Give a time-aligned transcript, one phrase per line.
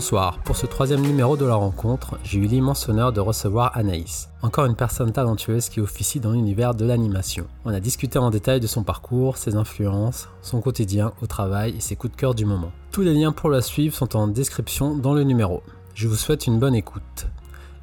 [0.00, 0.38] Bonsoir.
[0.44, 4.64] Pour ce troisième numéro de la rencontre, j'ai eu l'immense honneur de recevoir Anaïs, encore
[4.64, 7.46] une personne talentueuse qui officie dans l'univers de l'animation.
[7.66, 11.80] On a discuté en détail de son parcours, ses influences, son quotidien au travail et
[11.80, 12.72] ses coups de cœur du moment.
[12.92, 15.62] Tous les liens pour la suivre sont en description dans le numéro.
[15.94, 17.26] Je vous souhaite une bonne écoute.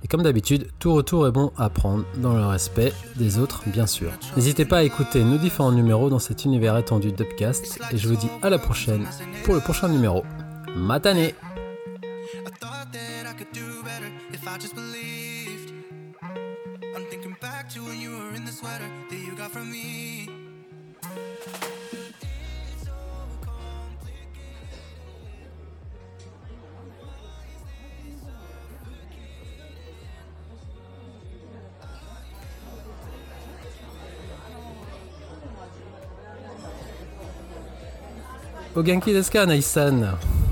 [0.03, 3.85] Et comme d'habitude, tout retour est bon à prendre, dans le respect des autres bien
[3.85, 4.09] sûr.
[4.35, 8.15] N'hésitez pas à écouter nos différents numéros dans cet univers étendu d'Upcast, et je vous
[8.15, 9.05] dis à la prochaine
[9.45, 10.23] pour le prochain numéro.
[10.75, 11.35] Matané
[14.57, 15.71] I just believed.
[16.23, 20.27] I'm thinking back to when you were in the sweater that you got from me.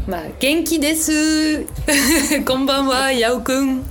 [0.07, 1.65] まあ、元気です
[2.45, 3.85] こんばんは、ヤオくん。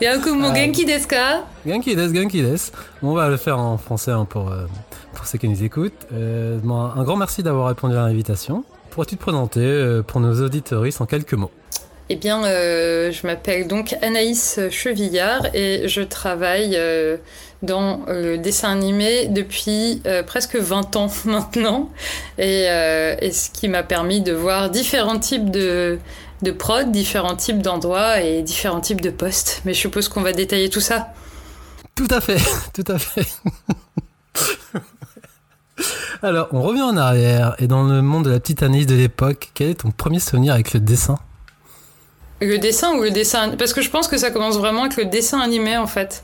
[0.00, 2.72] ヤオくんも元気ですか Genki des, genki des.
[3.02, 4.66] On va le faire en français hein, pour, euh,
[5.14, 6.06] pour ceux qui nous écoutent.
[6.12, 8.64] Euh, bon, un grand merci d'avoir répondu à l'invitation.
[8.90, 11.50] Pourrais-tu te présenter euh, pour nos auditoristes en quelques mots
[12.08, 17.18] Eh bien, euh, je m'appelle donc Anaïs Chevillard et je travaille euh,
[17.65, 21.89] dans le dessin animé depuis euh, presque 20 ans maintenant.
[22.37, 25.99] Et, euh, et ce qui m'a permis de voir différents types de,
[26.41, 29.61] de prod, différents types d'endroits et différents types de postes.
[29.65, 31.13] Mais je suppose qu'on va détailler tout ça.
[31.95, 32.41] Tout à fait,
[32.73, 33.27] tout à fait.
[36.23, 39.51] Alors, on revient en arrière et dans le monde de la petite Anaïs de l'époque,
[39.53, 41.17] quel est ton premier souvenir avec le dessin?
[42.41, 45.05] Le dessin ou le dessin Parce que je pense que ça commence vraiment avec le
[45.05, 46.23] dessin animé en fait.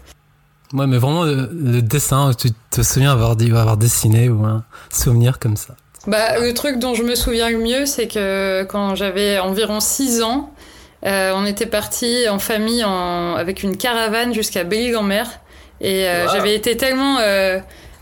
[0.74, 4.64] Ouais, mais vraiment le, le dessin, tu te souviens avoir, dit- avoir dessiné ou un
[4.92, 5.76] souvenir comme ça?
[6.08, 10.22] Bah, le truc dont je me souviens le mieux, c'est que quand j'avais environ 6
[10.24, 10.52] ans,
[11.06, 15.28] euh, on était parti en famille en- avec une caravane jusqu'à Belle-Île-en-Mer.
[15.82, 16.32] Et euh, Wow.
[16.34, 17.60] j'avais été tellement euh,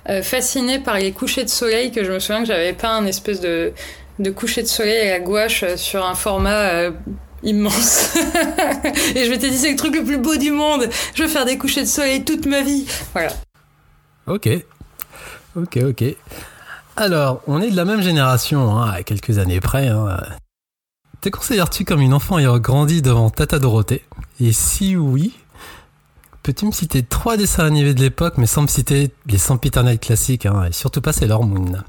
[0.09, 3.05] euh, fascinée par les couchers de soleil que je me souviens que j'avais peint un
[3.05, 3.73] espèce de,
[4.19, 6.91] de coucher de soleil à la gouache euh, sur un format euh,
[7.43, 8.15] immense.
[9.15, 10.89] et je m'étais dit, c'est le truc le plus beau du monde.
[11.15, 12.85] Je veux faire des couchers de soleil toute ma vie.
[13.13, 13.31] Voilà.
[14.27, 14.49] Ok,
[15.55, 16.03] ok, ok.
[16.95, 19.87] Alors, on est de la même génération, hein, à quelques années près.
[19.87, 20.19] Hein.
[21.21, 24.03] Te considères-tu comme une enfant ayant grandi devant Tata Dorothée?
[24.39, 25.33] Et si oui,
[26.43, 30.45] peux-tu me citer trois dessins animés de l'époque, mais sans me citer les sempiternels classiques,
[30.45, 31.83] hein, et surtout pas Sailor Moon?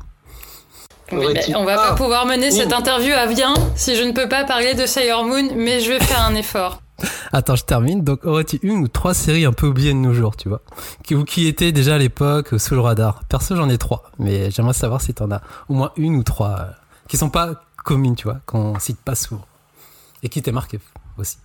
[1.12, 4.12] Oui, mais on va pas pas pouvoir mener cette interview à bien si je ne
[4.12, 6.80] peux pas parler de Sailor Moon, mais je vais faire un effort.
[7.32, 8.02] Attends, je termine.
[8.02, 10.62] Donc, aurais-tu une ou trois séries un peu oubliées de nos jours, tu vois
[11.02, 14.10] qui, Ou qui étaient déjà à l'époque euh, sous le radar Perso, j'en ai trois,
[14.18, 16.70] mais j'aimerais savoir si t'en as au moins une ou trois euh,
[17.08, 19.44] qui sont pas communes, tu vois, qu'on cite pas souvent.
[20.22, 20.78] Et qui t'est marqué
[21.18, 21.38] aussi.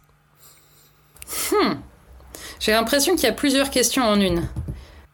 [2.60, 4.48] J'ai l'impression qu'il y a plusieurs questions en une.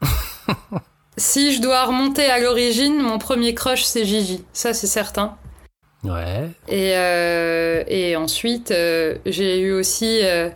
[1.17, 5.37] si je dois remonter à l'origine, mon premier crush c'est Gigi, ça c'est certain.
[6.03, 6.49] Ouais.
[6.67, 10.49] Et, euh, et ensuite, euh, j'ai eu aussi euh,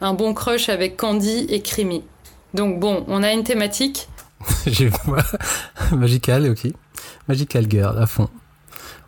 [0.00, 2.02] un bon crush avec Candy et Creamy.
[2.54, 4.08] Donc bon, on a une thématique.
[4.66, 4.90] J'ai
[5.92, 6.72] Magical, ok.
[7.26, 8.28] Magical Girl, à fond.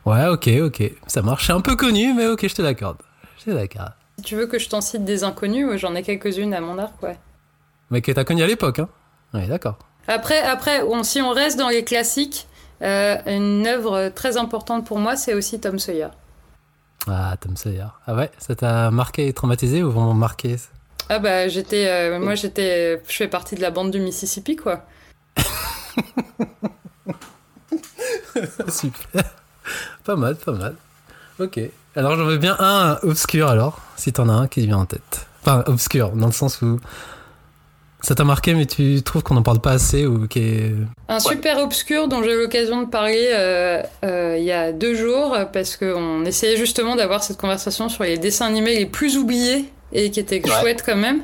[0.04, 0.92] Ouais, ok, ok.
[1.06, 1.46] Ça marche.
[1.46, 2.98] C'est un peu connu, mais ok, je te l'accorde.
[3.38, 3.92] Je te l'accorde.
[4.18, 7.00] Si tu veux que je t'en cite des inconnus, j'en ai quelques-unes à mon arc,
[7.02, 7.16] ouais.
[7.90, 8.88] Mais que t'as connu à l'époque, hein
[9.32, 9.78] Ouais, d'accord.
[10.10, 12.46] Après, après on- si on reste dans les classiques,
[12.82, 16.08] euh, une œuvre très importante pour moi, c'est aussi Tom Sawyer.
[17.06, 17.86] Ah, Tom Sawyer.
[18.06, 20.56] Ah ouais, ça t'a marqué et traumatisé ou vraiment marqué
[21.08, 24.84] Ah bah j'étais, euh, moi j'étais, je fais partie de la bande du Mississippi quoi.
[28.68, 29.24] Super.
[30.04, 30.74] Pas mal, pas mal.
[31.38, 31.60] Ok.
[31.96, 34.86] Alors j'en veux bien un obscur alors, si t'en as un qui te vient en
[34.86, 35.26] tête.
[35.42, 36.78] Enfin, obscur, dans le sens où
[38.02, 40.72] ça t'a marqué mais tu trouves qu'on n'en parle pas assez ou qui est...
[41.08, 44.94] Un super obscur dont j'ai eu l'occasion de parler euh, euh, il y a deux
[44.94, 49.66] jours parce qu'on essayait justement d'avoir cette conversation sur les dessins animés les plus oubliés
[49.92, 50.60] et qui étaient Ouais.
[50.60, 51.22] chouettes quand même.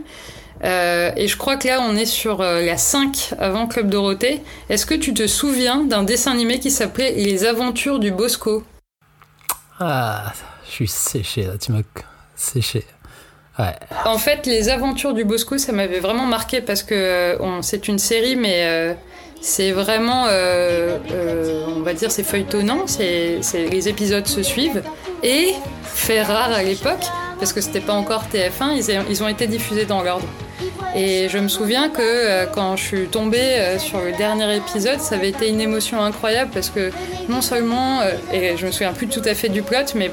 [0.64, 4.40] Euh, et je crois que là on est sur euh, la 5 avant Club Dorothée.
[4.70, 8.64] Est-ce que tu te souviens d'un dessin animé qui s'appelait Les Aventures du Bosco?
[9.78, 10.32] Ah,
[10.67, 11.82] je suis séché là, tu m'as
[12.34, 12.84] séché.
[14.05, 17.99] En fait, les aventures du Bosco, ça m'avait vraiment marqué parce que euh, c'est une
[17.99, 18.94] série, mais euh,
[19.41, 20.99] c'est vraiment, euh,
[21.75, 22.87] on va dire, c'est feuilletonnant.
[22.87, 24.82] C'est, les épisodes se suivent
[25.23, 27.05] et fait rare à l'époque
[27.38, 28.76] parce que c'était pas encore TF1.
[28.76, 30.26] Ils, ils ont été diffusés dans l'ordre.
[30.94, 35.29] Et je me souviens que quand je suis tombée sur le dernier épisode, ça avait
[35.29, 36.91] été une émotion incroyable parce que
[37.29, 38.00] non seulement,
[38.32, 40.11] et je me souviens plus tout à fait du plot, mais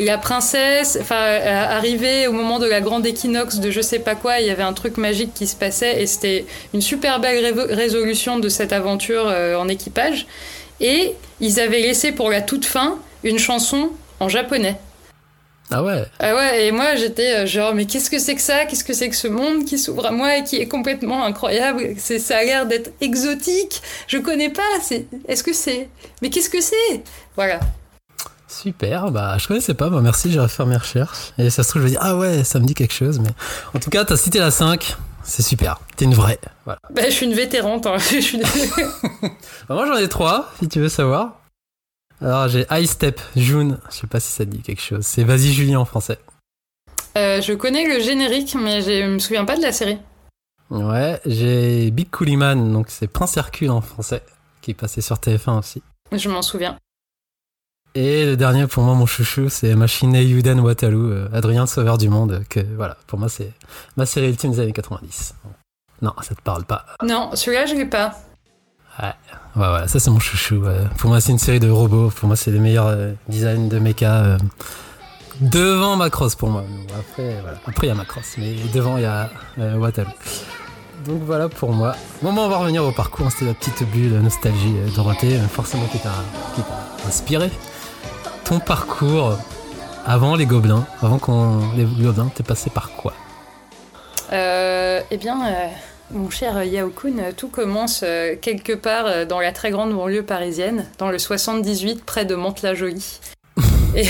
[0.00, 4.40] la princesse, enfin, arrivée au moment de la grande équinoxe de je sais pas quoi,
[4.40, 8.38] il y avait un truc magique qui se passait et c'était une super belle résolution
[8.38, 10.26] de cette aventure en équipage.
[10.80, 14.76] Et ils avaient laissé pour la toute fin une chanson en japonais.
[15.72, 18.64] Ah ouais Ah ouais, et moi j'étais euh, genre, mais qu'est-ce que c'est que ça?
[18.64, 21.94] Qu'est-ce que c'est que ce monde qui s'ouvre à moi et qui est complètement incroyable?
[21.96, 23.80] C'est, Ça a l'air d'être exotique.
[24.08, 24.62] Je connais pas.
[24.82, 25.88] C'est, est-ce que c'est?
[26.22, 27.02] Mais qu'est-ce que c'est?
[27.36, 27.60] Voilà.
[28.60, 31.32] Super, bah je connaissais pas, bah merci, j'ai faire mes recherches.
[31.38, 33.30] Et ça se trouve, je vais dire, ah ouais, ça me dit quelque chose, mais
[33.72, 36.38] en tout cas, t'as cité la 5, c'est super, t'es une vraie.
[36.66, 36.78] Voilà.
[36.90, 37.96] Bah, je suis une vétérante, hein.
[37.98, 38.38] je suis...
[39.22, 39.30] bah,
[39.70, 41.40] moi j'en ai trois, si tu veux savoir.
[42.20, 45.06] Alors j'ai High Step, June, je sais pas si ça te dit quelque chose.
[45.06, 46.18] C'est Vas-y Julie en français.
[47.16, 49.96] Euh, je connais le générique, mais je me souviens pas de la série.
[50.68, 54.22] Ouais, j'ai Big Cooliman, donc c'est Prince Hercule en français,
[54.60, 55.82] qui est passé sur TF1 aussi.
[56.12, 56.76] Je m'en souviens.
[57.94, 61.98] Et le dernier pour moi, mon chouchou, c'est Machine Yuden Waterloo, euh, Adrien le Sauveur
[61.98, 63.52] du Monde, que voilà, pour moi c'est
[63.96, 65.34] ma série ultime des années 90.
[66.02, 66.86] Non, ça te parle pas.
[67.02, 68.14] Non, celui-là je l'ai pas.
[69.02, 70.62] Ouais, ouais, ça c'est mon chouchou.
[70.98, 72.10] Pour moi, c'est une série de robots.
[72.10, 74.24] Pour moi, c'est les meilleurs euh, designs de mecha.
[74.24, 74.38] Euh,
[75.40, 76.64] devant Macross pour moi.
[76.98, 77.58] Après, voilà.
[77.66, 80.12] Après, il y a Macross, mais devant, il y a euh, Waterloo.
[81.06, 81.96] Donc voilà pour moi.
[82.22, 83.30] Bon, on va revenir au parcours.
[83.32, 86.12] C'était la petite bulle de nostalgie, Dorothée, forcément qui t'a
[87.08, 87.50] inspiré.
[88.50, 89.38] Ton parcours
[90.04, 93.14] avant les gobelins, avant qu'on les gobelins, t'es passé par quoi
[94.30, 95.38] Eh bien.
[96.12, 100.86] Mon cher Yao-kun, tout commence euh, quelque part euh, dans la très grande banlieue parisienne,
[100.98, 103.20] dans le 78, près de Mantes-la-Jolie.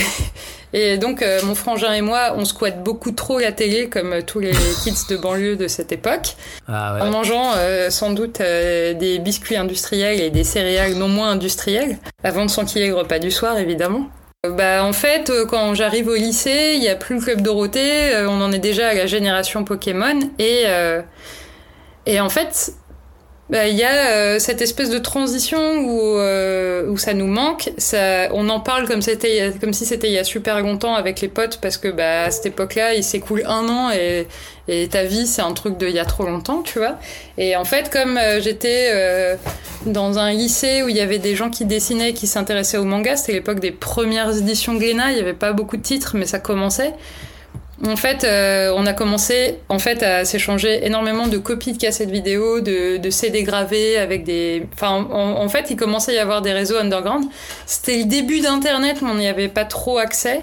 [0.73, 4.39] Et, donc, euh, mon frangin et moi, on squatte beaucoup trop la télé, comme tous
[4.39, 4.53] les
[4.83, 7.51] kids de banlieue de cette époque, ah en mangeant
[7.89, 12.95] sans doute des biscuits industriels et des céréales non moins industrielles, avant de s'enquiller le
[12.95, 14.07] repas du soir, évidemment.
[14.47, 18.41] Bah, en fait, quand j'arrive au lycée, il n'y a plus le club Dorothée, on
[18.41, 20.65] en est déjà à la génération Pokémon, et
[22.07, 22.73] et en fait,
[23.51, 27.69] bah, il y a euh, cette espèce de transition où, euh, où ça nous manque.
[27.77, 29.01] Ça, on en parle comme,
[29.59, 32.31] comme si c'était il y a super longtemps avec les potes parce que bah, à
[32.31, 34.25] cette époque-là, il s'écoule un an et,
[34.69, 36.97] et ta vie, c'est un truc de il y a trop longtemps, tu vois.
[37.37, 39.37] Et en fait, comme euh, j'étais
[39.85, 43.17] dans un lycée où il y avait des gens qui dessinaient, qui s'intéressaient au manga,
[43.17, 46.39] c'était l'époque des premières éditions Glénat, il n'y avait pas beaucoup de titres, mais ça
[46.39, 46.93] commençait.
[47.87, 52.11] En fait, euh, on a commencé en fait à s'échanger énormément de copies de cassettes
[52.11, 54.67] vidéo, de, de CD gravés avec des.
[54.73, 57.25] Enfin, en, fait, il commençait à y avoir des réseaux underground.
[57.65, 60.41] C'était le début d'Internet, mais on n'y avait pas trop accès.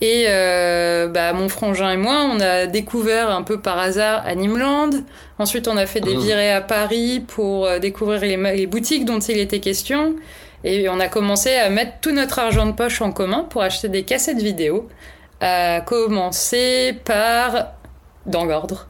[0.00, 4.90] Et euh, bah, mon frangin et moi, on a découvert un peu par hasard Animeland.
[5.40, 6.20] Ensuite, on a fait des mmh.
[6.20, 10.14] virées à Paris pour euh, découvrir les, les boutiques dont il était question.
[10.62, 13.88] Et on a commencé à mettre tout notre argent de poche en commun pour acheter
[13.88, 14.88] des cassettes vidéo
[15.40, 17.72] a commencé par,
[18.26, 18.88] dans l'ordre,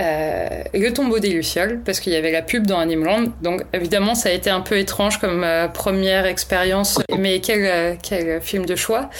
[0.00, 3.26] euh, le tombeau des Lucioles, parce qu'il y avait la pub dans Animeland.
[3.42, 7.94] Donc évidemment, ça a été un peu étrange comme euh, première expérience, mais quel, euh,
[8.02, 9.10] quel, film de choix.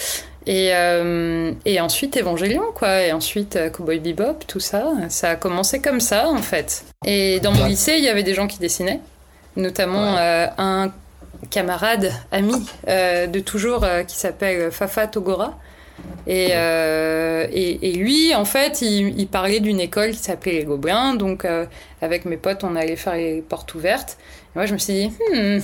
[0.45, 0.71] Et,
[1.63, 3.01] et ensuite Evangelion, quoi.
[3.01, 4.91] Et ensuite Cowboy Bebop, tout ça.
[5.07, 6.83] Ça a commencé comme ça, en fait.
[7.05, 8.99] Et dans mon lycée, il y avait des gens qui dessinaient,
[9.55, 10.91] notamment un
[11.49, 15.57] camarade, ami de toujours, qui s'appelle Fafa Togora
[16.27, 21.15] euh, et, et, lui, en fait, il, parlait d'une école qui s'appelait les Gobelins.
[21.15, 21.65] Donc, euh,
[22.01, 24.17] avec mes potes, on allait faire les portes ouvertes.
[24.55, 25.59] Et moi, je me suis dit, hmm,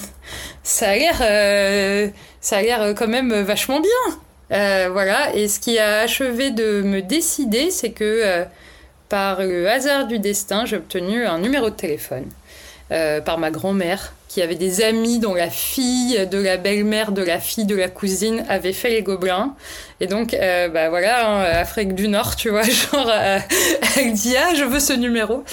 [0.63, 2.09] ça a l'air, euh,
[2.41, 4.89] ça a l'air quand même vachement bien.
[4.91, 5.33] voilà.
[5.35, 8.45] Et ce qui a achevé de me décider, c'est que
[9.07, 12.25] par le hasard du destin, j'ai obtenu un numéro de téléphone
[12.89, 17.39] par ma grand-mère qui avait des amis dont la fille de la belle-mère de la
[17.39, 19.55] fille de la cousine avait fait les gobelins.
[19.99, 23.39] Et donc, euh, bah voilà, hein, Afrique du Nord, tu vois, genre, euh,
[23.97, 25.43] elle dit ah je veux ce numéro.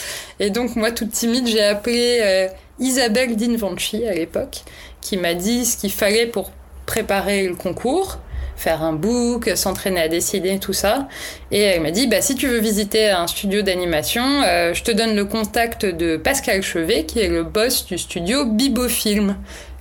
[0.41, 4.59] Et donc moi, toute timide, j'ai appelé euh, Isabelle Dinvanchi à l'époque,
[5.01, 6.51] qui m'a dit ce qu'il fallait pour
[6.85, 8.19] préparer le concours
[8.57, 11.09] faire un book, s'entraîner à décider, tout ça.
[11.51, 14.91] Et elle m'a dit, bah, si tu veux visiter un studio d'animation, euh, je te
[14.91, 19.37] donne le contact de Pascal Chevet, qui est le boss du studio Bibofilm,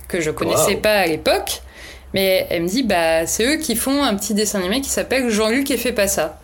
[0.08, 1.62] que je connaissais pas à l'époque.
[2.14, 5.28] Mais elle me dit, bah, c'est eux qui font un petit dessin animé qui s'appelle
[5.30, 6.40] Jean-Luc et fait pas ça.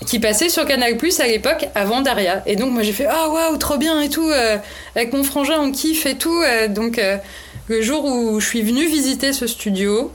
[0.06, 2.42] qui passait sur Canal Plus à l'époque avant Daria.
[2.44, 4.58] Et donc moi j'ai fait ah waouh trop bien et tout euh,
[4.94, 6.42] avec mon frangin on kiffe et tout.
[6.42, 7.00] Euh, donc
[7.68, 10.12] le jour où je suis venue visiter ce studio,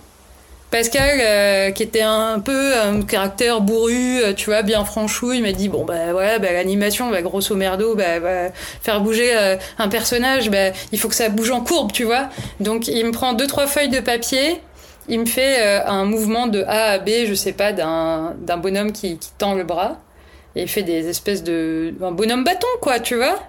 [0.72, 5.42] Pascal, euh, qui était un peu un caractère bourru, euh, tu vois, bien franchouille, il
[5.42, 8.50] m'a dit bon bah voilà, bah, l'animation, bah, grosso merdo, bah, bah
[8.82, 12.30] faire bouger euh, un personnage, bah, il faut que ça bouge en courbe, tu vois.
[12.60, 14.62] Donc il me prend deux trois feuilles de papier,
[15.08, 18.58] il me fait euh, un mouvement de A à B, je sais pas, d'un d'un
[18.58, 19.98] bonhomme qui, qui tend le bras.
[20.56, 21.94] Et il fait des espèces de.
[22.02, 23.40] Un bonhomme bâton, quoi, tu vois.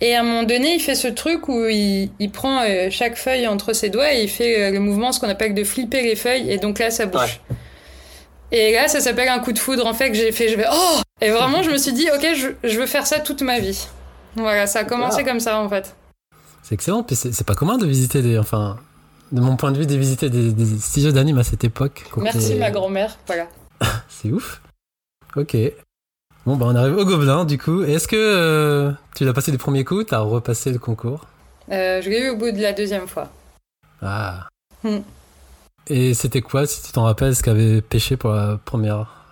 [0.00, 3.16] Et à un moment donné, il fait ce truc où il, il prend euh, chaque
[3.16, 6.02] feuille entre ses doigts et il fait euh, le mouvement, ce qu'on appelle de flipper
[6.02, 7.40] les feuilles, et donc là, ça bouge.
[8.52, 10.48] Et là, ça s'appelle un coup de foudre, en fait, que j'ai fait.
[10.48, 10.66] Je vais.
[10.70, 13.58] Oh Et vraiment, je me suis dit, ok, je, je veux faire ça toute ma
[13.58, 13.86] vie.
[14.36, 15.96] Voilà, ça a commencé comme ça, en fait.
[16.62, 18.38] C'est excellent, puis c'est pas commun de visiter des.
[18.38, 18.76] Enfin,
[19.32, 22.04] de mon point de vue, de visiter des, des studios d'anime à cette époque.
[22.18, 23.18] Merci, ma grand-mère.
[23.26, 23.48] Voilà.
[24.08, 24.60] C'est ouf.
[25.34, 25.56] Ok.
[26.46, 27.82] Bon, bah on arrive au Gobelin, du coup.
[27.82, 31.26] Est-ce que euh, tu l'as passé du premier coup T'as repassé le concours?
[31.72, 33.28] Euh, je l'ai eu au bout de la deuxième fois.
[34.00, 34.46] Ah.
[34.84, 34.98] Hmm.
[35.88, 39.24] Et c'était quoi, si tu t'en rappelles, ce qu'avait pêché pour la première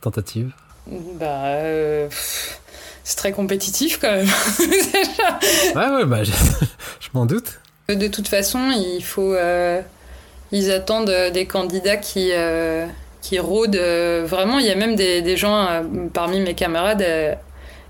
[0.00, 0.52] tentative?
[0.86, 2.08] Bah, euh,
[3.02, 4.28] c'est très compétitif quand même.
[5.74, 6.30] Ouais, ouais, bah je,
[7.00, 7.60] je m'en doute.
[7.88, 9.34] de toute façon, il faut.
[10.52, 12.30] ils attendent des candidats qui,
[13.20, 13.76] qui rôdent.
[13.76, 17.34] euh, vraiment, il y a même des, des gens euh, parmi mes camarades euh,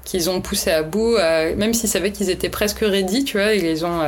[0.05, 1.17] qu'ils ont poussé à bout,
[1.57, 4.01] même s'ils savaient qu'ils étaient presque ready, tu vois, ils les ont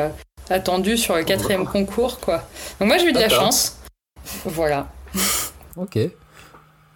[0.51, 2.43] attendus sur le quatrième concours, quoi.
[2.81, 3.79] Donc moi, j'ai eu de la chance.
[4.45, 4.89] Voilà.
[5.77, 5.99] Ok.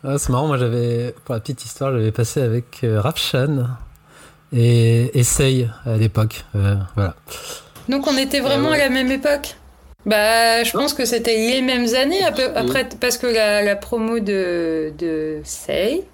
[0.02, 3.02] Ah, c'est marrant, moi j'avais, pour la petite histoire, j'avais passé avec euh,
[4.52, 6.44] et Essaye à l'époque.
[6.54, 7.14] Euh, voilà.
[7.88, 8.80] Donc on était vraiment Euh, ouais.
[8.80, 9.56] à la même époque
[10.06, 14.20] Bah, je pense que c'était les mêmes années, peu- après, parce que la, la promo
[14.20, 16.04] de, de Say,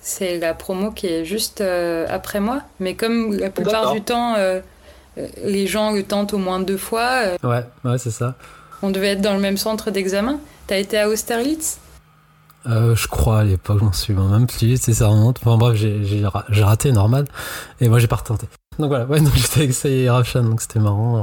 [0.00, 2.62] c'est la promo qui est juste euh, après moi.
[2.80, 4.60] Mais comme la plupart du temps, euh,
[5.18, 8.36] euh, les gens le tentent au moins deux fois, euh, Ouais, ouais, c'est ça.
[8.82, 10.38] on devait être dans le même centre d'examen.
[10.68, 11.78] T'as été à Austerlitz?
[12.66, 15.38] Euh, je crois à l'époque, je m'en souviens même plus, c'est ça remonte.
[15.44, 17.24] Enfin bref, j'ai, j'ai, ra- j'ai raté, normal.
[17.80, 18.46] Et moi j'ai pas retenté.
[18.78, 21.22] Donc voilà, ouais, donc j'étais avec Essaye et Rafshan, donc c'était marrant,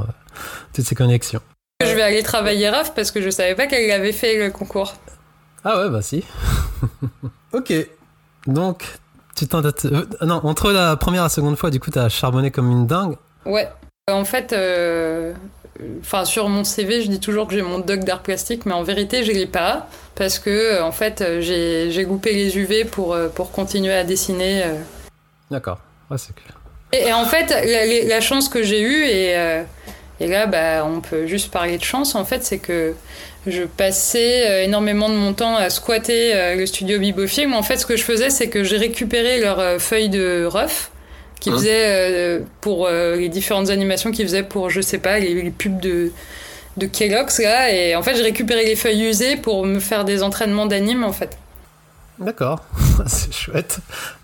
[0.74, 1.40] toutes ces connexions.
[1.80, 4.94] Je vais aller travailler RAF parce que je savais pas qu'elle avait fait le concours.
[5.64, 6.24] Ah ouais, bah si.
[7.52, 7.72] ok.
[8.46, 8.84] Donc,
[9.34, 9.72] tu t'en euh,
[10.22, 13.16] non, entre la première et la seconde fois, du coup, t'as charbonné comme une dingue.
[13.44, 13.68] Ouais.
[14.10, 15.32] En fait, euh,
[16.00, 18.82] enfin sur mon CV, je dis toujours que j'ai mon doc d'art plastique, mais en
[18.82, 23.16] vérité, je l'ai pas parce que euh, en fait, j'ai j'ai loupé les UV pour
[23.34, 24.64] pour continuer à dessiner.
[25.50, 25.78] D'accord.
[26.10, 26.60] Ouais, c'est clair.
[26.92, 27.50] Et, et en fait,
[28.08, 29.62] la, chance que j'ai eue et euh,
[30.20, 32.14] et là, bah, on peut juste parler de chance.
[32.14, 32.94] En fait, c'est que
[33.46, 37.54] je passais euh, énormément de mon temps à squatter euh, le studio Bibofilm.
[37.54, 40.90] En fait, ce que je faisais, c'est que j'ai récupéré leurs euh, feuilles de ref
[41.40, 41.54] qui Hein?
[41.54, 46.12] faisaient pour les différentes animations qu'ils faisaient pour, je sais pas, les, les pubs de
[46.76, 47.72] de Kellogg's là.
[47.72, 51.12] Et en fait, j'ai récupéré les feuilles usées pour me faire des entraînements d'anime en
[51.12, 51.38] fait.
[52.18, 52.60] D'accord.
[53.06, 53.78] c'est chouette.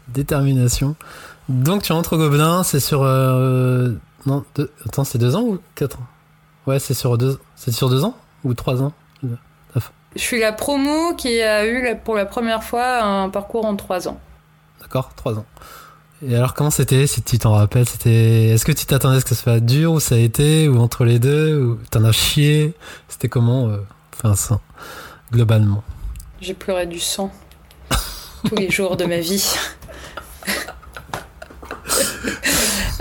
[0.08, 0.94] Détermination.
[1.48, 3.02] Donc, tu rentres au Gobelin, c'est sur.
[3.02, 3.92] euh,
[4.26, 4.70] non, deux...
[4.84, 6.06] attends, c'est deux ans ou quatre ans?
[6.66, 7.38] Ouais, c'est sur deux.
[7.54, 8.92] C'est sur deux ans ou trois ans?
[10.14, 14.08] Je suis la promo qui a eu pour la première fois un parcours en trois
[14.08, 14.18] ans.
[14.80, 15.44] D'accord, trois ans.
[16.26, 19.26] Et alors, comment c'était, si tu t'en rappelles C'était, est-ce que tu t'attendais à ce
[19.26, 22.12] que ça soit dur ou ça a été ou entre les deux ou t'en as
[22.12, 22.74] chié?
[23.08, 23.76] C'était comment euh,
[24.14, 24.60] Enfin, ça,
[25.30, 25.84] globalement?
[26.40, 27.30] J'ai pleuré du sang
[28.48, 29.54] tous les jours de ma vie.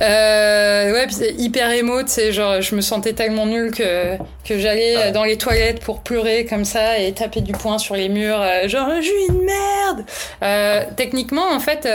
[0.02, 4.58] Euh, ouais, puis hyper émo, tu sais, genre je me sentais tellement nulle que, que
[4.60, 8.10] j'allais euh, dans les toilettes pour pleurer comme ça et taper du poing sur les
[8.10, 10.06] murs, euh, genre je suis une merde.
[10.44, 11.86] Euh, techniquement, en fait,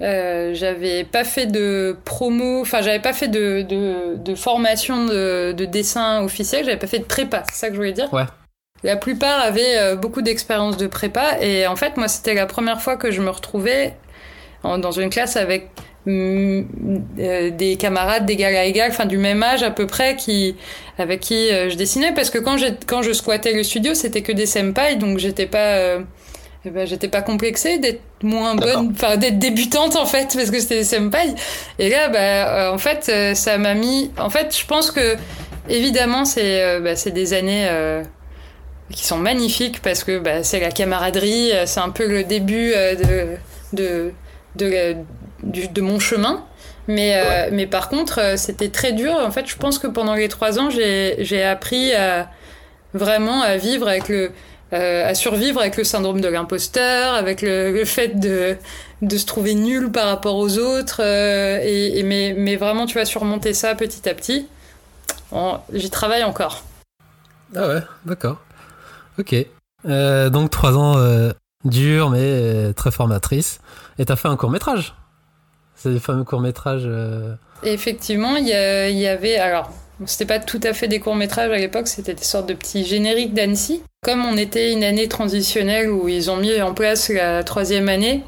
[0.00, 5.52] euh, j'avais pas fait de promo, enfin j'avais pas fait de, de, de formation de,
[5.52, 8.12] de dessin officiel, j'avais pas fait de prépa, c'est ça que je voulais dire.
[8.12, 8.24] Ouais.
[8.82, 12.96] La plupart avaient beaucoup d'expérience de prépa et en fait moi c'était la première fois
[12.96, 13.94] que je me retrouvais
[14.62, 15.70] en- dans une classe avec
[16.06, 20.56] des camarades d'égal à égal, enfin du même âge à peu près, qui
[20.98, 22.12] avec qui euh, je dessinais.
[22.12, 22.56] Parce que quand
[22.86, 26.00] quand je squattais le studio c'était que des senpai donc j'étais pas euh,
[26.66, 30.60] eh ben, j'étais pas complexée d'être moins bonne, enfin d'être débutante en fait parce que
[30.60, 31.34] c'était des senpai
[31.78, 35.16] et là bah euh, en fait euh, ça m'a mis en fait je pense que
[35.68, 38.02] évidemment c'est euh, bah, c'est des années euh,
[38.90, 42.72] qui sont magnifiques parce que bah, c'est la camaraderie, euh, c'est un peu le début
[42.74, 43.36] euh, de,
[43.76, 44.12] de,
[44.56, 44.96] de,
[45.44, 46.44] du- de mon chemin.
[46.86, 49.14] Mais, euh, mais par contre, euh, c'était très dur.
[49.14, 52.28] En fait, je pense que pendant les trois ans, j'ai appris à
[52.92, 54.30] vraiment à vivre avec le,
[54.72, 58.56] euh, à survivre avec le syndrome de l'imposteur, avec le, le fait de,
[59.02, 61.00] de se trouver nul par rapport aux autres.
[61.02, 64.46] euh, et, et mais, mais vraiment, tu vas surmonter ça petit à petit.
[65.32, 66.64] Bon, J'y travaille encore.
[67.56, 68.36] Ah ouais, d'accord.
[69.18, 69.34] Ok.
[69.86, 70.96] Euh, donc trois ans
[71.64, 73.60] durs mais très formatrices.
[73.98, 74.94] Et t'as fait un court métrage?
[75.84, 76.88] C'est le fameux court métrage.
[77.62, 79.36] Et effectivement, il y, a- il y avait.
[79.36, 79.70] Alors,
[80.06, 83.32] c'était pas tout à fait des courts-métrages à l'époque, c'était des sortes de petits génériques
[83.34, 83.82] d'Annecy.
[84.02, 88.22] Comme on était une année transitionnelle où ils ont mis en place la troisième année,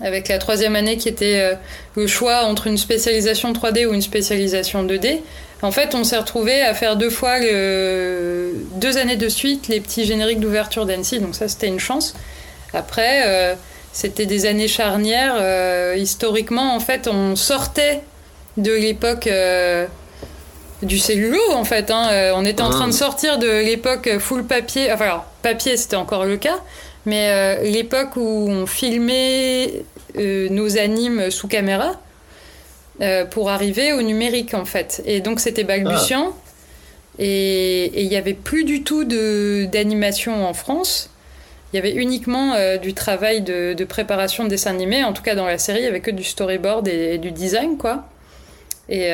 [0.00, 1.54] avec la troisième année qui était euh,
[1.96, 5.20] le choix entre une spécialisation 3D ou une spécialisation 2D.
[5.62, 10.04] En fait, on s'est retrouvé à faire deux fois, deux années de suite, les petits
[10.04, 12.14] génériques d'ouverture d'Annecy, donc ça c'était une chance.
[12.72, 13.54] Après, euh,
[13.92, 15.36] c'était des années charnières.
[15.38, 18.00] Euh, historiquement, en fait, on sortait
[18.56, 19.28] de l'époque
[20.82, 21.90] du cellulo, en fait.
[21.90, 22.32] Hein.
[22.34, 22.96] on était en train de ah.
[22.96, 24.92] sortir de l'époque full papier.
[24.92, 26.58] Enfin, alors, papier, c'était encore le cas.
[27.08, 29.82] Mais euh, l'époque où on filmait
[30.18, 31.98] euh, nos animes sous caméra
[33.00, 35.02] euh, pour arriver au numérique en fait.
[35.06, 36.34] Et donc c'était balbutiant.
[36.34, 36.42] Ah.
[37.18, 41.08] Et il n'y avait plus du tout d'animation en France.
[41.72, 45.04] Il y avait uniquement du travail de, préparation de dessin animé.
[45.04, 47.76] En tout cas, dans la série, il n'y avait que du storyboard et, du design,
[47.76, 48.04] quoi.
[48.88, 49.10] Et,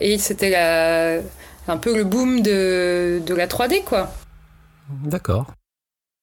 [0.00, 4.12] et c'était un peu le boom de, de la 3D, quoi.
[5.04, 5.46] D'accord.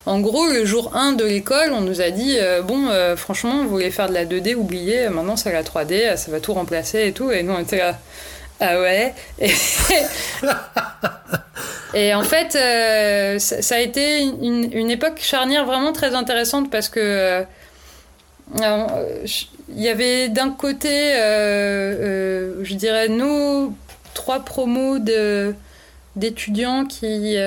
[0.05, 3.63] En gros, le jour 1 de l'école, on nous a dit euh, Bon, euh, franchement,
[3.63, 7.07] vous voulez faire de la 2D, oubliez, maintenant c'est la 3D, ça va tout remplacer
[7.07, 7.31] et tout.
[7.31, 7.99] Et nous, on était là
[8.59, 9.13] Ah ouais
[11.95, 17.43] Et, en fait, euh, ça, a été une, époque charnière vraiment très intéressante parce que.
[18.55, 23.73] il y avait d'un côté, je dirais, nos
[24.13, 24.99] trois promos
[26.15, 27.37] d'étudiants qui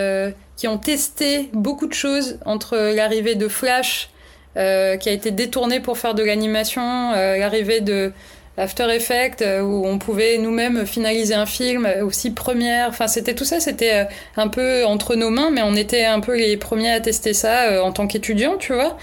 [0.62, 4.10] qui ont testé beaucoup de choses entre l'arrivée de Flash,
[4.56, 8.12] euh, qui a été détourné pour faire de l'animation, euh, l'arrivée de
[8.58, 12.88] After Effects, euh, où on pouvait nous-mêmes finaliser un film, aussi première.
[12.88, 16.36] Enfin, c'était tout ça, c'était un peu entre nos mains, mais on était un peu
[16.36, 18.96] les premiers à tester ça en tant qu'étudiants, tu vois.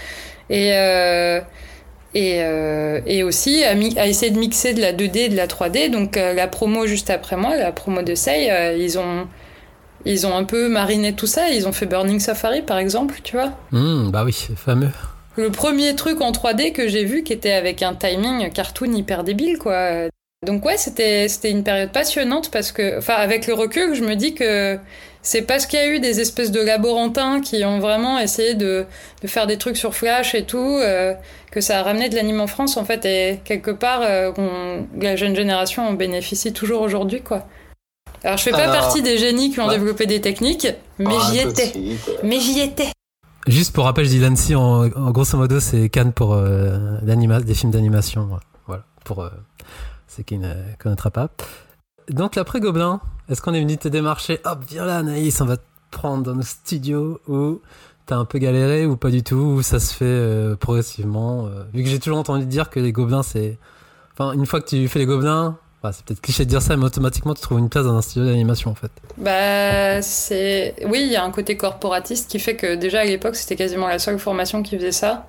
[0.50, 0.70] Et,
[2.14, 5.90] et, aussi à, essayer de mixer de la 2D et de la 3D.
[5.90, 9.26] Donc, la promo juste après moi, la promo de Sei, ils ont
[10.04, 13.36] ils ont un peu mariné tout ça, ils ont fait Burning Safari par exemple, tu
[13.36, 13.52] vois.
[13.72, 14.90] Hmm, bah oui, fameux.
[15.36, 19.24] Le premier truc en 3D que j'ai vu qui était avec un timing cartoon hyper
[19.24, 20.08] débile, quoi.
[20.46, 24.16] Donc ouais, c'était c'était une période passionnante parce que, enfin, avec le recul, je me
[24.16, 24.78] dis que
[25.22, 28.86] c'est parce qu'il y a eu des espèces de laborantins qui ont vraiment essayé de,
[29.22, 31.12] de faire des trucs sur Flash et tout, euh,
[31.50, 34.32] que ça a ramené de l'anime en France en fait, et quelque part, euh,
[34.98, 37.46] la jeune génération en bénéficie toujours aujourd'hui, quoi.
[38.24, 41.38] Alors, je fais pas partie des génies qui ont développé des techniques, mais ah, j'y
[41.38, 41.72] étais.
[42.22, 42.88] Mais j'y étais.
[43.50, 47.72] Juste pour rappel, je dis Lancy, en, grosso modo, c'est Cannes pour euh, des films
[47.72, 48.38] d'animation.
[48.68, 49.30] Voilà, pour euh,
[50.06, 51.30] ceux qui ne connaîtra pas.
[52.08, 54.38] Donc, l'après Gobelin, est-ce qu'on est venu te démarcher?
[54.44, 57.60] Hop, viens là, Anaïs, on va te prendre dans nos studios ou
[58.06, 61.82] t'as un peu galéré ou pas du tout Ou ça se fait euh, progressivement Vu
[61.82, 63.58] que j'ai toujours entendu dire que les Gobelins, c'est.
[64.12, 65.58] Enfin, une fois que tu fais les Gobelins,
[65.92, 68.26] c'est peut-être cliché de dire ça, mais automatiquement tu trouves une place dans un studio
[68.26, 68.90] d'animation en fait.
[69.16, 70.74] Bah, c'est.
[70.86, 73.88] Oui, il y a un côté corporatiste qui fait que déjà à l'époque c'était quasiment
[73.88, 75.26] la seule formation qui faisait ça.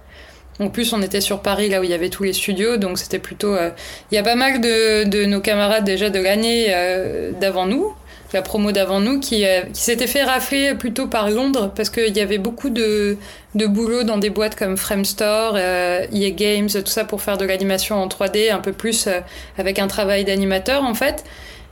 [0.59, 2.99] En plus, on était sur Paris, là où il y avait tous les studios, donc
[2.99, 3.55] c'était plutôt.
[3.55, 3.71] Euh,
[4.11, 7.93] il y a pas mal de, de nos camarades déjà de l'année euh, d'avant nous
[8.33, 12.15] la promo d'avant nous, qui, euh, qui s'était fait rafler plutôt par Londres, parce qu'il
[12.15, 13.17] y avait beaucoup de,
[13.55, 17.45] de boulot dans des boîtes comme Framestore, euh, EA Games, tout ça pour faire de
[17.45, 19.19] l'animation en 3D, un peu plus euh,
[19.57, 21.23] avec un travail d'animateur en fait.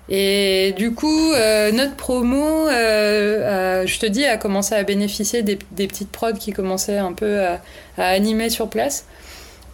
[0.10, 6.12] Et du coup, euh, notre promo, je te dis, a commencé à bénéficier des, petites
[6.12, 7.60] prods qui commençaient un peu à,
[7.98, 9.06] animer sur place.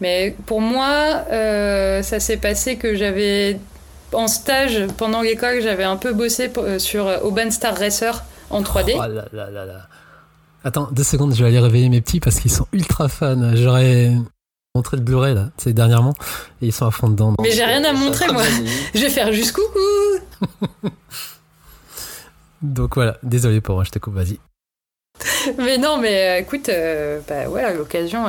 [0.02, 3.58] Mais pour moi, ça s'est passé que j'avais
[4.16, 8.94] en stage pendant l'école, j'avais un peu bossé euh, sur Open Star Racer en 3D.
[8.96, 9.88] Oh là là là là.
[10.64, 13.56] Attends, deux secondes, je vais aller réveiller mes petits parce qu'ils sont ultra fans.
[13.56, 14.14] J'aurais
[14.76, 16.14] montré le Blu-ray là, c'est dernièrement,
[16.62, 17.34] et ils sont à fond dedans.
[17.42, 18.44] Mais j'ai rien à montrer moi.
[18.94, 20.90] je vais faire juste coucou.
[22.62, 24.40] donc voilà, désolé pour moi, je te coupe, vas-y.
[25.58, 28.26] mais non, mais euh, écoute, euh, bah ouais, l'occasion,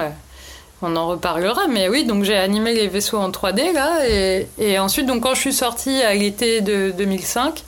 [0.83, 5.07] on en reparlera, mais oui, donc j'ai animé les vaisseaux en 3D là, et, ensuite,
[5.07, 7.65] donc quand je suis sortie à l'été de 2005,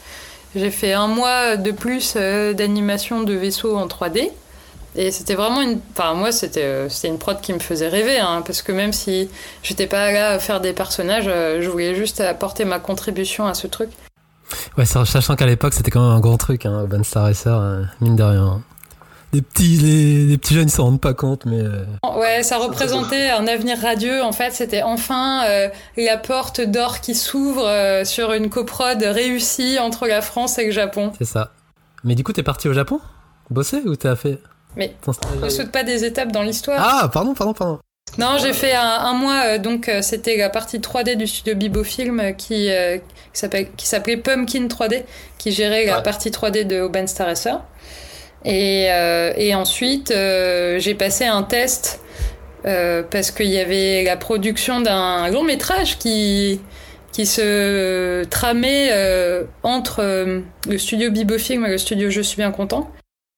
[0.55, 4.31] j'ai fait un mois de plus euh, d'animation de vaisseaux en 3D.
[4.97, 5.79] Et c'était vraiment une.
[5.93, 9.29] Enfin, moi, c'était, euh, une prod qui me faisait rêver, hein, parce que même si
[9.63, 13.55] j'étais pas là à faire des personnages, euh, je voulais juste apporter ma contribution à
[13.55, 13.91] ce truc.
[14.79, 18.17] Ouais, sachant qu'à l'époque, c'était quand même un grand truc, hein, Van Star Racer, mine
[18.17, 18.63] de rien
[19.33, 21.61] les petits, les, petits jeunes ils s'en rendent pas compte, mais.
[21.61, 21.85] Euh,
[22.17, 24.23] ouais, ça représentait un avenir radieux.
[24.23, 29.79] En fait, c'était enfin euh, la porte d'or qui s'ouvre euh, sur une coprode réussie
[29.79, 31.13] entre la France et le Japon.
[31.19, 31.53] C'est ça.
[32.05, 33.01] Mais du coup, t'es parti au Japon?
[33.51, 34.39] Bosser ou t'as fait?
[34.77, 36.79] Mais on saute pas des étapes dans l'histoire.
[36.81, 37.79] Ah, pardon, pardon, pardon.
[38.17, 42.71] Non, j'ai fait un, mois, donc c'était la partie 3D du studio Bibofilm qui,
[43.33, 45.05] qui s'appelait Pumpkin 3D,
[45.37, 47.61] qui gérait la partie 3D de Open Star Racer.
[48.45, 48.89] Et,
[49.37, 52.01] et ensuite, j'ai passé un test
[52.63, 56.61] parce qu'il y avait la production d'un long métrage qui,
[57.19, 62.53] qui se tramait euh, entre euh, le studio Bibofilm et le studio Je suis bien
[62.53, 62.93] content,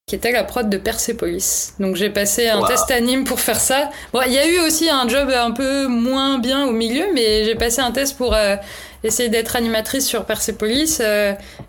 [0.06, 1.72] qui était la prod de Persepolis.
[1.80, 3.88] Donc j'ai passé un test anime pour faire ça.
[4.12, 7.44] Bon, il y a eu aussi un job un peu moins bien au milieu, mais
[7.44, 8.56] j'ai passé un test pour euh,
[9.02, 11.00] essayer d'être animatrice sur Persepolis.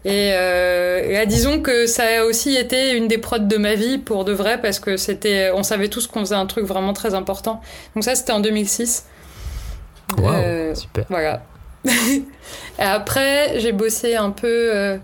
[0.06, 4.26] et là, disons que ça a aussi été une des prods de ma vie pour
[4.26, 7.62] de vrai, parce que c'était, on savait tous qu'on faisait un truc vraiment très important.
[7.96, 9.06] Donc ça, c'était en 2006.
[10.18, 11.06] Wow, super.
[11.10, 11.42] Voilà.
[12.78, 14.48] après, j'ai bossé un peu.
[14.48, 14.98] Euh,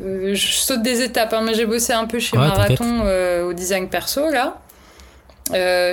[0.00, 3.52] euh, je saute des étapes, hein, mais j'ai bossé un peu chez Marathon euh, au
[3.52, 4.58] design perso là.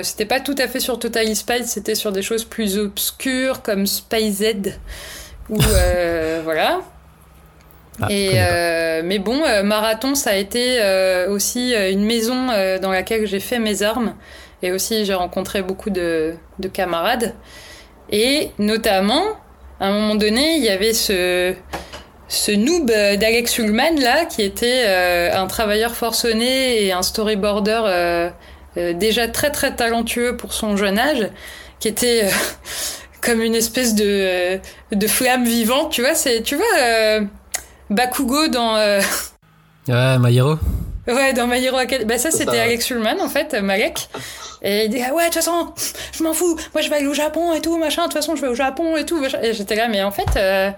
[0.02, 3.86] c'était pas tout à fait sur Total Spice, c'était sur des choses plus obscures comme
[3.86, 4.78] Spice Z.
[5.50, 5.58] Ou
[6.44, 6.80] voilà.
[8.00, 8.32] Ah, Et
[9.02, 10.80] mais bon, Marathon, ça a été
[11.28, 12.46] aussi une maison
[12.80, 14.14] dans laquelle j'ai fait mes armes.
[14.62, 17.34] Et aussi, j'ai rencontré beaucoup de, de camarades.
[18.10, 19.22] Et notamment,
[19.80, 21.54] à un moment donné, il y avait ce,
[22.28, 28.30] ce noob d'Alex Ullman là, qui était euh, un travailleur forcené et un storyboarder euh,
[28.78, 31.28] euh, déjà très très talentueux pour son jeune âge,
[31.78, 32.28] qui était
[33.22, 34.58] comme une espèce de,
[34.92, 37.20] de flamme vivante, tu vois, c'est, tu vois,
[37.88, 38.76] Bakugo dans...
[39.88, 40.40] Ouais, My
[41.08, 42.06] Ouais, dans My Hero Academia.
[42.06, 44.08] Bah ça, c'était Alex Schulman, en fait, Malek.
[44.62, 45.72] Et il dit, ah ouais, de toute façon,
[46.12, 46.56] je m'en fous.
[46.72, 48.02] Moi, je vais aller au Japon et tout, machin.
[48.02, 49.20] De toute façon, je vais au Japon et tout.
[49.42, 50.70] Et j'étais là, mais en fait, euh,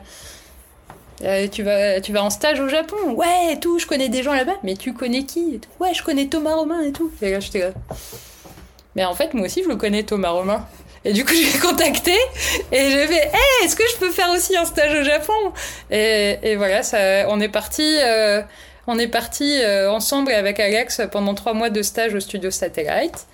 [1.23, 2.97] euh, tu, vas, tu vas en stage au Japon.
[3.15, 4.57] Ouais, et tout, je connais des gens là-bas.
[4.63, 7.13] Mais tu connais qui Ouais, je connais Thomas Romain et tout.
[7.21, 7.71] Et là, j'étais là.
[8.97, 10.67] Mais en fait, moi aussi, je le connais, Thomas Romain.
[11.05, 12.17] Et du coup, je l'ai contacté
[12.73, 15.53] et j'ai fait hey, est-ce que je peux faire aussi un stage au Japon?
[15.91, 17.83] Et, voilà, ça, on est parti.
[17.83, 18.43] Euh,
[18.87, 23.27] on est parti euh, ensemble avec Alex pendant trois mois de stage au studio Satellite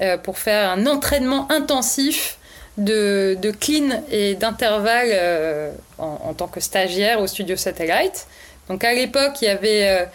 [0.00, 2.38] euh, pour faire un entraînement intensif
[2.78, 8.26] de, clean et d'intervalle euh, en, tant que stagiaire au studio Satellite.
[8.68, 10.08] Donc à l'époque, il y avait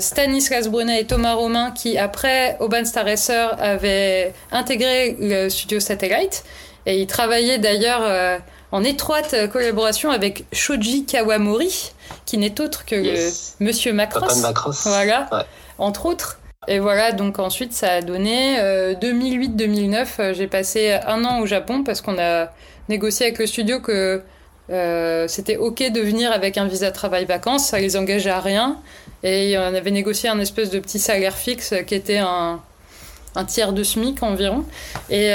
[0.00, 6.44] Stanislas Brunet et Thomas Romain qui, après Urban Star Racer, avaient intégré le studio Satellite.
[6.86, 11.92] Et ils travaillaient d'ailleurs en étroite collaboration avec Shoji Kawamori,
[12.26, 12.96] qui n'est autre que
[13.60, 14.40] Monsieur Macross.
[14.84, 15.28] Voilà,
[15.78, 16.38] entre autres.
[16.68, 18.58] Et voilà, donc ensuite ça a donné
[19.00, 19.94] 2008-2009.
[19.94, 22.48] Euh, euh, j'ai passé un an au Japon parce qu'on a
[22.88, 24.22] négocié avec le studio que
[24.70, 28.78] euh, c'était ok de venir avec un visa travail-vacances, ça les engageait à rien.
[29.22, 32.60] Et on avait négocié un espèce de petit salaire fixe qui était un,
[33.34, 34.64] un tiers de SMIC environ.
[35.10, 35.32] Et,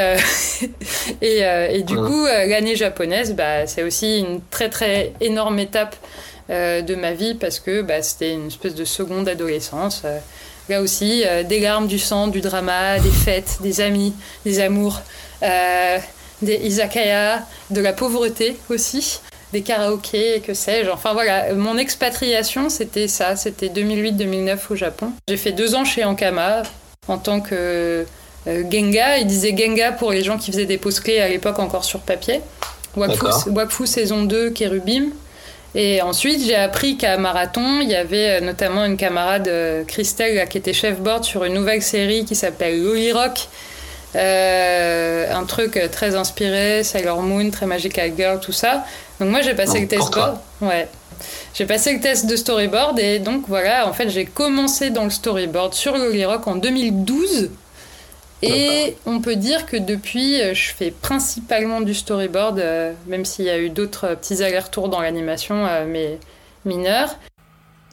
[1.22, 5.96] et, et, du coup, l'année japonaise, bah, c'est aussi une très très énorme étape
[6.52, 10.02] euh, de ma vie parce que bah, c'était une espèce de seconde adolescence.
[10.04, 10.18] Euh,
[10.68, 14.14] là aussi, euh, des larmes, du sang, du drama, des fêtes, des amis,
[14.44, 15.00] des amours,
[15.42, 19.22] des izakaya, de la pauvreté aussi
[19.54, 20.90] des karaokés, que sais-je.
[20.90, 25.12] Enfin voilà, mon expatriation, c'était ça, c'était 2008-2009 au Japon.
[25.28, 26.64] J'ai fait deux ans chez Ankama
[27.08, 28.06] en tant que
[28.46, 29.18] Genga.
[29.18, 32.00] Il disait Genga pour les gens qui faisaient des poses clés à l'époque encore sur
[32.00, 32.42] papier.
[32.96, 35.12] Wakfu, Wakfu saison 2, Kerubim.
[35.74, 40.48] Et ensuite, j'ai appris qu'à Marathon, il y avait euh, notamment une camarade, euh, Christelle,
[40.50, 43.48] qui était chef board sur une nouvelle série qui s'appelle Lolly Rock.
[44.16, 48.84] Euh, un truc très inspiré, Sailor Moon, très Magical Girl, tout ça.
[49.22, 50.40] Donc moi, j'ai passé le test board.
[50.62, 50.90] Ouais.
[51.54, 55.12] J'ai passé le test de storyboard et donc voilà, en fait, j'ai commencé dans le
[55.12, 57.52] storyboard sur Lolly Rock en 2012.
[58.42, 63.46] Et on peut dire que depuis, euh, je fais principalement du storyboard, euh, même s'il
[63.46, 66.18] y a eu d'autres euh, petits allers-retours dans l'animation, mais
[66.66, 67.16] mineurs.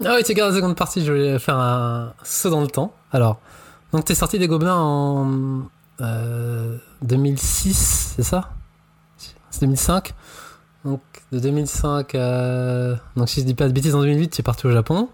[0.02, 2.94] Ah oui, tu regardes la seconde partie, je voulais faire un saut dans le temps.
[3.12, 3.38] Alors,
[3.92, 5.68] donc t'es sorti des Gobelins en
[7.02, 8.48] 2006, c'est ça?
[9.50, 10.14] C'est 2005
[10.84, 11.00] Donc
[11.32, 12.96] de 2005 à...
[13.16, 15.08] Donc si je dis pas de bêtises, en 2008, tu es parti au Japon.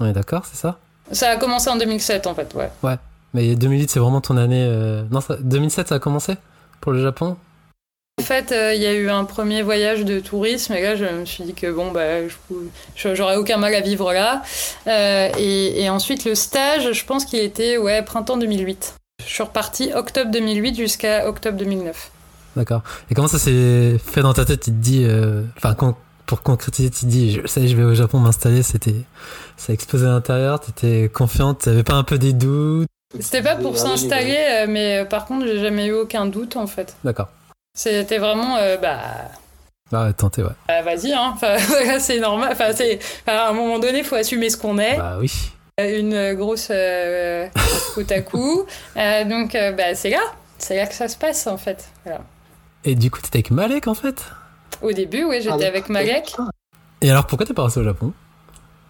[0.00, 0.78] On est d'accord, c'est ça?
[1.12, 2.70] Ça a commencé en 2007 en fait, ouais.
[2.82, 2.96] Ouais.
[3.34, 4.64] Mais 2008, c'est vraiment ton année.
[4.66, 6.34] Euh, non, 2007, ça a commencé?
[6.80, 7.36] Pour le Japon?
[8.20, 11.04] En fait, euh, il y a eu un premier voyage de tourisme et là, je
[11.04, 12.20] me suis dit que bon, bah,
[12.94, 14.42] j'aurais aucun mal à vivre là.
[14.86, 18.94] Euh, et, ensuite, le stage, je pense qu'il était ouais, printemps 2008.
[19.20, 22.12] Je suis reparti octobre 2008 jusqu'à octobre 2009.
[22.56, 22.82] D'accord.
[23.10, 24.60] Et comment ça s'est fait dans ta tête?
[24.60, 25.06] Tu te dis,
[25.56, 25.74] enfin,
[26.26, 28.62] pour concrétiser, tu te dis, je sais, je vais au Japon m'installer.
[28.62, 28.94] C'était,
[29.56, 30.60] ça a explosé à l'intérieur.
[30.60, 31.60] T'étais confiante.
[31.60, 32.88] T'avais pas un peu des doutes?
[33.20, 36.96] C'était pas pour s'installer, mais par contre, j'ai jamais eu aucun doute en fait.
[37.04, 37.28] D'accord.
[37.76, 39.00] C'était vraiment, bah.
[39.92, 40.50] Ah, tentez, ouais.
[40.66, 41.36] Bah, vas-y, hein.
[41.98, 42.50] c'est normal.
[42.52, 42.98] Enfin, c'est...
[43.26, 44.96] à un moment donné, il faut assumer ce qu'on est.
[44.96, 45.32] Bah oui.
[45.78, 47.48] Une grosse euh,
[48.30, 48.64] coup
[48.94, 50.22] à donc, bah, c'est là.
[50.58, 51.88] C'est là que ça se passe, en fait.
[52.04, 52.20] Voilà.
[52.84, 54.24] Et du coup, t'étais avec Malek, en fait?
[54.82, 56.34] Au début, oui, j'étais ah, avec Malek.
[57.00, 58.12] Et alors, pourquoi t'es pas resté au Japon?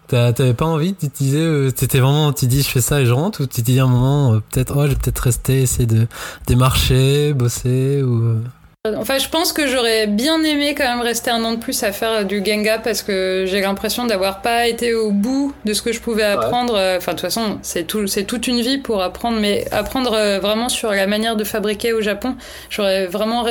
[0.08, 3.06] T'avais pas envie, tu te disais, euh, t'étais vraiment, tu dis je fais ça et
[3.06, 5.62] je rentre, ou tu te dis un moment, euh, peut-être, oh, je vais peut-être rester,
[5.62, 6.06] essayer de
[6.46, 8.40] démarcher, bosser, ou.
[8.86, 8.96] Euh?
[8.98, 11.92] Enfin, je pense que j'aurais bien aimé quand même rester un an de plus à
[11.92, 15.90] faire du Genga parce que j'ai l'impression d'avoir pas été au bout de ce que
[15.90, 16.74] je pouvais apprendre.
[16.74, 20.68] Enfin, de toute façon, c'est tout, c'est toute une vie pour apprendre, mais apprendre vraiment
[20.68, 22.36] sur la manière de fabriquer au Japon.
[22.68, 23.46] J'aurais vraiment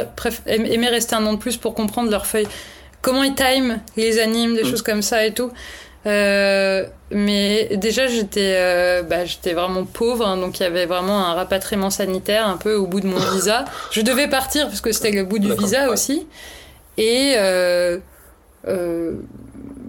[0.45, 2.47] aimé rester un an de plus pour comprendre leurs feuilles,
[3.01, 4.69] comment ils time les animes, des mm.
[4.69, 5.51] choses comme ça et tout.
[6.05, 11.19] Euh, mais déjà, j'étais euh, bah, j'étais vraiment pauvre, hein, donc il y avait vraiment
[11.25, 13.65] un rapatriement sanitaire un peu au bout de mon visa.
[13.91, 16.27] Je devais partir parce que c'était le bout du visa aussi.
[16.97, 17.97] Et euh,
[18.67, 19.13] euh,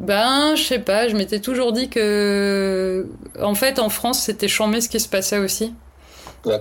[0.05, 3.07] ben, je sais pas, je m'étais toujours dit que,
[3.40, 5.74] en fait, en France, c'était chambé ce qui se passait aussi.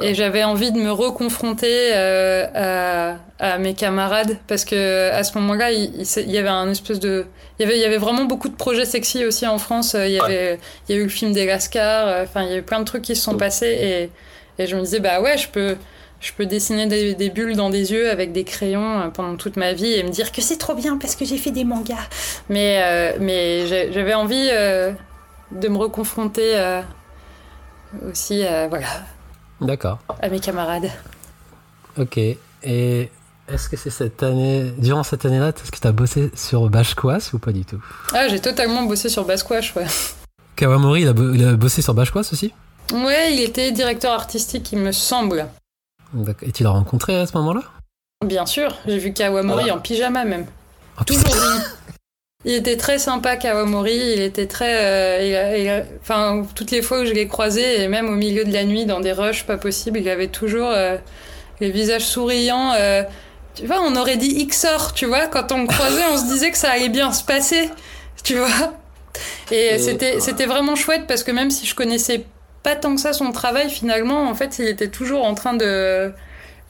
[0.02, 5.72] Et j'avais envie de me reconfronter euh, à, mes camarades parce que à ce moment-là,
[5.72, 7.26] il, y avait un espèce de,
[7.60, 9.96] il y avait, il y avait vraiment beaucoup de projets sexy aussi en France.
[10.00, 12.08] Il y avait, il y a eu le film des Lascars.
[12.08, 14.10] Euh, enfin, il y a eu plein de trucs qui se sont passés
[14.58, 15.76] et, et je me disais bah ouais, je peux,
[16.22, 19.58] je peux dessiner des, des, bulles dans des yeux avec des crayons euh, pendant toute
[19.58, 22.08] ma vie et me dire que c'est trop bien parce que j'ai fait des mangas.
[22.50, 26.82] Mais, mais j'avais envie de me reconfronter
[28.10, 28.88] aussi, voilà,
[29.64, 30.00] D'accord.
[30.22, 30.90] À mes camarades.
[31.98, 32.18] Ok.
[32.18, 33.10] Et
[33.48, 37.30] est-ce que c'est cette année, durant cette année-là, est-ce que tu as bossé sur Bashquas
[37.34, 37.84] ou pas du tout?
[38.14, 39.86] Ah, j'ai totalement bossé sur Bashquas, ouais.
[40.56, 42.54] Kawamori, il a, bossé sur Bashquas aussi?
[42.94, 45.48] Ouais, il était directeur artistique, il me semble.
[46.42, 47.64] Et tu l'as rencontré à ce moment-là?
[48.26, 50.46] Bien sûr, j'ai vu Kawamori en pyjama même.
[51.06, 51.24] Toujours
[52.46, 53.96] il était très sympa, Kawamori.
[53.96, 54.76] Il était très.
[54.82, 58.66] Euh, enfin, toutes les fois où je l'ai croisé, et même au milieu de la
[58.66, 60.98] nuit, dans des rushs pas possibles, il avait toujours euh,
[61.62, 62.74] les visages souriants.
[62.74, 63.04] Euh,
[63.56, 65.28] tu vois, on aurait dit XOR, tu vois.
[65.28, 67.70] Quand on me croisait, on se disait que ça allait bien se passer,
[68.24, 68.74] tu vois.
[69.52, 72.26] Et c'était, c'était vraiment chouette parce que même si je connaissais
[72.64, 76.12] pas tant que ça son travail, finalement, en fait, il était toujours en train de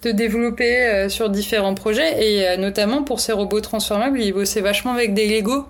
[0.04, 4.62] de développer euh, sur différents projets et euh, notamment pour ces robots transformables, il bossait
[4.62, 5.66] vachement avec des Lego.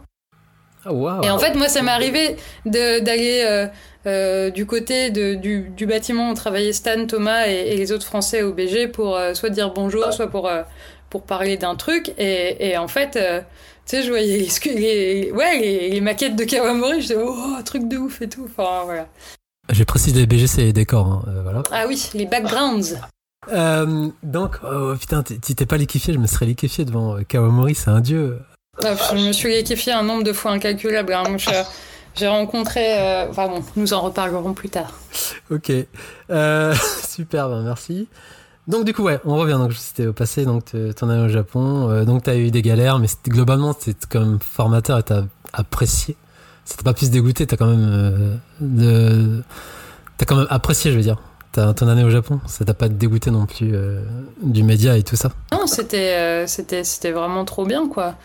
[0.85, 3.69] Oh, et en fait, moi, ça m'est arrivé d'aller
[4.05, 8.41] euh, du côté de, du, du, bâtiment où travaillaient Stan, Thomas et, les autres Français
[8.41, 10.51] au BG pour soit dire bonjour, soit pour,
[11.09, 12.13] pour parler d'un truc.
[12.17, 13.19] Et, et, en fait, tu
[13.85, 18.21] sais, je voyais les, ouais, les, maquettes de Kawamori, je disais, oh, truc de ouf
[18.21, 18.49] et tout.
[18.49, 19.07] Enfin, voilà.
[19.69, 21.07] J'ai précisé, BG, c'est les décors.
[21.07, 21.63] Hein, voilà.
[21.71, 22.97] Ah oui, les backgrounds.
[23.51, 27.75] Euh, donc, oh, putain, si t'es pas liquéfié, je me serais liquéfié devant euh, Kawamori,
[27.75, 28.39] c'est un dieu.
[28.83, 31.37] Ah, je me suis liquéfié un nombre de fois incalculable, hein,
[32.15, 32.99] J'ai rencontré.
[32.99, 34.93] Euh, enfin bon, nous en reparlerons plus tard.
[35.49, 35.71] Ok.
[37.07, 38.07] super, ben merci.
[38.67, 39.53] Donc, du coup, ouais, on revient.
[39.53, 42.03] Donc, c'était au passé, donc t'en es au Japon.
[42.05, 46.15] donc, t'as eu des galères, mais globalement, c'était quand même formateur et t'as apprécié.
[46.65, 48.39] C'était pas plus dégoûté, t'as quand même.
[48.61, 49.43] de...
[50.17, 51.17] T'as quand même apprécié, je veux dire
[51.53, 54.01] ton année au Japon Ça t'a pas dégoûté non plus euh,
[54.41, 55.31] du média et tout ça?
[55.51, 58.15] Non, c'était euh, c'était c'était vraiment trop bien quoi.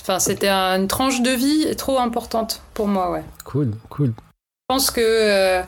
[0.00, 3.22] Enfin, c'était une tranche de vie trop importante pour moi, ouais.
[3.44, 4.08] Cool, cool.
[4.08, 5.62] Je pense que euh,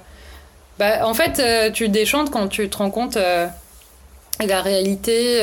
[0.78, 5.42] bah, en fait, tu déchantes quand tu te rends compte la réalité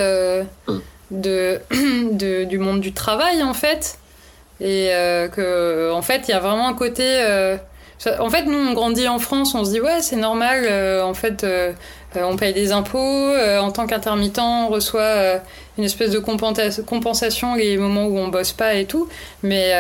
[1.12, 1.62] de,
[2.12, 4.00] de, du monde du travail en fait
[4.60, 4.90] et
[5.32, 7.58] que en fait, il y a vraiment un côté
[8.20, 11.14] en fait, nous, on grandit en France, on se dit, ouais, c'est normal, euh, en
[11.14, 11.72] fait, euh,
[12.16, 15.40] euh, on paye des impôts, en tant qu'intermittent, on reçoit
[15.78, 19.08] une espèce de compensation les moments où on bosse pas et tout.
[19.44, 19.72] Mais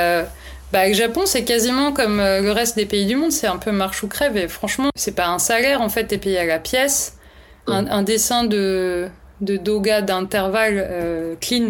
[0.72, 3.72] bah, le Japon, c'est quasiment comme le reste des pays du monde, c'est un peu
[3.72, 4.38] marche ou crève.
[4.38, 7.18] Et franchement, c'est pas un salaire, en fait, t'es payé à la pièce.
[7.68, 9.08] Un, dessin de,
[9.42, 11.70] de doga d'intervalle clean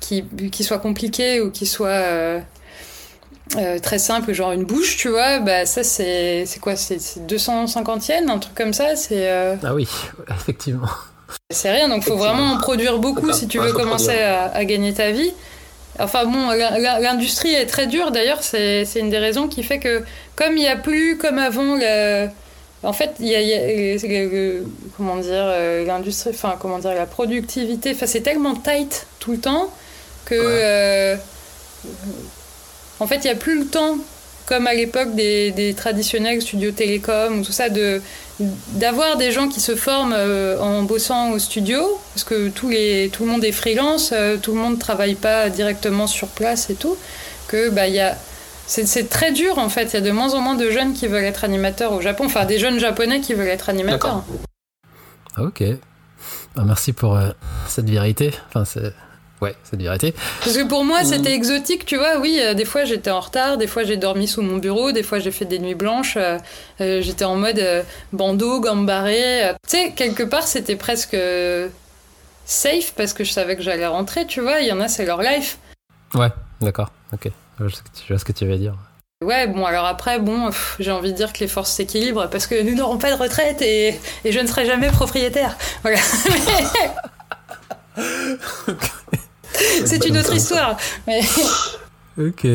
[0.00, 2.42] qui, qui soit compliqué ou qui soit
[3.54, 8.28] euh, très simple, genre une bouche, tu vois, bah ça c'est quoi C'est 250 yens,
[8.28, 9.88] un truc comme ça c'est euh, Ah oui,
[10.30, 10.88] effectivement.
[11.50, 15.12] C'est rien, donc faut vraiment en produire beaucoup si tu veux commencer à, gagner ta
[15.12, 15.32] vie.
[15.98, 20.02] Enfin bon, l'industrie est très dure d'ailleurs, c'est une des raisons qui fait que
[20.34, 21.78] comme il n'y a plus comme avant
[22.82, 23.96] En fait, il y a,
[24.96, 29.38] comment dire euh, l'industrie, enfin comment dire la productivité, enfin c'est tellement tight tout le
[29.38, 29.70] temps
[30.24, 31.16] que
[33.00, 33.98] en fait, il n'y a plus le temps
[34.46, 37.66] comme à l'époque des, traditionnels studios télécom ou tout ça,
[38.38, 43.26] d'avoir des gens qui se forment euh, en bossant au studio, parce que tout le
[43.26, 46.96] monde est freelance, euh, tout le monde ne travaille pas directement sur place et tout,
[47.48, 48.16] que bah, y a,
[48.66, 51.08] c'est très dur en fait, il y a de moins en moins de jeunes qui
[51.08, 54.24] veulent être animateurs au Japon, enfin des jeunes japonais qui veulent être animateurs.
[55.38, 55.62] Ok.
[56.54, 57.30] Bah, merci pour euh,
[57.68, 58.32] cette vérité.
[58.48, 58.94] Enfin, c'est
[59.42, 60.14] Ouais, cette vérité.
[60.42, 62.18] Parce que pour moi, c'était exotique, tu vois.
[62.18, 65.02] Oui, euh, des fois j'étais en retard, des fois j'ai dormi sous mon bureau, des
[65.02, 66.16] fois j'ai fait des nuits blanches.
[66.16, 66.38] Euh,
[66.80, 67.62] euh, j'étais en mode
[68.12, 69.52] bandeau, gambaré.
[69.68, 71.16] Tu sais, quelque part, c'était presque
[72.46, 74.60] safe parce que je savais que j'allais rentrer, tu vois.
[74.60, 75.58] Il y en a, c'est leur life.
[76.14, 76.30] Ouais,
[76.62, 77.30] d'accord, ok.
[77.58, 77.64] Je
[78.08, 78.74] vois ce que tu veux dire.
[79.22, 82.62] Ouais, bon, alors après, bon, j'ai envie de dire que les forces s'équilibrent parce que
[82.62, 85.56] nous n'aurons pas de retraite et, et je ne serai jamais propriétaire.
[85.82, 85.98] Voilà.
[89.84, 90.76] C'est une autre histoire.
[92.18, 92.46] ok.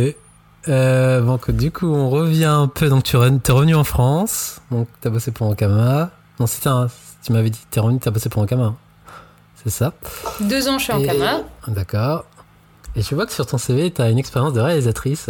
[0.67, 2.89] Euh, donc du coup, on revient un peu.
[2.89, 4.61] Donc tu es revenu en France.
[4.71, 6.11] Donc tu as bossé pour Ankama.
[6.39, 6.87] Non, c'était un...
[7.23, 8.75] Tu m'avais dit tu es revenu, tu as bossé pour Ankama.
[9.63, 9.93] C'est ça
[10.39, 11.41] Deux ans chez Ankama.
[11.67, 12.25] D'accord.
[12.95, 15.29] Et je vois que sur ton CV, tu as une expérience de réalisatrice.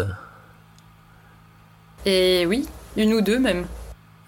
[2.06, 3.66] Et oui, une ou deux même.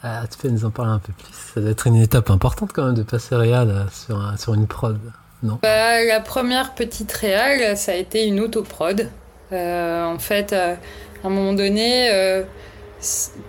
[0.04, 2.72] Ah, tu peux nous en parler un peu plus Ça doit être une étape importante
[2.74, 5.00] quand même de passer réal sur, sur une prod.
[5.44, 9.10] Bah, la première petite réal, ça a été une autoprod.
[9.52, 10.74] Euh, en fait, euh,
[11.24, 12.44] à un moment donné, euh,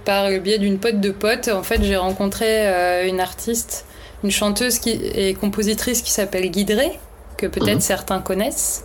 [0.05, 3.87] par le biais d'une pote de pote, en fait, j'ai rencontré une artiste,
[4.25, 6.99] une chanteuse qui, et compositrice qui s'appelle Guidré,
[7.37, 7.81] que peut-être mhm.
[7.81, 8.85] certains connaissent.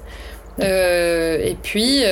[0.59, 2.03] et puis,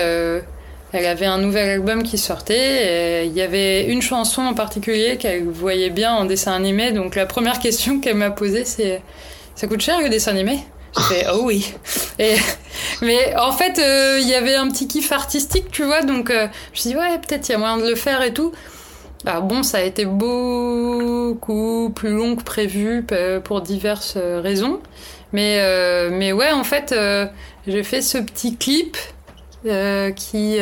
[0.94, 3.22] elle avait un nouvel album qui sortait.
[3.22, 6.92] Et il y avait une chanson en particulier qu'elle voyait bien en dessin animé.
[6.92, 9.04] Donc la première question qu'elle m'a posée, c'est
[9.54, 10.60] ça coûte cher le dessin animé?
[11.32, 11.74] Oh oui.
[13.02, 16.48] Mais en fait, euh, il y avait un petit kiff artistique, tu vois, donc euh,
[16.68, 18.52] je me suis dit, ouais, peut-être il y a moyen de le faire et tout.
[19.26, 23.06] Alors bon, ça a été beaucoup plus long que prévu
[23.44, 24.80] pour diverses euh, raisons.
[25.34, 25.60] Mais,
[26.10, 26.96] mais ouais, en fait,
[27.68, 28.96] j'ai fait ce petit clip
[30.16, 30.58] qui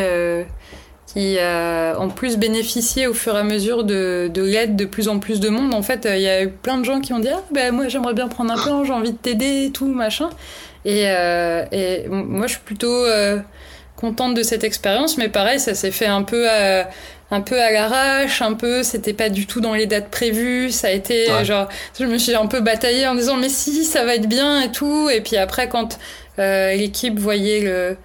[1.15, 5.07] qui a en plus bénéficié au fur et à mesure de, de l'aide de plus
[5.07, 5.73] en plus de monde.
[5.73, 7.87] En fait, il y a eu plein de gens qui ont dit Ah, ben moi
[7.87, 10.29] j'aimerais bien prendre un plan, j'ai envie de t'aider et tout, machin.
[10.83, 13.39] Et, euh, et, moi je suis plutôt euh,
[13.95, 16.89] contente de cette expérience, mais pareil, ça s'est fait un peu à,
[17.31, 20.87] un peu à l'arrache, un peu, c'était pas du tout dans les dates prévues, ça
[20.87, 24.15] a été genre, je me suis un peu bataillée en disant mais si, ça va
[24.15, 25.97] être bien et tout, et puis après quand
[26.39, 27.97] euh, l'équipe voyait le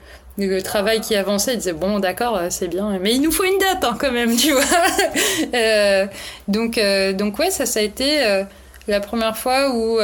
[0.47, 3.45] le travail qui avançait, il disait bon d'accord euh, c'est bien, mais il nous faut
[3.45, 4.63] une date hein, quand même, tu vois.
[5.55, 6.07] euh,
[6.49, 8.45] donc euh, donc ouais ça ça a été euh,
[8.89, 9.99] la première fois où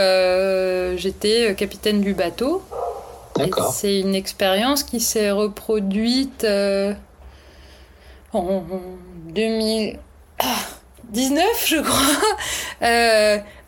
[0.97, 2.63] j'étais capitaine du bateau.
[3.73, 6.47] C'est une expérience qui s'est reproduite
[8.33, 8.63] en
[9.29, 12.31] 2019 je crois.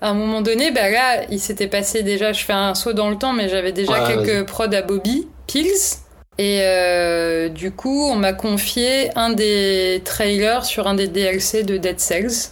[0.01, 3.11] à un moment donné, bah là, il s'était passé déjà, je fais un saut dans
[3.11, 5.99] le temps, mais j'avais déjà quelques prods à Bobby, Pills.
[6.39, 11.77] Et euh, du coup, on m'a confié un des trailers sur un des DLC de
[11.77, 12.51] Dead Cells.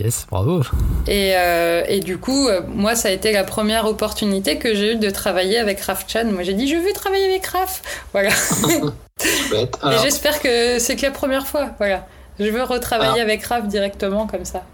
[0.00, 0.62] Yes, bravo.
[1.06, 4.94] Et, euh, et du coup, euh, moi, ça a été la première opportunité que j'ai
[4.94, 6.24] eue de travailler avec Raf Chan.
[6.32, 7.82] Moi, j'ai dit, je veux travailler avec Raf.
[8.10, 8.30] Voilà.
[9.24, 11.70] et j'espère que c'est que la première fois.
[11.78, 12.08] Voilà.
[12.40, 13.22] Je veux retravailler ah.
[13.22, 14.64] avec Raf directement comme ça.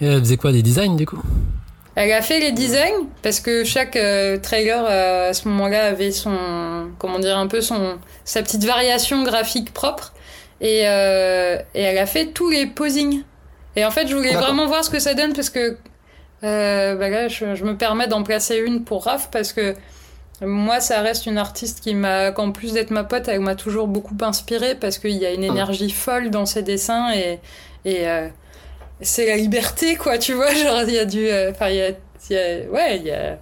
[0.00, 1.20] Et elle faisait quoi Des designs du coup?
[1.94, 6.10] Elle a fait les designs parce que chaque euh, trailer euh, à ce moment-là avait
[6.10, 10.14] son, comment dire, un peu son, sa petite variation graphique propre.
[10.60, 13.22] Et, euh, et elle a fait tous les posings.
[13.76, 15.76] Et en fait, je voulais vraiment voir ce que ça donne parce que
[16.40, 19.74] bah là, je, me permets d'en placer une pour Raph parce que
[20.40, 23.86] moi, ça reste une artiste qui m'a, qu'en plus d'être ma pote, elle m'a toujours
[23.86, 25.48] beaucoup inspirée parce qu'il y a une ah.
[25.48, 27.38] énergie folle dans ses dessins et,
[27.84, 28.06] et
[29.02, 30.52] c'est la liberté, quoi, tu vois.
[30.54, 31.26] Genre, il y a du.
[31.26, 31.90] Euh, enfin, il y a,
[32.70, 33.38] Ouais, il y a.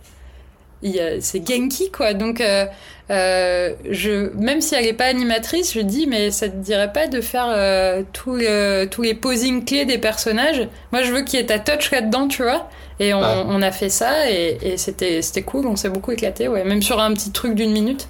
[0.83, 2.15] Il y a c'est Genki, quoi.
[2.15, 2.65] Donc, euh,
[3.11, 7.07] euh, je, même si elle n'est pas animatrice, je dis, mais ça te dirait pas
[7.07, 10.69] de faire euh, tous, les, tous les posings clés des personnages?
[10.93, 12.71] Moi, je veux qu'il y ait ta touch là-dedans, tu vois.
[12.99, 16.65] Et on, on, a fait ça, et, et c'était cool, on s'est beaucoup éclaté, ouais.
[16.65, 18.09] Même sur un petit truc d'une minute.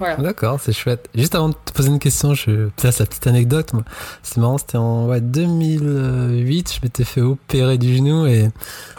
[0.00, 1.08] D'accord, c'est chouette.
[1.14, 3.72] Juste avant de te poser une question, je place la petite anecdote.
[4.22, 8.48] C'est marrant, c'était en ouais, 2008, je m'étais fait opérer du genou et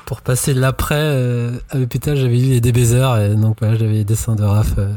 [0.06, 4.04] pour passer l'après euh, à l'hôpital, j'avais lu les DBZ et donc voilà, j'avais les
[4.04, 4.94] dessins de Raph euh,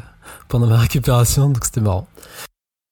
[0.49, 2.07] pendant ma récupération, donc c'était marrant.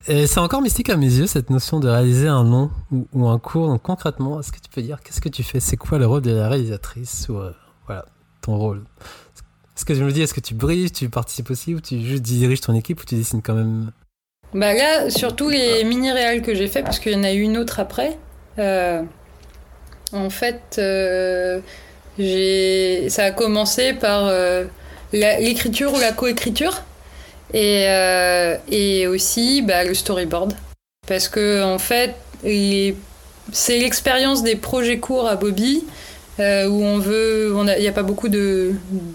[0.06, 3.38] Et c'est encore mystique à mes yeux cette notion de réaliser un long ou, un
[3.38, 3.68] cours.
[3.68, 5.60] Donc concrètement, est-ce que tu peux dire qu'est-ce que tu fais?
[5.60, 7.52] C'est quoi le rôle de la réalisatrice ou euh,
[7.86, 8.06] voilà
[8.40, 8.82] ton rôle?
[9.80, 12.20] Est-ce que je me dis, est-ce que tu brilles, tu participes aussi, ou tu juste
[12.20, 13.92] diriges ton équipe, ou tu dessines quand même
[14.52, 17.56] Bah là, surtout les mini-réals que j'ai fait, parce qu'il y en a eu une
[17.56, 18.18] autre après.
[18.58, 19.02] Euh,
[20.12, 21.60] en fait, euh,
[23.08, 24.66] ça a commencé par euh,
[25.14, 26.82] l'écriture ou la coécriture,
[27.54, 27.86] et,
[28.70, 30.52] et aussi bah, le storyboard.
[31.08, 35.84] Parce que, en fait, c'est l'expérience des projets courts à Bobby.
[36.38, 38.28] Euh, où on veut, il n'y a, pas beaucoup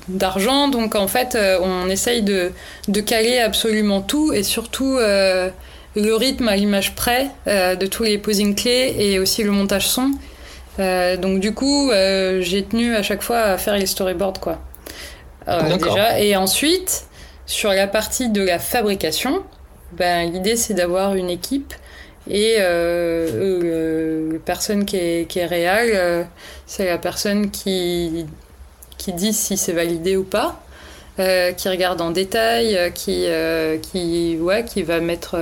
[0.08, 2.52] d'argent, donc en fait, euh, on essaye de,
[2.88, 5.50] de, caler absolument tout et surtout euh,
[5.96, 10.12] le rythme à l'image près de tous les posing clés et aussi le montage son.
[10.78, 11.90] donc du coup,
[12.42, 14.60] j'ai tenu à chaque fois à faire les storyboards quoi.
[15.80, 17.06] déjà, et ensuite
[17.48, 19.42] sur la partie de la fabrication,
[19.94, 21.74] ben, l'idée c'est d'avoir une équipe
[22.30, 26.24] et euh, la personne qui est, qui est réelle, euh,
[26.66, 28.26] c'est la personne qui,
[28.98, 30.60] qui dit si c'est validé ou pas,
[31.20, 35.38] euh, qui regarde en détail, qui, euh, qui, ouais, qui va mettre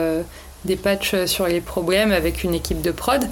[0.65, 3.23] des patchs sur les problèmes avec une équipe de prod.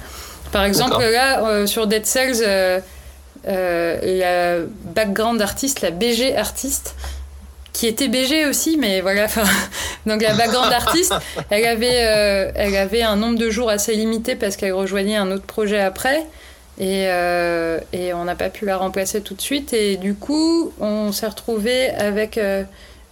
[0.50, 2.82] Par exemple, là, sur Dead Cells,
[3.44, 4.58] la
[4.94, 6.94] background artiste, la BG artiste,
[7.72, 9.26] qui était BG aussi, mais voilà.
[10.06, 11.14] Donc la background artiste,
[11.50, 15.30] elle avait, euh, elle avait un nombre de jours assez limité parce qu'elle rejoignait un
[15.30, 16.26] autre projet après.
[16.78, 19.72] Et, euh, et on n'a pas pu la remplacer tout de suite.
[19.72, 22.64] Et du coup, on s'est retrouvé avec euh,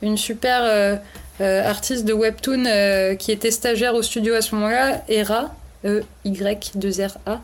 [0.02, 0.98] une super
[1.40, 5.54] artiste de webtoon qui était stagiaire au studio à ce moment-là, Era,
[5.86, 7.40] E-Y-2-R-A.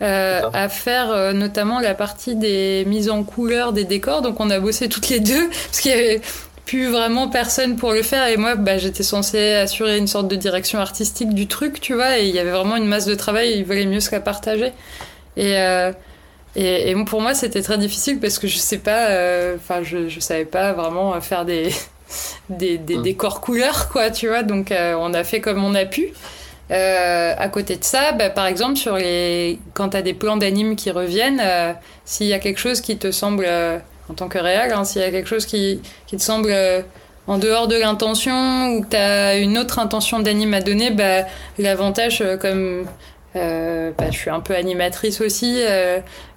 [0.00, 4.22] à faire notamment la partie des mises en couleur des décors.
[4.22, 6.20] Donc on a bossé toutes les deux parce qu'il y avait
[6.66, 8.26] plus vraiment personne pour le faire.
[8.28, 12.18] Et moi bah, j'étais censée assurer une sorte de direction artistique du truc tu vois
[12.18, 14.20] et il y avait vraiment une masse de travail et il valait mieux se la
[14.20, 14.72] partager.
[15.36, 15.92] Et, euh,
[16.56, 20.08] et, et, pour moi c'était très difficile parce que je sais pas euh, enfin je,
[20.08, 21.70] je savais pas vraiment faire des
[22.48, 23.02] des, des mmh.
[23.02, 24.42] décors couleurs quoi tu vois.
[24.42, 26.12] Donc euh, on a fait comme on a pu.
[26.70, 29.58] Euh, à côté de ça, bah, par exemple, sur les...
[29.74, 31.42] quand tu as des plans d'anime qui reviennent,
[32.06, 33.46] s'il y a quelque chose qui te semble
[34.08, 36.82] en tant que réel, hein, s'il y a quelque chose qui, qui te semble euh,
[37.26, 41.24] en dehors de l'intention ou que tu as une autre intention d'anime à donner, bah,
[41.58, 42.86] l'avantage, euh, comme
[43.36, 45.62] euh, bah, je suis un peu animatrice aussi,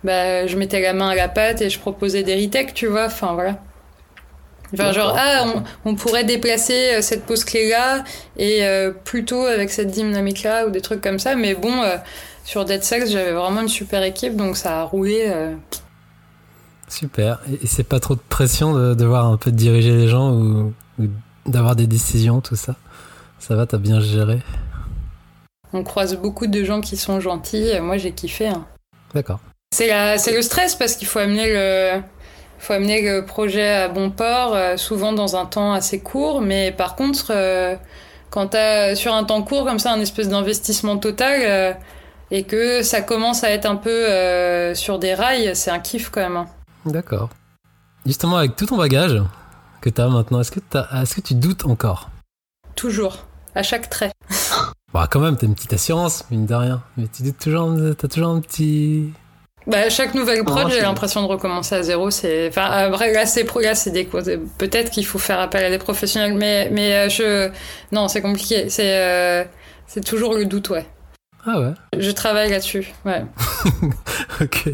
[0.03, 3.05] bah, je mettais la main à la pâte et je proposais des retakes, tu vois,
[3.05, 3.57] enfin voilà.
[4.73, 8.03] Enfin, genre, ah, on, on, pourrait déplacer cette pose clé-là
[8.37, 8.65] et
[9.05, 11.83] plutôt avec cette dynamique-là ou des trucs comme ça, mais bon,
[12.43, 15.31] sur Dead Sex, j'avais vraiment une super équipe, donc ça a roulé
[16.87, 17.39] Super.
[17.61, 20.73] Et c'est pas trop de pression de devoir un peu diriger les gens ou,
[21.45, 22.75] d'avoir des décisions, tout ça?
[23.39, 24.39] Ça va, t'as bien géré?
[25.73, 27.79] On croise beaucoup de gens qui sont gentils.
[27.81, 28.47] Moi, j'ai kiffé.
[28.47, 28.65] Hein.
[29.13, 29.39] D'accord.
[29.71, 32.01] C'est le stress parce qu'il faut amener le,
[32.57, 36.41] faut amener le projet à bon port, euh, souvent dans un temps assez court.
[36.41, 37.75] Mais par contre, euh,
[38.29, 41.73] quand t'as sur un temps court comme ça un espèce d'investissement total euh,
[42.31, 46.21] et que ça commence à être un peu sur des rails, c'est un kiff quand
[46.21, 46.45] même.
[46.91, 47.29] D'accord.
[48.05, 49.21] Justement, avec tout ton bagage
[49.81, 52.09] que tu as maintenant, est-ce que, est que tu doutes encore?
[52.75, 53.25] Toujours,
[53.55, 54.11] à chaque trait.
[54.93, 56.83] bah, quand même, t'as une petite assurance, mine de rien.
[56.95, 59.11] Mais tu doutes toujours, t'as toujours un petit.
[59.67, 62.09] Bah, chaque nouvelle prod, j'ai l'impression de recommencer à zéro.
[62.09, 65.77] C'est, enfin, vrai, là, c'est là, c'est des Peut-être qu'il faut faire appel à des
[65.77, 67.51] professionnels, mais, mais euh, je,
[67.91, 68.69] non, c'est compliqué.
[68.69, 69.43] C'est, euh,
[69.85, 70.85] c'est toujours le doute, ouais.
[71.45, 71.73] Ah ouais.
[71.97, 73.25] Je travaille là-dessus, ouais.
[74.41, 74.69] ok.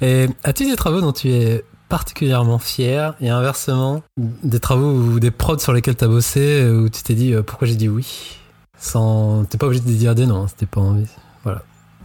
[0.00, 5.30] Et as-tu des travaux dont tu es particulièrement fier et inversement des travaux ou des
[5.30, 8.36] prods sur lesquels tu as bossé où tu t'es dit euh, pourquoi j'ai dit oui?
[8.78, 11.08] Sans t'es pas obligé de dire des noms hein, c'était pas envie
[11.44, 11.62] voilà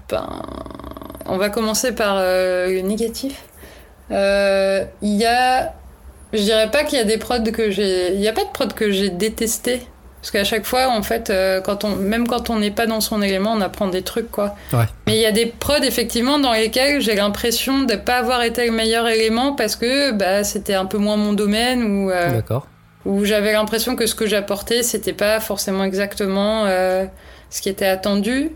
[0.09, 0.27] ben
[1.25, 3.43] on va commencer par euh, le négatif
[4.11, 5.73] euh, il y a
[6.31, 8.51] je dirais pas qu'il y a des prods que j'ai il y a pas de
[8.51, 9.85] prods que j'ai détesté
[10.23, 13.01] parce qu'à chaque fois, en fait, euh, quand on, même quand on n'est pas dans
[13.01, 14.55] son élément, on apprend des trucs, quoi.
[14.71, 14.85] Ouais.
[15.05, 18.41] Mais il y a des prods, effectivement, dans lesquels j'ai l'impression de ne pas avoir
[18.41, 22.09] été le meilleur élément parce que bah, c'était un peu moins mon domaine ou.
[22.09, 22.67] Euh, D'accord.
[23.05, 27.03] Où j'avais l'impression que ce que j'apportais, c'était pas forcément exactement euh,
[27.49, 28.51] ce qui était attendu.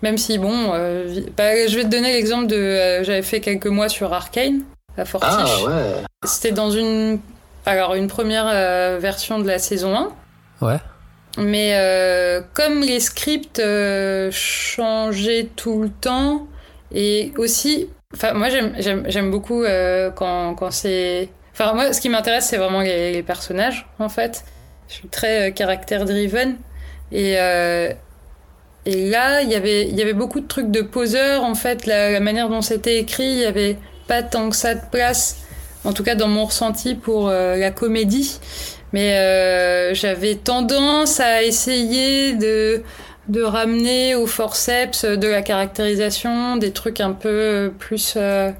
[0.00, 2.56] Même si, bon, euh, bah, je vais te donner l'exemple de.
[2.56, 4.62] Euh, j'avais fait quelques mois sur Arkane,
[4.96, 5.30] à Fortiche.
[5.36, 6.02] Ah ouais.
[6.24, 7.18] C'était dans une.
[7.66, 8.46] Alors, une première
[8.98, 10.66] version de la saison 1.
[10.66, 10.78] Ouais.
[11.38, 16.48] Mais euh, comme les scripts euh, changeaient tout le temps,
[16.92, 21.28] et aussi, enfin moi j'aime beaucoup euh, quand, quand c'est...
[21.52, 24.44] Enfin moi ce qui m'intéresse c'est vraiment les, personnages en fait.
[24.88, 26.56] Je suis très euh, caractère driven.
[27.12, 27.32] Et,
[28.86, 31.86] et là il y avait, il y avait beaucoup de trucs de poseur en fait.
[31.86, 33.76] La, la manière dont c'était écrit, il y avait
[34.08, 35.38] pas tant que ça de place,
[35.84, 38.40] en tout cas dans mon ressenti pour la comédie.
[38.92, 42.82] Mais j'avais tendance à essayer de
[43.30, 48.50] de ramener au forceps de la caractérisation, des trucs un peu plus euh,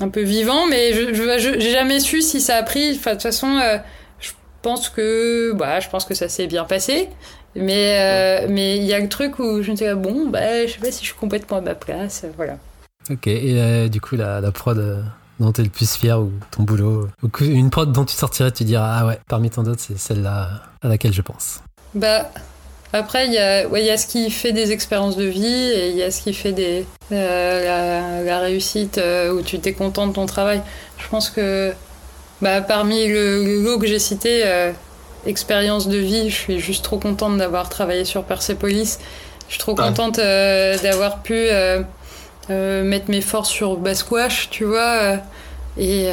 [0.00, 1.14] un peu vivants, mais je
[1.58, 2.94] j'ai jamais su si ça a pris.
[2.96, 3.78] Enfin, de toute façon, euh,
[4.20, 7.08] je pense que bah, je pense que ça s'est bien passé.
[7.56, 10.72] Mais euh, mais il y a le truc où je me disais bon bah je
[10.72, 12.58] sais pas si je suis complètement à ma place, voilà.
[13.10, 15.04] Ok et du coup la, la prod
[15.40, 17.08] dont tu es le plus fier ou ton boulot
[17.40, 20.48] une prod dont tu sortirais tu diras ah ouais parmi tant d'autres c'est celle-là
[20.82, 21.60] à laquelle je pense.
[21.94, 22.30] Bah
[22.96, 25.88] après, il y, a, ouais, y a ce qui fait des expériences de vie et
[25.88, 30.06] il y a ce qui fait des, euh, la, réussite euh, où tu t'es content
[30.06, 30.62] de ton travail.
[30.98, 31.72] Je pense que
[32.40, 34.70] bah, parmi le, lot que j'ai cité, euh,
[35.26, 39.00] expérience de vie, je suis juste trop contente d'avoir travaillé sur Persepolis.
[39.48, 41.48] Je suis trop contente d'avoir pu
[42.48, 45.18] mettre mes forces sur Basquash, tu vois.
[45.78, 46.10] et.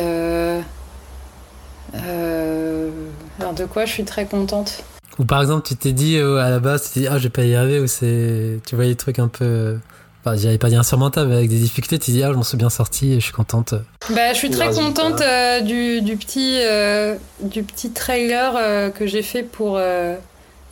[1.93, 4.83] de quoi je suis très contente
[5.19, 7.23] ou par exemple, tu t'es dit euh, à la base, tu t'es dit, ah, je
[7.23, 8.59] vais pas y arriver, ou c'est.
[8.65, 9.77] Tu voyais des trucs un peu.
[10.23, 12.43] Enfin, j'allais pas dire insurmontables, mais avec des difficultés, tu te dis, ah, je m'en
[12.43, 13.73] suis bien sorti et je suis contente.
[14.11, 19.23] Bah, je suis très contente euh, du, du, petit, euh, du petit trailer que j'ai
[19.23, 19.79] fait pour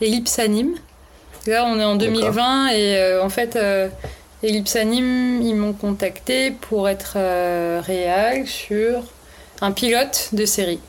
[0.00, 0.74] Ellipse Anime.
[1.46, 3.58] Là, on est en 2020 et en fait,
[4.42, 7.16] Ellipse Anime, ils m'ont contacté pour être
[7.80, 9.02] réel sur
[9.60, 10.80] un pilote de série.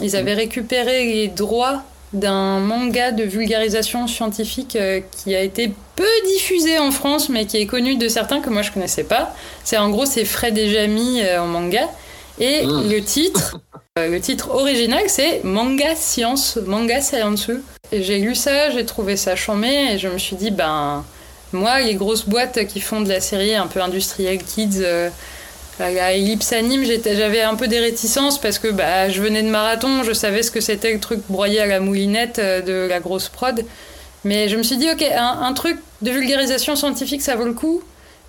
[0.00, 6.04] Ils avaient récupéré les droits d'un manga de vulgarisation scientifique euh, qui a été peu
[6.26, 9.34] diffusé en France, mais qui est connu de certains que moi je connaissais pas.
[9.64, 11.88] C'est en gros c'est Fred et Jamie euh, en manga.
[12.40, 12.88] Et mmh.
[12.88, 13.58] le titre,
[13.98, 17.50] euh, le titre original, c'est Manga Science, Manga Science.
[17.92, 21.04] J'ai lu ça, j'ai trouvé ça chambé et je me suis dit ben
[21.52, 24.82] moi les grosses boîtes qui font de la série un peu industrielle kids
[25.78, 30.02] la Ellipse Anime, j'avais un peu des réticences parce que bah, je venais de marathon,
[30.02, 33.28] je savais ce que c'était le truc broyé à la moulinette euh, de la grosse
[33.28, 33.64] prod.
[34.24, 37.82] Mais je me suis dit, ok, un, truc de vulgarisation scientifique, ça vaut le coup.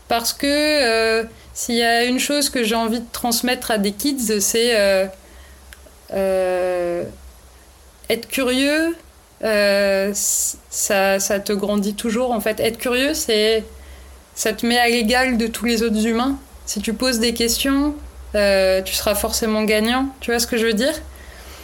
[0.07, 3.91] Parce que euh, s'il y a une chose que j'ai envie de transmettre à des
[3.91, 4.75] kids, c'est
[6.13, 7.03] euh,
[8.09, 8.95] être curieux.
[9.41, 12.59] Ça, ça te grandit toujours en fait.
[12.59, 13.63] Être curieux, c'est
[14.35, 16.37] ça te met à l'égal de tous les autres humains
[16.69, 17.95] si tu poses des questions,
[18.35, 20.13] euh, tu seras forcément gagnant.
[20.19, 20.93] Tu vois ce que je veux dire?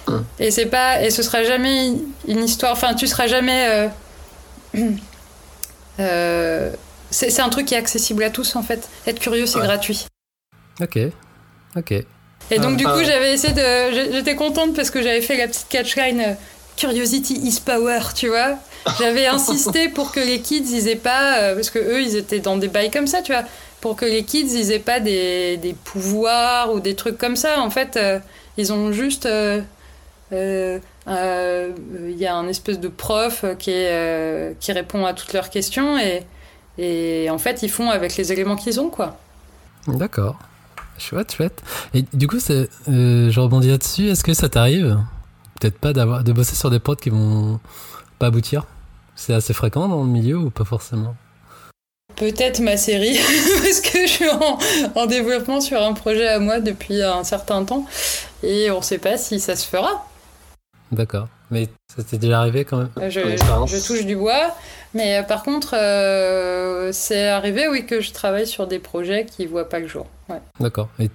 [0.08, 0.26] Hum.
[0.40, 1.94] Et c'est pas et ce sera jamais
[2.28, 2.72] une histoire.
[2.72, 3.68] Enfin, tu seras jamais.
[3.70, 3.88] Euh,
[6.00, 6.72] euh,
[7.12, 8.90] c'est un truc qui est accessible à tous en fait.
[9.06, 10.08] Être curieux, c'est gratuit.
[10.82, 10.98] Ok,
[11.76, 11.94] ok.
[12.50, 14.12] Et donc du coup, j'avais essayé de.
[14.12, 16.36] J'étais contente parce que j'avais fait la petite catchline.
[16.78, 18.58] Curiosity is power, tu vois.
[19.00, 22.58] J'avais insisté pour que les kids ils aient pas, parce que eux ils étaient dans
[22.58, 23.44] des bails comme ça, tu vois
[23.86, 27.62] pour que les kids ils aient pas des, des pouvoirs ou des trucs comme ça.
[27.62, 28.18] En fait, euh,
[28.58, 29.28] ils ont juste.
[29.28, 29.62] Euh,
[30.32, 33.86] euh, il y a un espèce de prof qui,
[34.60, 36.24] qui répond à toutes leurs questions et,
[36.80, 39.20] et en fait ils font avec les éléments qu'ils ont quoi.
[39.86, 40.40] D'accord.
[40.98, 41.62] Chouette, chouette.
[41.94, 44.08] Et du coup, je rebondis là-dessus.
[44.08, 44.98] Est-ce que ça t'arrive,
[45.60, 47.60] peut-être pas, d'avoir de bosser sur des prods qui vont
[48.20, 48.66] pas aboutir
[49.16, 51.16] C'est assez fréquent dans le milieu ou pas forcément?
[52.16, 53.18] Peut-être ma série,
[53.64, 54.30] parce que je suis
[54.96, 57.86] en, développement sur un projet à moi depuis un certain temps,
[58.42, 60.06] et on ne sait pas si ça se fera.
[60.92, 61.28] D'accord.
[61.52, 63.10] Mais ça t'est déjà arrivé quand même?
[63.10, 64.56] Je, je, touche du bois,
[64.94, 69.44] mais euh, par contre, euh, c'est arrivé, oui, que je travaille sur des projets qui
[69.44, 70.08] ne voient pas le jour.
[70.30, 70.42] Ouais.
[70.60, 70.90] D'accord.
[71.00, 71.10] Et,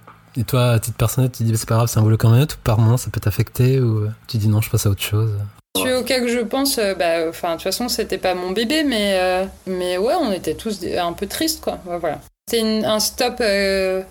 [0.47, 2.63] toi, à titre personnel, tu dis c'est pas grave, c'est un boulot quand même, ou
[2.63, 5.31] par moment ça peut t'affecter, ou tu dis non, je passe à autre chose?
[5.77, 9.17] Celui auquel je pense, euh, bah, enfin, de toute façon, c'était pas mon bébé, mais,
[9.21, 11.79] euh, mais ouais, on était tous un peu tristes, quoi.
[11.85, 12.19] voilà.
[12.47, 14.03] C'était un stop euh,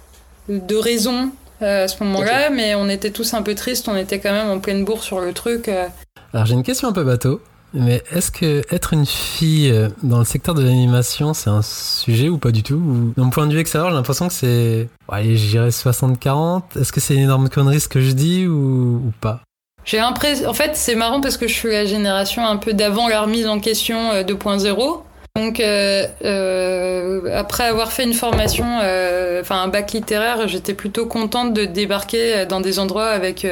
[0.48, 4.32] de raison à ce moment-là, mais on était tous un peu tristes, on était quand
[4.32, 5.68] même en pleine bourre sur le truc.
[6.32, 7.42] Alors, j'ai une question un peu bateau,
[7.74, 12.38] mais est-ce que être une fille dans le secteur de l'animation, c'est un sujet ou
[12.38, 12.80] pas du tout
[13.30, 14.88] mon point de vue extérieur, j'ai l'impression que c'est.
[15.10, 16.62] Ouais, j'irais 60-40.
[16.80, 19.40] Est-ce que c'est une énorme connerie ce que je dis ou, ou pas?
[19.84, 23.08] J'ai l'impression, en fait, c'est marrant parce que je suis la génération un peu d'avant
[23.08, 24.68] la remise en question 2.0.
[24.68, 25.00] Euh,
[25.36, 31.06] Donc euh, euh, après avoir fait une formation, euh, enfin un bac littéraire, j'étais plutôt
[31.06, 33.46] contente de débarquer dans des endroits avec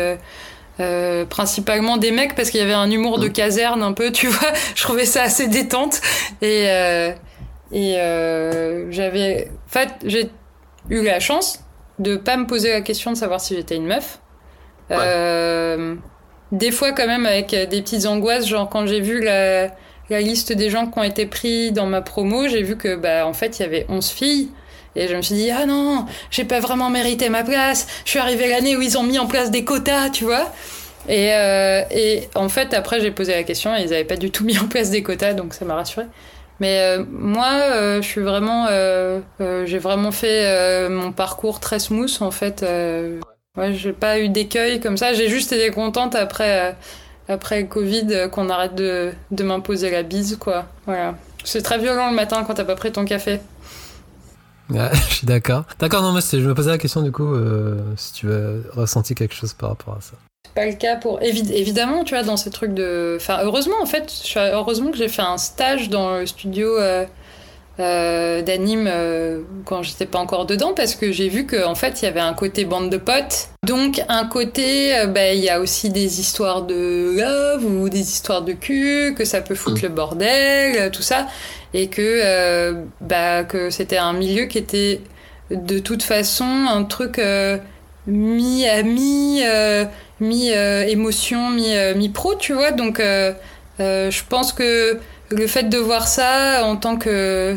[0.81, 4.27] euh, principalement des mecs parce qu'il y avait un humour de caserne un peu, tu
[4.29, 4.53] vois.
[4.75, 6.01] Je trouvais ça assez détente
[6.43, 6.67] et
[7.71, 7.95] et
[8.91, 10.31] j'avais, en fait, j'ai
[10.89, 11.63] eu la chance
[11.99, 14.21] de pas me poser la question de savoir si j'étais une meuf.
[14.91, 15.99] Ouais
[16.53, 19.69] des fois quand même avec euh, des petites angoisses, genre quand j'ai vu la,
[20.09, 23.27] la, liste des gens qui ont été pris dans ma promo, j'ai vu que bah
[23.27, 24.49] en fait il y avait 11 filles.
[24.99, 27.87] Et je me suis dit, ah non, j'ai pas vraiment mérité ma place.
[28.05, 30.53] Je suis arrivée l'année où ils ont mis en place des quotas, tu vois.
[31.09, 31.83] Et, euh,
[32.35, 34.67] en fait, après, j'ai posé la question et ils n'avaient pas du tout mis en
[34.67, 36.07] place des quotas, donc ça m'a rassuré.
[36.59, 38.67] Mais euh, moi, euh, je suis vraiment,
[39.39, 42.67] j'ai vraiment fait mon parcours très smooth en fait.
[43.57, 45.15] Ouais, j'ai pas eu d'écueil comme ça.
[45.15, 46.75] J'ai juste été contente après,
[47.29, 50.67] après Covid qu'on arrête de, de m'imposer la bise, quoi.
[50.87, 51.15] Voilà.
[51.45, 53.39] C'est très violent le matin quand t'as pas pris ton café.
[54.71, 55.65] Ouais, je suis d'accord.
[55.79, 59.15] D'accord, non, mais je me posais la question du coup, euh, si tu as ressenti
[59.15, 60.13] quelque chose par rapport à ça.
[60.47, 63.77] C'est pas le cas pour évi- évidemment tu vois dans ces trucs de enfin heureusement
[63.83, 67.05] en fait heureusement que j'ai fait un stage dans le studio euh,
[67.81, 72.07] euh, d'anime euh, quand j'étais pas encore dedans parce que j'ai vu qu'en fait il
[72.07, 73.51] y avait un côté bande de potes.
[73.65, 78.01] Donc un côté euh, bah, il y a aussi des histoires de love ou des
[78.01, 81.27] histoires de cul que ça peut foutre le bordel euh, tout ça.
[81.75, 85.01] Et que euh, bah que c'était un milieu qui était
[85.51, 87.59] de toute façon un truc euh,
[88.07, 89.85] mi ami euh,
[90.19, 92.73] mi émotion mi mi pro tu vois.
[92.73, 93.01] Donc
[93.79, 94.99] je pense que
[95.31, 97.55] le fait de voir ça en tant que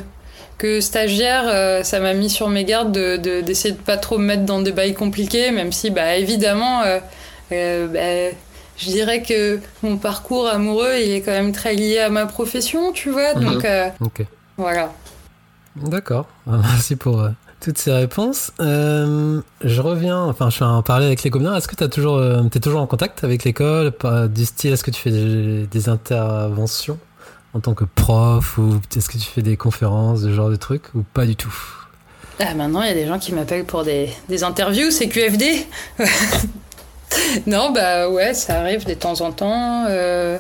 [0.62, 4.18] que stagiaire euh, ça m'a mis sur mes gardes de de- d'essayer de, pas trop
[4.20, 6.99] me mettre dans des bails compliqués même si bah évidemment euh,
[7.51, 8.36] euh, bah,
[8.78, 12.91] je dirais que mon parcours amoureux il est quand même très lié à ma profession
[12.91, 13.43] tu vois Mhm.
[13.43, 13.66] donc
[14.57, 14.91] voilà
[15.76, 16.26] D'accord.
[16.47, 17.26] Merci pour
[17.62, 18.51] toutes ces réponses.
[18.59, 21.55] Je reviens, enfin, je suis en parler avec les gobelins.
[21.55, 23.93] Est-ce que tu toujours, t'es toujours en contact avec l'école
[24.36, 26.97] Du style, est-ce que tu fais des, des interventions?
[27.53, 30.93] En tant que prof ou est-ce que tu fais des conférences, ce genre de trucs
[30.95, 31.53] ou pas du tout?
[32.39, 35.65] Ah, maintenant, il y a des gens qui m'appellent pour des, des interviews, c'est QFD.
[37.47, 39.85] non, bah ouais, ça arrive de temps en temps.
[39.87, 40.37] euh,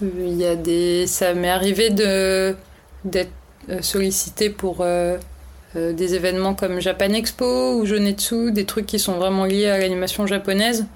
[0.00, 1.06] Il y a des...
[1.06, 2.56] Ça m'est arrivé de
[3.04, 3.30] d'être
[3.68, 5.16] euh, sollicité pour euh,
[5.74, 10.26] des événements comme Japan Expo ou Jonetsu, des trucs qui sont vraiment liés à l'animation
[10.26, 10.86] japonaise.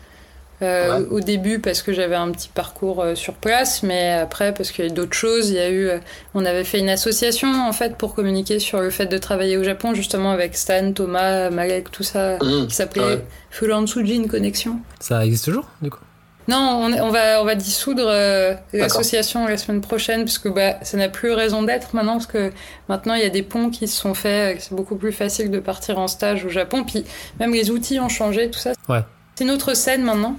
[0.62, 1.06] Euh, Ouais.
[1.10, 4.84] Au début parce que j'avais un petit parcours euh, sur place, mais après parce qu'il
[4.84, 5.48] y a eu d'autres choses.
[5.50, 5.98] Il y a eu, euh,
[6.34, 9.64] on avait fait une association en fait pour communiquer sur le fait de travailler au
[9.64, 12.66] Japon justement avec Stan, Thomas, Malek, tout ça, Mmh.
[12.68, 13.24] qui s'appelait Ouais.
[13.50, 14.80] Fulansuji Connexion.
[15.00, 16.00] Ça existe toujours, du coup?
[16.48, 21.08] Non, on, va on va dissoudre euh, l'association la semaine prochaine puisque bah ça n'a
[21.08, 22.50] plus raison d'être maintenant parce que
[22.88, 25.60] maintenant il y a des ponts qui se sont faits, c'est beaucoup plus facile de
[25.60, 27.04] partir en stage au Japon, puis
[27.38, 28.72] même les outils ont changé, tout ça.
[28.88, 29.00] Ouais.
[29.36, 30.36] C'est une autre scène maintenant.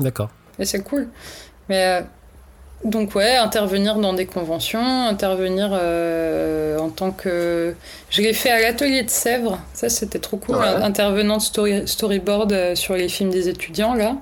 [0.00, 0.30] D'accord.
[0.58, 1.08] Et c'est cool.
[1.68, 2.00] Mais euh,
[2.84, 7.74] donc ouais, intervenir dans des conventions, intervenir euh, en tant que...
[8.10, 10.66] Je l'ai fait à l'atelier de Sèvres, ça c'était trop cool, Ouais.
[10.66, 14.16] intervenant de story- storyboard euh, sur les films des étudiants là.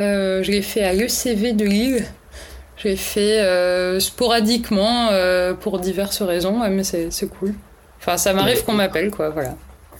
[0.00, 2.04] Euh, je l'ai fait à l'ECV de Lille.
[2.76, 7.54] Je l'ai fait euh, sporadiquement euh, pour diverses raisons, ouais, mais c'est cool.
[8.00, 9.54] Enfin, ça m'arrive qu'on m'appelle, quoi, voilà.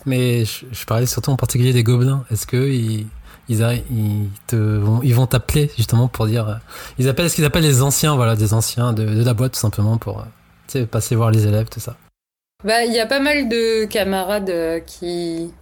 [0.05, 2.25] Mais je, je parlais surtout en particulier des gobelins.
[2.33, 3.07] Est-ce que ils,
[3.49, 6.55] ils, te vont, ils vont t'appeler justement pour dire, euh,
[6.99, 9.61] ils appellent ce qu'ils appellent les anciens, voilà, des anciens de, de la boîte tout
[9.61, 10.25] simplement pour,
[10.75, 11.97] euh, passer voir les élèves, tout ça.
[12.65, 15.53] Bah, il y a pas mal de camarades euh, qui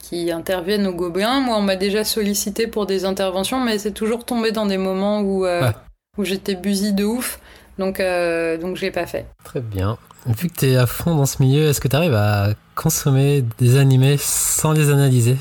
[0.00, 1.40] qui interviennent au Gobelin.
[1.40, 5.20] Moi, on m'a déjà sollicité pour des interventions, mais c'est toujours tombé dans des moments
[5.20, 5.72] où euh, Ouais.
[6.16, 7.40] où j'étais busy de ouf.
[7.78, 9.26] Donc euh, donc je l'ai pas fait.
[9.44, 9.98] Très bien.
[10.26, 13.44] Vu que tu es à fond dans ce milieu, est-ce que tu arrives à consommer
[13.58, 15.36] des animés sans les analyser?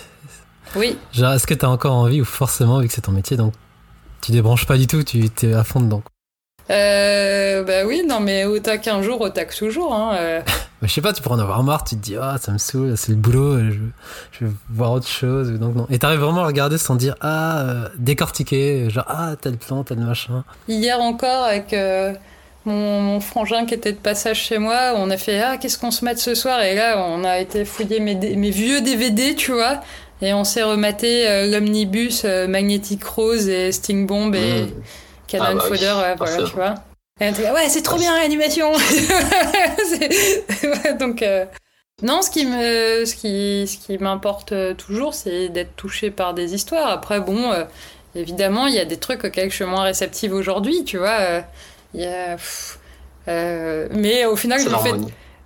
[0.78, 0.97] Oui.
[1.13, 3.53] Genre, est-ce que tu as encore envie ou forcément, vu que c'est ton métier, donc
[4.21, 6.01] tu débranches pas du tout, tu es à fond dedans
[6.69, 9.93] Euh, bah oui, non mais otak un jour, otak toujours.
[9.93, 10.41] Hein, euh.
[10.84, 12.95] Je sais pas, tu pourrais en avoir marre, tu te dis, ah, ça me saoule,
[12.97, 13.80] c'est le boulot, je,
[14.32, 15.51] je vais voir autre chose.
[15.53, 15.88] Donc non.
[15.89, 19.97] Et t'arrives vraiment à regarder sans dire, ah, euh, décortiquer, genre, ah, tel plan, tel
[19.97, 20.43] machin.
[20.67, 22.13] Hier encore avec euh,
[22.65, 25.89] mon, mon frangin qui était de passage chez moi, on a fait ah qu'est-ce qu'on
[25.89, 26.61] se mate ce soir?
[26.61, 29.82] Et là on a été fouiller mes vieux DVD, tu vois.
[30.22, 34.72] Et on s'est rematé euh, l'omnibus euh, Magnetic Rose et Sting Bomb et Mmh.
[35.28, 36.76] Cannon Ah bah oui, Fodder, ouais, voilà, tu vois.
[37.20, 38.72] Et là, ouais, c'est trop bien l'animation.
[40.99, 41.45] Donc euh,
[42.01, 46.53] non, ce qui me, ce qui, ce qui m'importe toujours, c'est d'être touché par des
[46.53, 46.89] histoires.
[46.89, 47.51] Après, bon,
[48.15, 51.41] évidemment, il y a des trucs auxquels je suis moins réceptive aujourd'hui, tu vois.
[51.95, 52.78] Il y a, pff,
[53.26, 54.91] mais au final, je me fais.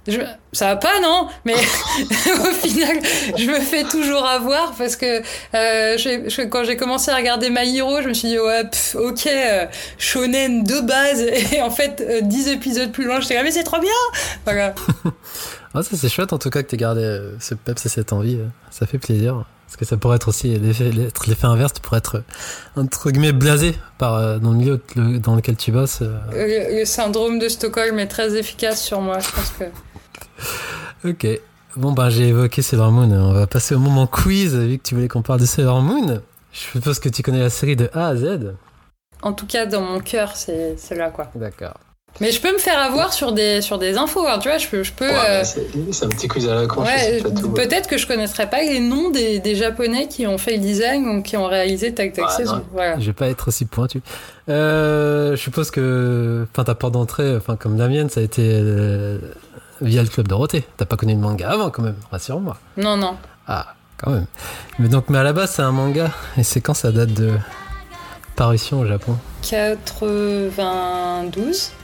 [0.07, 0.19] Je-
[0.53, 1.53] ça va pas, non Mais
[2.39, 2.97] au final,
[3.37, 5.21] je me fais toujours avoir parce que
[5.55, 8.95] euh, je- quand j'ai commencé à regarder My Hero, je me suis dit, ouais, pff,
[8.95, 9.65] ok, euh,
[9.97, 11.21] shonen de base.
[11.53, 13.91] Et en fait, euh, 10 épisodes plus loin, j'étais là, mais c'est trop bien
[14.45, 14.73] Voilà.
[15.73, 18.11] Ah, ça c'est chouette en tout cas que t'aies gardé euh, ce peps et cette
[18.13, 19.45] envie, euh, ça fait plaisir.
[19.67, 23.73] Parce que ça pourrait être aussi l'effet inverse, tu pourrais être euh, entre guillemets blasé
[23.97, 26.01] par, euh, dans le milieu le- dans lequel tu bosses.
[26.01, 29.63] Le, le syndrome de Stockholm est très efficace sur moi, je pense que.
[31.07, 31.25] Ok.
[31.77, 33.09] Bon, bah, j'ai évoqué Sailor Moon.
[33.11, 36.21] On va passer au moment quiz, vu que tu voulais qu'on parle de Sailor Moon.
[36.51, 38.53] Je suppose que tu connais la série de A à Z.
[39.21, 41.31] En tout cas, dans mon cœur, c'est c'est là, quoi.
[41.33, 41.75] D'accord.
[42.19, 44.67] Mais je peux me faire avoir sur des, sur des infos, hein, tu vois, je
[44.67, 44.83] peux...
[44.83, 45.43] Je peux Ouais, euh,
[45.91, 47.49] c'est un petit quiz à la con, je ouais, sais pas tout.
[47.49, 51.07] peut-être que je connaîtrais pas les noms des, des japonais qui ont fait le design
[51.07, 52.45] ou qui ont réalisé Tac Tac Ouais.
[52.73, 52.99] Voilà.
[52.99, 54.01] Je vais pas être aussi pointu.
[54.49, 58.41] Euh, je suppose que enfin, ta porte d'entrée, enfin, comme la mienne, ça a été
[58.45, 59.17] euh,
[59.79, 60.63] via le club Dorothée.
[60.77, 62.57] T'as pas connu le manga avant, quand même, rassure-moi.
[62.77, 63.15] Non, non.
[63.47, 64.25] Ah, quand même.
[64.77, 66.11] Mais donc, mais à la base, c'est un manga.
[66.37, 67.31] Et c'est quand ça date de
[68.35, 69.15] parution au Japon?
[69.41, 71.80] 92 Ah,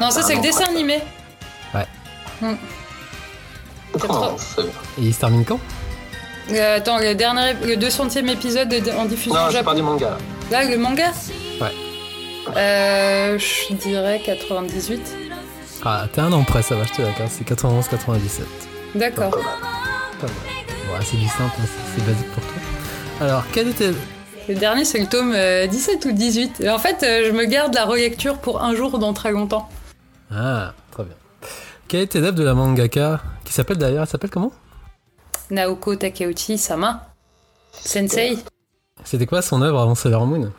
[0.00, 1.00] Non, ça c'est le dessin animé.
[4.08, 4.70] Oh, c'est bien.
[4.98, 5.60] Et il se termine quand?
[6.50, 9.74] Euh, attends, le dernier, le 200e épisode de- en diffusion Non, au Japon.
[9.74, 10.16] du manga.
[10.50, 11.12] Là, le manga?
[11.60, 11.70] Ouais.
[12.56, 15.00] Euh, je dirais 98.
[15.84, 17.30] Ah, t'es un an près, ça va, je te l'accorde.
[17.30, 18.42] C'est 91-97.
[18.94, 19.30] D'accord.
[19.30, 19.44] Pas mal.
[20.20, 20.36] Pas mal.
[20.88, 22.52] Bon, c'est du simple, hein, c'est basique pour toi.
[23.20, 23.90] Alors, quel était.
[24.48, 26.60] Le dernier, c'est le tome euh, 17 ou 18.
[26.60, 29.68] Et en fait, euh, je me garde la relecture pour un jour dans très longtemps.
[30.34, 31.14] Ah, très bien.
[31.88, 34.52] Quelle était l'œuvre de la mangaka Qui s'appelle d'ailleurs Elle s'appelle comment?
[35.50, 37.08] Naoko Takeuchi Sama.
[37.72, 38.38] Sensei.
[39.04, 40.52] C'était quoi son œuvre avant Sailor Moon?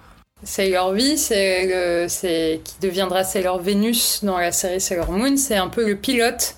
[0.43, 1.65] Sailor V, c'est
[2.03, 5.37] le- c'est qui deviendra Sailor Venus dans la série Sailor Moon.
[5.37, 6.55] C'est un peu le pilote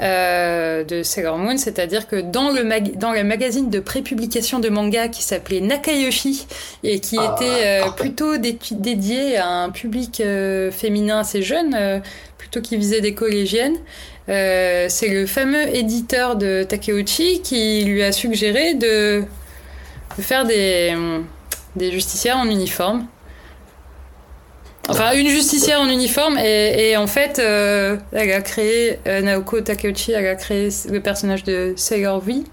[0.00, 4.68] euh, de Sailor Moon, c'est-à-dire que dans le, mag- dans le magazine de prépublication de
[4.68, 6.46] manga qui s'appelait Nakayoshi
[6.84, 12.02] et qui Ah, était euh, plutôt dé- dédié à un public euh, féminin assez jeune,
[12.38, 13.76] plutôt qui visait des collégiennes.
[14.26, 19.22] c'est le fameux éditeur de Takeuchi qui lui a suggéré de,
[20.18, 20.94] de faire des,
[21.74, 23.06] des justicières en uniforme.
[24.88, 29.60] Enfin, une justicière en uniforme, et, et en fait, euh, elle a créé, euh, Naoko
[29.60, 32.44] Takeuchi, elle a créé le personnage de Sailor V.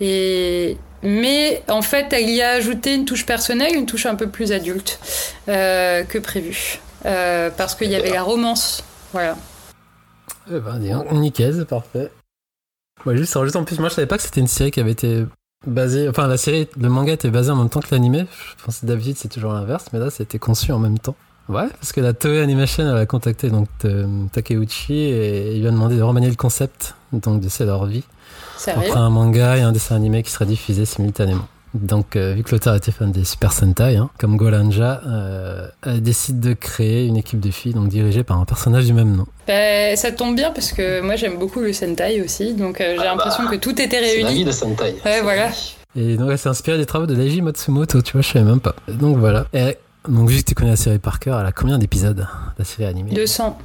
[0.00, 4.28] Et, mais en fait, elle y a ajouté une touche personnelle, une touche un peu
[4.28, 4.98] plus adulte
[5.48, 6.80] euh, que prévu.
[7.02, 8.82] Parce qu'il y avait la romance.
[9.12, 9.36] Voilà.
[10.50, 10.78] Eh ben,
[11.12, 12.10] nickel, c'est parfait.
[13.06, 14.92] Ouais, juste, juste en plus, moi je savais pas que c'était une série qui avait
[14.92, 15.24] été
[15.66, 16.08] basée.
[16.08, 18.26] Enfin, la série, le manga était basé en même temps que l'animé.
[18.58, 21.16] Je pensais d'habitude c'est toujours l'inverse, mais là c'était conçu en même temps.
[21.48, 25.68] Ouais, parce que la Toei Animation elle a contacté donc euh, Takeuchi et il lui
[25.68, 28.02] a demandé de remanier le concept donc de Sailor V
[28.56, 31.46] Sérieux après un manga et un dessin animé qui seraient diffusés simultanément.
[31.74, 36.02] Donc, euh, vu que l'auteur était fan des Super Sentai, hein, comme Golanja, euh, elle
[36.02, 39.26] décide de créer une équipe de filles donc dirigée par un personnage du même nom.
[39.48, 43.00] Ben, ça tombe bien parce que moi j'aime beaucoup le Sentai aussi, donc euh, j'ai
[43.02, 44.44] Ah l'impression bah, que tout était C'est la vie réuni.
[44.44, 44.94] de Sentai.
[45.04, 45.50] Ouais, voilà.
[45.96, 48.60] Et donc, elle s'est inspirée des travaux de Leiji Matsumoto, tu vois, je savais même
[48.60, 48.76] pas.
[48.88, 49.46] Donc voilà.
[49.52, 49.76] Et,
[50.08, 52.26] donc, vu que tu connais la série par cœur, elle a combien d'épisodes,
[52.58, 53.58] la série animée 200.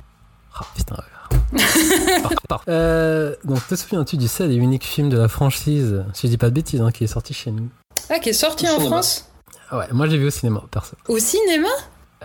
[0.55, 1.03] Ah, putain, ouais.
[2.21, 2.71] Parfait, parfait.
[2.71, 6.37] Euh, donc, te souviens-tu du seul et unique film de la franchise, si je dis
[6.37, 7.69] pas de bêtises, hein, qui est sorti chez nous
[8.09, 8.89] Ah, qui est sorti Au en cinéma.
[8.89, 9.29] France
[9.71, 10.95] Ah Ouais, moi j'ai vu au cinéma, perso.
[11.07, 11.67] Au cinéma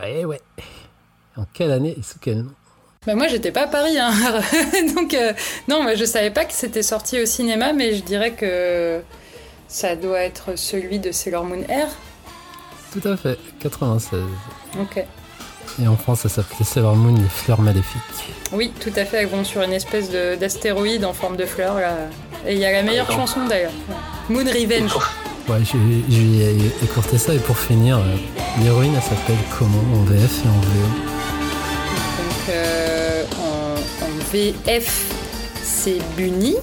[0.06, 0.40] Eh ouais.
[1.36, 2.50] En quelle année et sous quel nom
[3.06, 4.12] Bah moi j'étais pas à Paris, hein.
[4.96, 5.32] donc euh,
[5.68, 9.00] non, moi je savais pas que c'était sorti au cinéma, mais je dirais que
[9.68, 11.88] ça doit être celui de Sailor Moon Air.
[13.00, 14.20] Tout à fait, 96.
[14.80, 15.04] Ok.
[15.82, 18.00] Et en France, ça s'appelait Sailor Moon, les fleurs maléfiques.
[18.52, 21.74] Oui, tout à fait, elles vont sur une espèce de- d'astéroïde en forme de fleur
[21.76, 21.96] là.
[22.46, 23.72] Et il y a la meilleure Ah, chanson d'ailleurs.
[24.28, 24.94] Moon Revenge.
[25.48, 28.02] Ouais, j'ai écourté ça et pour finir, euh,
[28.62, 29.82] l'héroïne elle s'appelle comment?
[29.94, 30.86] En VF et en VO
[32.18, 35.12] Donc euh, en, en VF,
[35.62, 36.54] c'est Bunny.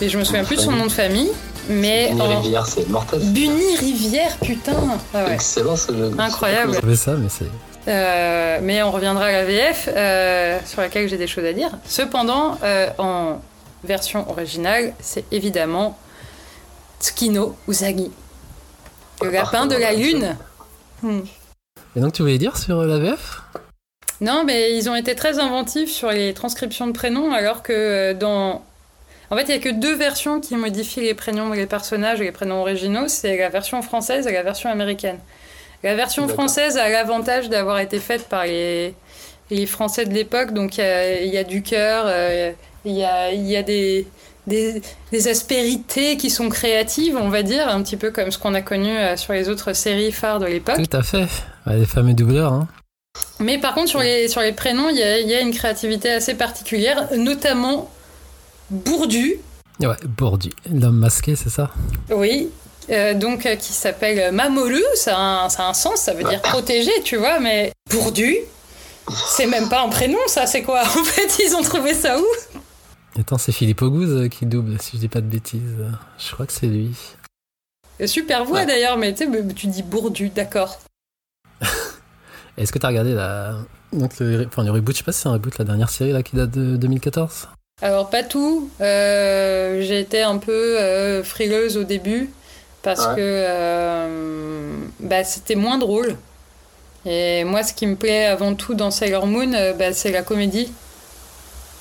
[0.00, 1.30] Et je me souviens plus de son nom de famille.
[1.68, 2.40] Mais Bunny en...
[2.40, 3.20] Rivière, c'est mortel.
[3.20, 4.76] Bunny Rivière, putain
[5.14, 5.34] Ah ouais.
[5.34, 6.12] Excellent ce jeu.
[6.18, 6.74] Incroyable.
[6.74, 7.46] Je savais ça, mais c'est.
[7.88, 11.70] Euh, mais on reviendra à la VF, euh, sur laquelle j'ai des choses à dire.
[11.86, 13.40] Cependant, euh, en
[13.84, 15.96] version originale, c'est évidemment
[17.00, 18.10] Tsukino Usagi.
[19.22, 20.36] Le Ah, lapin de la lune.
[21.02, 21.20] Hmm.
[21.94, 23.42] Et donc tu voulais dire sur la VF
[24.20, 28.64] Non, mais ils ont été très inventifs sur les transcriptions de prénoms, alors que dans.
[29.30, 32.24] En fait, il n'y a que deux versions qui modifient les prénoms des personnages et
[32.24, 35.18] les prénoms originaux c'est la version française et la version américaine.
[35.82, 38.94] La version française a l'avantage d'avoir été faite par les,
[39.50, 42.52] les Français de l'époque, donc il y a- il y, a du cœur, euh,
[42.84, 44.06] il y a, il y a des,
[44.46, 44.80] des,
[45.12, 48.62] des aspérités qui sont créatives, on va dire, un petit peu comme ce qu'on a
[48.62, 50.76] connu euh, sur les autres séries phares de l'époque.
[50.88, 51.26] Tout à fait.
[51.66, 52.68] Les fameux doubleurs, hein.
[53.40, 55.52] Mais par contre, sur les, sur les prénoms, il y a, il y a une
[55.52, 57.90] créativité assez particulière, notamment
[58.70, 59.36] Bourdu,
[59.80, 60.50] Ouais, Bourdu.
[60.72, 61.70] L'homme masqué, c'est ça?
[62.10, 62.50] Oui,
[62.90, 66.24] euh, donc euh, qui s'appelle Mamoru, ça a, un, ça a un sens, ça veut
[66.24, 68.36] dire protégé, tu vois, mais Bourdu,
[69.28, 72.24] c'est même pas un prénom, ça, c'est quoi En fait, ils ont trouvé ça où?
[73.18, 75.60] Attends, c'est Philippe Auguste euh, qui double, si je dis pas de bêtises.
[76.18, 76.90] Je crois que c'est lui.
[78.06, 78.66] Super voix Ouais.
[78.66, 80.78] d'ailleurs, mais tu sais, tu dis Bourdu, d'accord.
[82.56, 83.56] Est-ce que t'as regardé la.
[83.92, 86.12] Donc le, enfin, le reboot, je sais pas si c'est un reboot, la dernière série
[86.12, 87.48] là qui date de 2014
[87.82, 88.70] Alors, pas tout.
[88.80, 92.30] Euh, j'ai été un peu euh, frileuse au début
[92.82, 93.16] parce Ouais.
[93.16, 94.70] que euh,
[95.00, 96.16] bah, c'était moins drôle.
[97.04, 100.72] Et moi, ce qui me plaît avant tout dans Sailor Moon, bah, c'est la comédie.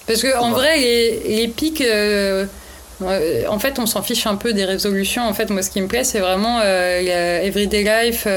[0.06, 0.56] Parce que en Ouais.
[0.56, 5.24] vrai, les, les pics, en fait, on s'en fiche un peu des résolutions.
[5.26, 8.28] En fait, moi, ce qui me plaît, c'est vraiment la Everyday Life.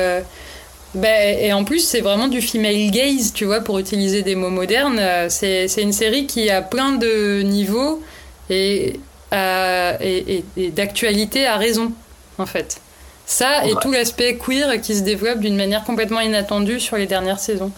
[0.95, 4.51] Bah, et en plus, c'est vraiment du female gaze, tu vois, pour utiliser des mots
[4.51, 4.99] modernes.
[4.99, 8.03] Euh, C'est c'est une série qui a plein de niveaux
[8.51, 8.99] et,
[9.32, 11.93] euh, et, et- et d'actualité à raison,
[12.39, 12.80] en fait.
[13.26, 13.80] Ça et Ouais.
[13.82, 17.70] tout l'aspect queer qui se développe d'une manière complètement inattendue sur les dernières saisons.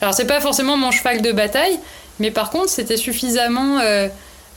[0.00, 1.78] Alors, c'est pas forcément mon cheval de bataille,
[2.18, 3.80] mais par contre, c'était suffisamment.
[3.80, 4.08] euh,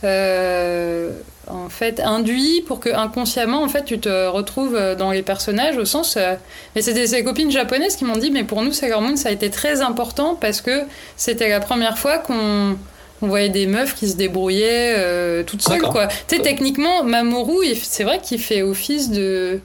[0.03, 5.77] en fait induit pour que inconsciemment en fait tu te retrouves euh, dans les personnages
[5.77, 6.35] au sens euh,
[6.75, 9.31] mais c'était ces copines japonaises qui m'ont dit mais pour nous Sailor Moon ça a
[9.31, 10.83] été très important parce que
[11.15, 12.77] c'était la première fois qu'on
[13.21, 16.07] on voyait des meufs qui se débrouillaient euh, toutes seules quoi.
[16.27, 19.59] Tu sais techniquement Mamoru c'est vrai qu'il fait office de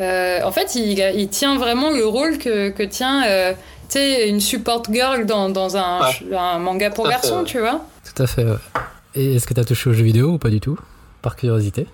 [0.00, 3.52] euh, en fait il, tient vraiment le rôle que, que tient euh,
[3.88, 6.36] tu sais une support girl dans, dans un, Ouais.
[6.36, 7.80] un manga pour garçons tu vois.
[8.14, 8.56] Tout à fait, ouais.
[9.18, 10.78] Et est-ce que t'as touché aux jeux vidéo ou pas du tout
[11.22, 11.88] Par curiosité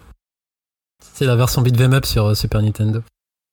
[1.14, 3.00] C'est la version beat'em up sur euh, Super Nintendo.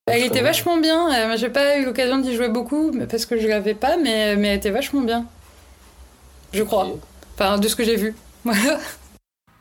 [0.08, 1.32] Elle était vachement bien.
[1.32, 4.50] Euh, j'ai pas eu l'occasion d'y jouer beaucoup parce que je l'avais pas, mais, mais
[4.50, 5.26] elle était vachement bien.
[6.52, 6.86] Je crois.
[7.36, 8.14] Enfin, de ce que j'ai vu.
[8.44, 8.78] Voilà.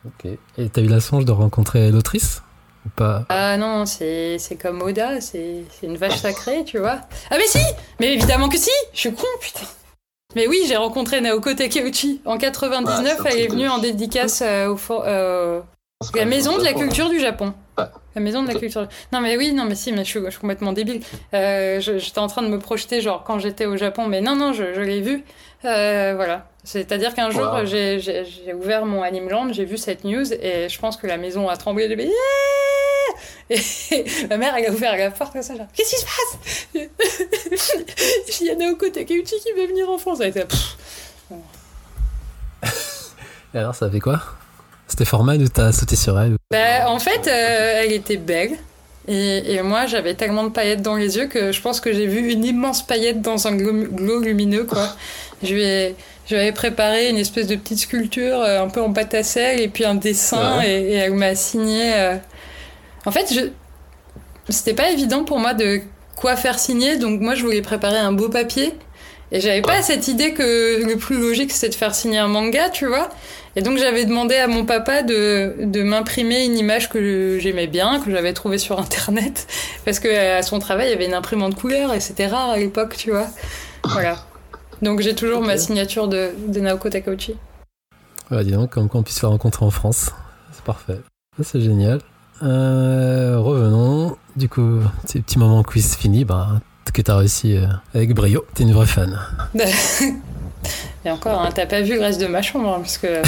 [0.05, 0.33] Ok.
[0.59, 2.43] Et t'as eu la songe de rencontrer l'autrice
[2.87, 3.27] Ou pas?
[3.29, 7.03] Ah non, c'est c'est comme Oda, c'est c'est une vache sacrée, tu vois.
[7.31, 7.59] Ah mais si
[8.01, 9.67] Mais évidemment que si Je suis con, putain
[10.37, 12.21] mais oui, j'ai rencontré Naoko Takeuchi.
[12.25, 15.61] En 99, Ah, c'est un elle est venue en dédicace euh, au for- euh,
[16.15, 17.53] La maison de la culture du Japon.
[17.79, 17.85] Ouais.
[18.15, 18.89] La maison de la culture.
[19.13, 21.01] Non mais oui, non mais si, mais je suis, je suis complètement débile.
[21.35, 24.53] Euh, J'étais en train de me projeter genre quand j'étais au Japon, mais non non,
[24.53, 25.25] je, je l'ai vu.
[25.65, 26.47] Euh, voilà.
[26.65, 27.65] C'est-à-dire qu'un jour Wow.
[27.67, 28.01] j'ai
[28.55, 31.89] ouvert mon Animeland, j'ai vu cette news et je pense que la maison a tremblé.
[31.89, 31.97] J'ai
[33.51, 33.59] et
[34.31, 36.91] ma mère elle a ouvert la porte comme ça genre qu'est-ce qui se passe?
[38.41, 40.19] Il y a Naoko Takeuchi qui veut venir en France.
[40.21, 40.47] Elle était,
[43.55, 44.21] Et alors, ça fait quoi?
[44.87, 48.53] C'était formel ou t'as sauté sur elle Bah, en fait, euh, elle était belle.
[49.09, 52.07] Et, et moi, j'avais tellement de paillettes dans les yeux que je pense que j'ai
[52.07, 54.89] vu une immense paillette dans un glow, glow lumineux, quoi.
[55.43, 55.97] Je lui, ai,
[56.27, 59.23] je lui avais préparé une espèce de petite sculpture euh, un peu en pâte à
[59.23, 60.71] sel et puis un dessin Ouais.
[60.71, 61.95] et, et elle m'a signé.
[63.07, 63.41] En fait, je...
[64.49, 65.81] c'était pas évident pour moi de
[66.17, 68.75] quoi faire signer, donc moi, je voulais préparer un beau papier.
[69.33, 72.69] Et j'avais pas cette idée que le plus logique, c'était de faire signer un manga,
[72.69, 73.09] tu vois.
[73.55, 78.01] Et donc j'avais demandé à mon papa de, de m'imprimer une image que j'aimais bien,
[78.01, 79.47] que j'avais trouvée sur internet,
[79.85, 82.57] parce que à son travail il y avait une imprimante couleur et c'était rare à
[82.57, 83.27] l'époque, tu vois.
[83.85, 84.19] Voilà.
[84.83, 87.37] Donc j'ai toujours ma signature de, de Naoko Takeuchi.
[88.31, 90.11] Ouais, dis donc, comme qu'on puisse la rencontrer en France.
[90.53, 91.01] C'est parfait.
[91.43, 92.01] C'est génial.
[92.43, 94.17] Euh, revenons.
[94.37, 96.61] Du coup, ces petits moments quiz finis, bah,
[96.93, 98.45] que t'as réussi euh, avec brio.
[98.55, 99.19] T'es une vraie fan.
[101.05, 103.23] Et encore, hein, t'as pas vu le reste de ma chambre, hein, parce que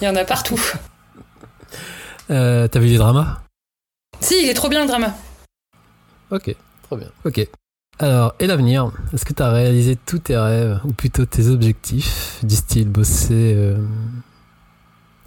[0.00, 0.60] il y en a partout.
[2.30, 3.38] Euh, t'as vu les dramas?
[4.20, 5.14] Si, il est trop bien le drama.
[6.30, 7.08] Ok, trop bien.
[7.24, 7.46] Ok.
[7.98, 8.90] Alors, et l'avenir?
[9.14, 13.78] Est-ce que t'as réalisé tous tes rêves, ou plutôt tes objectifs, du style bosser euh,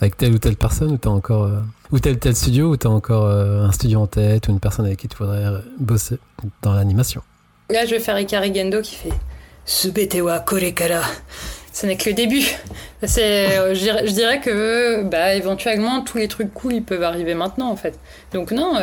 [0.02, 1.44] avec telle ou telle personne, ou t'as encore.
[1.44, 1.60] euh,
[1.92, 4.86] ou tel tel studio, ou t'as encore euh, un studio en tête, ou une personne
[4.86, 6.20] avec qui tu voudrais euh, bosser
[6.62, 7.22] dans l'animation
[7.70, 9.14] Là, je vais faire Ikari Gendo qui fait
[9.66, 11.02] Subete wa korekara.
[11.72, 12.44] Ce n'est que le début.
[13.04, 17.04] C'est, euh, je, dirais, je dirais que, bah, éventuellement, tous les trucs cool, ils peuvent
[17.04, 17.98] arriver maintenant, en fait.
[18.34, 18.74] Donc, non,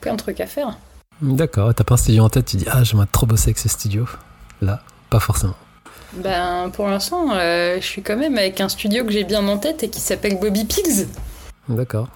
[0.00, 0.76] plein de trucs à faire.
[1.22, 3.68] D'accord, t'as pas un studio en tête, tu dis Ah, j'aimerais trop bosser avec ce
[3.68, 4.06] studio.
[4.60, 5.54] Là, pas forcément.
[6.16, 9.58] Ben, pour l'instant, euh, je suis quand même avec un studio que j'ai bien en
[9.58, 11.06] tête et qui s'appelle Bobby Pigs.
[11.68, 12.08] D'accord.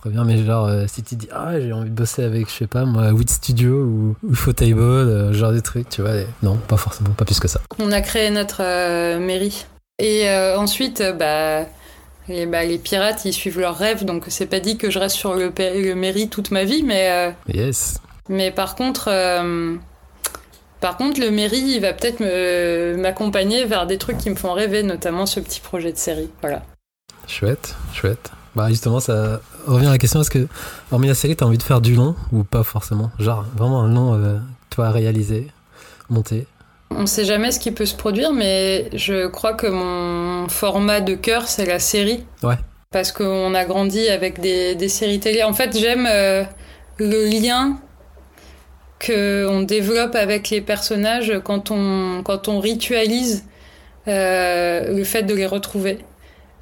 [0.00, 2.54] Très bien, mais genre, euh, si tu dis Ah, j'ai envie de bosser avec, je
[2.54, 6.16] sais pas moi, Weed Studio ou, ou Ufotable, euh, genre des trucs, tu vois.
[6.16, 7.60] et- Non, pas forcément, pas plus que ça.
[7.78, 8.62] On a créé notre
[9.18, 9.64] mairie.
[10.00, 10.26] Et
[10.56, 11.66] ensuite, bah,
[12.28, 15.14] les, bah, les pirates, ils suivent leurs rêves, donc c'est pas dit que je reste
[15.16, 17.98] sur le, le mairie toute ma vie, mais, Yes.
[18.28, 19.08] mais par contre,
[20.82, 22.20] par contre, le mairie, il va peut-être
[22.96, 26.28] m'accompagner vers des trucs qui me font rêver, notamment ce petit projet de série.
[26.42, 26.62] Voilà.
[27.28, 28.32] Chouette, chouette.
[28.54, 30.46] Bah justement, ça revient à la question, est-ce que,
[30.90, 33.10] hormis la série, t'as envie de faire du long ou pas forcément?
[33.18, 34.38] Genre, vraiment un long, euh,
[34.70, 35.46] toi, à réaliser,
[36.10, 36.46] monter
[36.90, 41.14] On sait jamais ce qui peut se produire, mais je crois que mon format de
[41.14, 42.24] cœur, c'est la série.
[42.42, 42.58] Ouais.
[42.90, 45.44] Parce qu'on a grandi avec des, des séries télé.
[45.44, 46.42] En fait, j'aime euh,
[46.98, 47.78] le lien
[49.02, 53.44] que on développe avec les personnages quand on quand on ritualise
[54.08, 55.98] euh, le fait de les retrouver.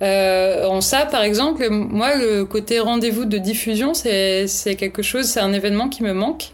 [0.03, 4.47] Euh, en ça, par exemple, moi, le côté rendez-vous de diffusion, c'est
[4.79, 6.53] quelque chose, c'est un événement qui me manque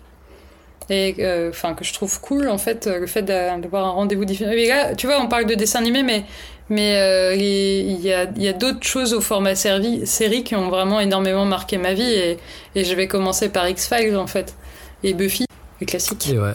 [0.90, 4.50] et euh, que je trouve cool en fait le fait d'avoir un rendez-vous diffusé.
[4.50, 6.24] Mais là, tu vois, on parle de dessin animé, mais
[6.68, 11.78] mais euh, il y a, d'autres choses au format série qui ont vraiment énormément marqué
[11.78, 12.38] ma vie et,
[12.74, 14.56] et je vais commencer par X-Files en fait
[15.04, 15.46] et Buffy,
[15.80, 16.28] les classiques.
[16.28, 16.54] Et ouais.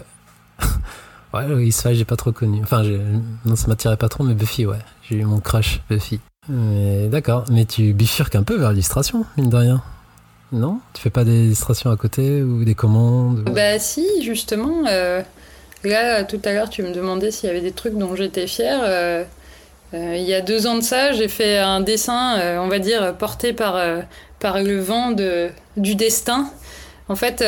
[1.34, 2.61] ouais, X-Files, j'ai pas trop connu.
[2.63, 2.84] Enfin,
[3.45, 4.80] non, ça m'attirait pas trop, mais Buffy, ouais.
[5.09, 6.19] J'ai eu mon crush, Buffy.
[6.49, 9.84] Mais d'accord, mais tu bifurques un peu vers l'illustration, mine de rien.
[10.51, 10.80] Non?
[10.93, 14.86] Tu fais pas des illustrations à côté ou des commandes Bah si, justement.
[14.88, 15.22] Euh,
[15.84, 18.82] là, tout à l'heure, tu me demandais s'il y avait des trucs dont j'étais fière.
[18.84, 19.24] Euh,
[19.93, 22.80] euh, il y a deux ans de ça, j'ai fait un dessin, euh, on va
[22.80, 24.01] dire, porté par, euh,
[24.39, 26.49] par le vent de, du destin.
[27.09, 27.39] En fait,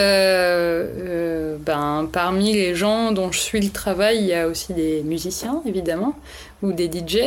[1.66, 5.62] ben, parmi les gens dont je suis le travail, il y a aussi des musiciens,
[5.66, 6.16] évidemment,
[6.62, 7.18] ou des DJ.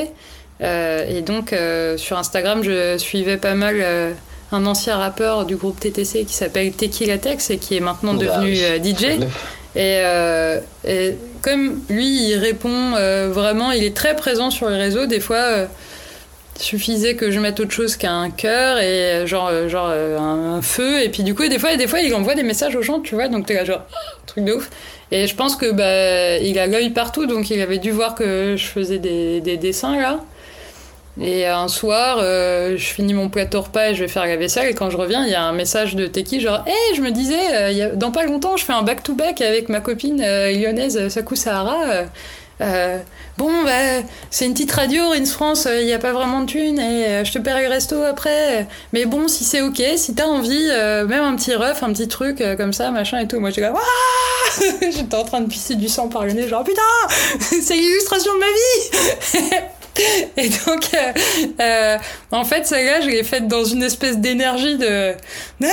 [0.61, 1.55] et donc,
[1.97, 4.15] sur Instagram, je suivais pas mal
[4.53, 8.55] un ancien rappeur du groupe TTC qui s'appelle Tequila Tex et qui est maintenant devenu
[8.55, 9.19] DJ.
[9.77, 14.79] Et, euh, et, comme lui, il répond euh, vraiment, il est très présent sur les
[14.79, 15.05] réseaux.
[15.05, 15.67] Des fois, euh,
[16.59, 21.03] suffisait que je mette autre chose qu'un cœur et genre, genre un, un, feu.
[21.03, 23.15] Et puis du coup, des fois, des fois, il envoie des messages aux gens, tu
[23.15, 23.29] vois.
[23.29, 23.83] Donc t'es là, genre,
[24.27, 24.71] truc de ouf.
[25.13, 28.57] Et je pense que bah, il a l'œil partout, donc il avait dû voir que
[28.57, 30.21] je faisais des, des dessins là.
[31.21, 34.69] Et un soir, euh, je finis mon plateau repas et je vais faire la vaisselle.
[34.69, 37.01] Et quand je reviens, il y a un message de Teki genre Hé, hey, je
[37.01, 41.09] me disais, euh, dans pas longtemps, je fais un back-to-back avec ma copine euh, lyonnaise
[41.09, 42.05] Sakou Sahara.
[42.59, 46.79] Bon, bah, c'est une petite radio, Rins France, il n'y a pas vraiment de thunes
[46.79, 48.67] et je te paierai le resto après.
[48.93, 52.43] Mais bon, si c'est ok, si t'as envie, même un petit ref, un petit truc
[52.57, 53.41] comme ça, machin et tout.
[53.41, 53.77] Moi, j'étais comme
[54.81, 56.83] J'étais en train de pisser du sang par le nez, genre Putain,
[57.41, 59.57] c'est l'illustration de ma vie
[60.37, 61.13] Et donc, euh,
[61.61, 61.99] euh,
[62.31, 65.15] en fait, celle-là, je l'ai faite dans une espèce d'énergie de...
[65.65, 65.69] Ah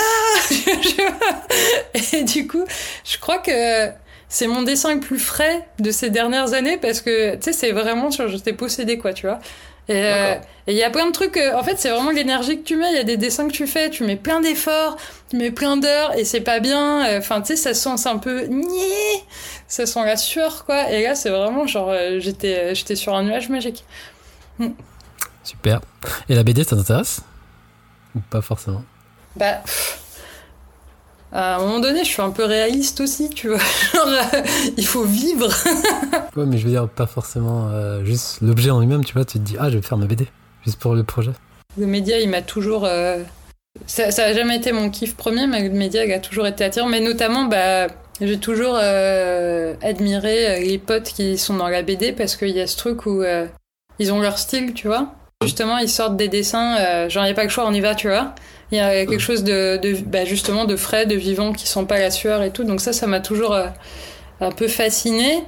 [2.14, 2.64] Et du coup,
[3.04, 3.90] je crois que
[4.34, 7.72] c'est mon dessin le plus frais de ces dernières années parce que, tu sais, c'est
[7.72, 8.28] vraiment sur...
[8.30, 9.38] J'étais possédée, quoi, tu vois.
[9.90, 10.38] Et il euh,
[10.70, 12.90] y a plein de trucs, euh, en fait, c'est vraiment l'énergie que tu mets.
[12.90, 14.98] Il y a des dessins que tu fais, tu mets plein d'efforts,
[15.30, 17.16] tu mets plein d'heures, et c'est pas bien.
[17.16, 18.50] Enfin, tu sais, ça sent un peu
[19.68, 20.90] ça sent la sueur, quoi.
[20.90, 23.86] Et là, c'est vraiment genre, j'étais, j'étais sur un nuage magique.
[25.44, 25.80] Super.
[26.28, 27.22] Et la BD, ça t'intéresse?
[28.16, 28.84] Ou pas forcément?
[29.36, 29.62] Bah.
[31.36, 33.58] À un moment donné, je suis un peu réaliste aussi, tu vois.
[33.94, 34.42] Genre, euh,
[34.78, 35.48] il faut vivre.
[36.36, 39.26] ouais, mais je veux dire, pas forcément euh, juste l'objet en lui-même, tu vois.
[39.26, 40.28] Tu te dis, ah, je vais faire ma BD,
[40.64, 41.32] juste pour le projet.
[41.78, 42.86] Le média, il m'a toujours.
[42.86, 43.24] Euh...
[43.88, 46.64] Ça, ça a jamais été mon kiff premier, mais le média, il a toujours été
[46.64, 46.88] attirant.
[46.88, 47.88] Mais notamment, bah.
[48.22, 52.68] J'ai toujours euh, admiré les potes qui sont dans la BD parce qu'il y a
[52.68, 53.24] ce truc où
[53.98, 55.16] ils ont leur style, tu vois.
[55.44, 57.82] Justement, ils sortent des dessins, euh, genre, il n'y a pas le choix, on y
[57.82, 58.34] va, tu vois.
[58.72, 60.26] Il y a quelque chose de, de bah,
[60.78, 62.64] frais, de vivant, qui sont pas la sueur et tout.
[62.64, 63.68] Donc ça, ça m'a toujours euh,
[64.42, 65.44] un peu fasciné.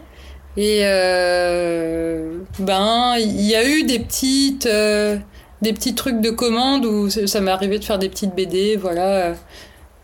[0.57, 5.17] Et euh, ben, il y a eu des petites, euh,
[5.61, 9.33] des petits trucs de commande où ça m'est arrivé de faire des petites BD, voilà.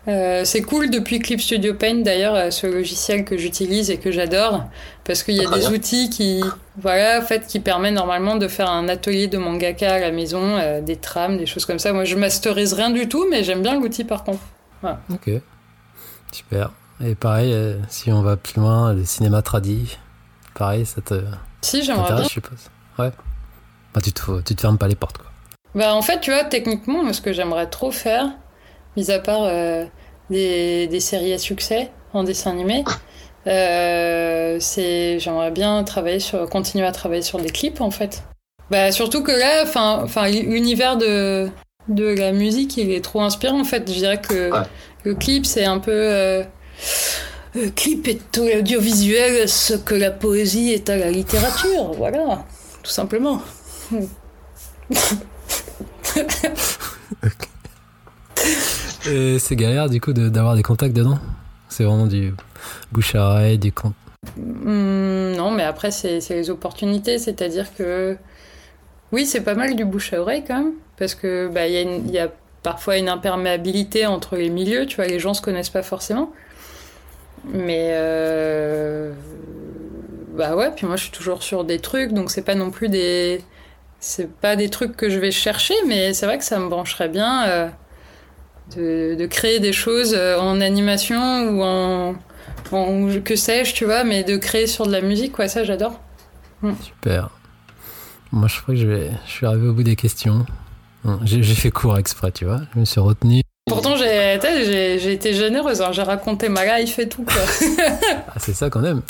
[0.08, 4.10] Euh, c'est cool depuis Clip Studio Paint d'ailleurs, euh, ce logiciel que j'utilise et que
[4.10, 4.64] j'adore,
[5.04, 6.42] parce qu'il y a des outils qui,
[6.76, 10.56] voilà, en fait, qui permettent normalement de faire un atelier de mangaka à la maison,
[10.58, 11.92] euh, des trames, des choses comme ça.
[11.92, 14.40] Moi, je masterise rien du tout, mais j'aime bien l'outil par contre.
[14.80, 15.00] Voilà.
[15.12, 15.30] Ok,
[16.32, 16.72] super.
[17.04, 19.98] Et pareil, euh, si on va plus loin, le cinéma tradit,
[20.54, 21.22] pareil, ça te.
[21.60, 22.24] Si, j'aimerais bien.
[22.24, 22.70] je suppose.
[22.98, 23.10] Ouais.
[23.94, 25.26] Bah, tu, te, tu te fermes pas les portes, quoi.
[25.74, 28.30] Bah, en fait, tu vois, techniquement, ce que j'aimerais trop faire,
[28.96, 29.84] mis à part euh,
[30.30, 32.84] des, des, séries à succès en dessin animé.
[33.46, 38.22] Euh, c'est j'aimerais bien travailler sur continuer à travailler sur des clips en fait
[38.70, 41.48] bah surtout que là enfin enfin l'univers de
[41.88, 44.60] de la musique il est trop inspirant en fait je dirais que ouais.
[45.02, 46.44] le clip c'est un peu euh,
[47.56, 52.44] le clip est au l'audiovisuel ce que la poésie est à la littérature voilà
[52.84, 53.42] tout simplement
[59.08, 61.18] Et c'est galère du coup d'avoir des contacts dedans
[61.68, 62.34] C'est vraiment du
[62.92, 63.94] bouche à oreille, du compte
[64.36, 67.18] mmh, Non, mais après, c'est les opportunités.
[67.18, 68.16] C'est-à-dire que
[69.10, 70.72] oui, c'est pas mal du bouche à oreille quand même.
[70.96, 72.28] Parce que bah, y, a une, y a
[72.62, 74.86] parfois une imperméabilité entre les milieux.
[74.86, 76.32] Tu vois, les gens se connaissent pas forcément.
[77.44, 79.12] Mais euh...
[80.36, 82.88] bah ouais, puis moi je suis toujours sur des trucs, donc c'est pas non plus
[82.88, 83.42] des.
[83.98, 87.08] C'est pas des trucs que je vais chercher, mais c'est vrai que ça me brancherait
[87.08, 87.48] bien.
[87.48, 87.68] Euh
[88.76, 92.14] de, de créer des choses euh, en animation ou en,
[92.72, 96.00] en que sais-je, tu vois, mais de créer sur de la musique, quoi, ça j'adore.
[96.82, 97.30] Super.
[98.30, 100.46] Moi, je crois que je, vais, je suis arrivé au bout des questions.
[101.24, 102.60] J'ai fait court exprès, tu vois.
[102.74, 103.42] Je me suis retenu.
[103.66, 107.42] Pourtant, j'ai t'as, j'ai j'ai été généreuse, hein, j'ai raconté ma life et tout, quoi.
[108.28, 109.02] Ah, c'est ça qu'on aime.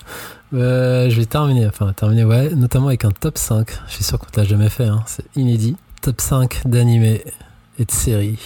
[0.54, 3.68] Euh, je vais terminer, enfin terminer, ouais, notamment avec un top 5.
[3.88, 5.02] Je suis sûr qu'on te l'a jamais fait, hein.
[5.06, 5.76] c'est inédit.
[6.02, 7.22] Top 5 d'animés
[7.78, 8.38] et de séries.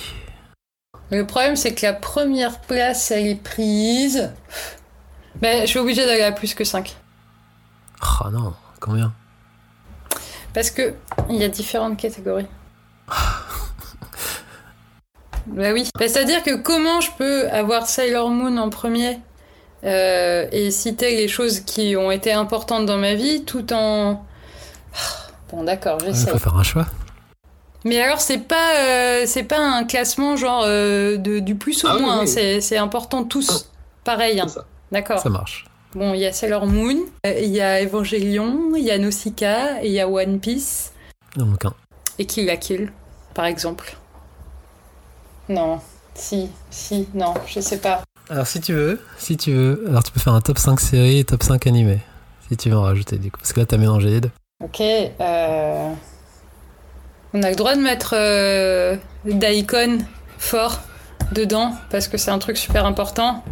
[1.11, 4.31] Le problème, c'est que la première place, elle est prise.
[5.37, 6.97] Ben, je suis obligée d'aller à plus que 5.
[8.25, 9.13] Oh non, combien?
[10.53, 10.95] Parce que
[11.29, 12.47] il y a différentes catégories.
[15.47, 15.89] bah oui.
[15.99, 19.21] Bah, C'est-à-dire que comment je peux avoir Sailor Moon en premier
[19.85, 24.25] euh, et citer les choses qui ont été importantes dans ma vie tout en...
[25.51, 26.31] Bon d'accord, Il j'essaie.
[26.31, 26.87] faut faire un choix.
[27.87, 31.89] Mais alors c'est pas euh, c'est pas un classement genre euh, de, du plus au
[31.89, 32.29] Ah moins, oui.
[32.29, 33.71] c'est c'est important tous.
[34.05, 34.49] Pareil, hein.
[34.49, 34.65] Ça.
[34.93, 35.21] d'accord.
[35.21, 35.65] Ça marche.
[35.95, 39.83] Bon, il y a Sailor Moon, euh, il y a Evangelion, il y a Nausicaa,
[39.83, 40.93] et il y a One Piece
[41.37, 41.75] Il en manque un.
[42.19, 42.93] et Kill la Kill,
[43.35, 43.97] par exemple.
[45.49, 45.81] Non,
[46.15, 48.03] si, si, non, je sais pas.
[48.29, 51.19] Alors si tu veux, si tu veux, alors tu peux faire un top 5 séries
[51.21, 52.01] et top 5 animés.
[52.51, 53.39] Si tu veux en rajouter du coup.
[53.39, 54.31] Parce que là t'as mélangé les deux.
[54.63, 55.93] Ok, euh...
[57.37, 59.99] on a le droit de mettre euh, Daikon
[60.39, 60.81] fort
[61.33, 63.45] dedans parce que c'est un truc super important.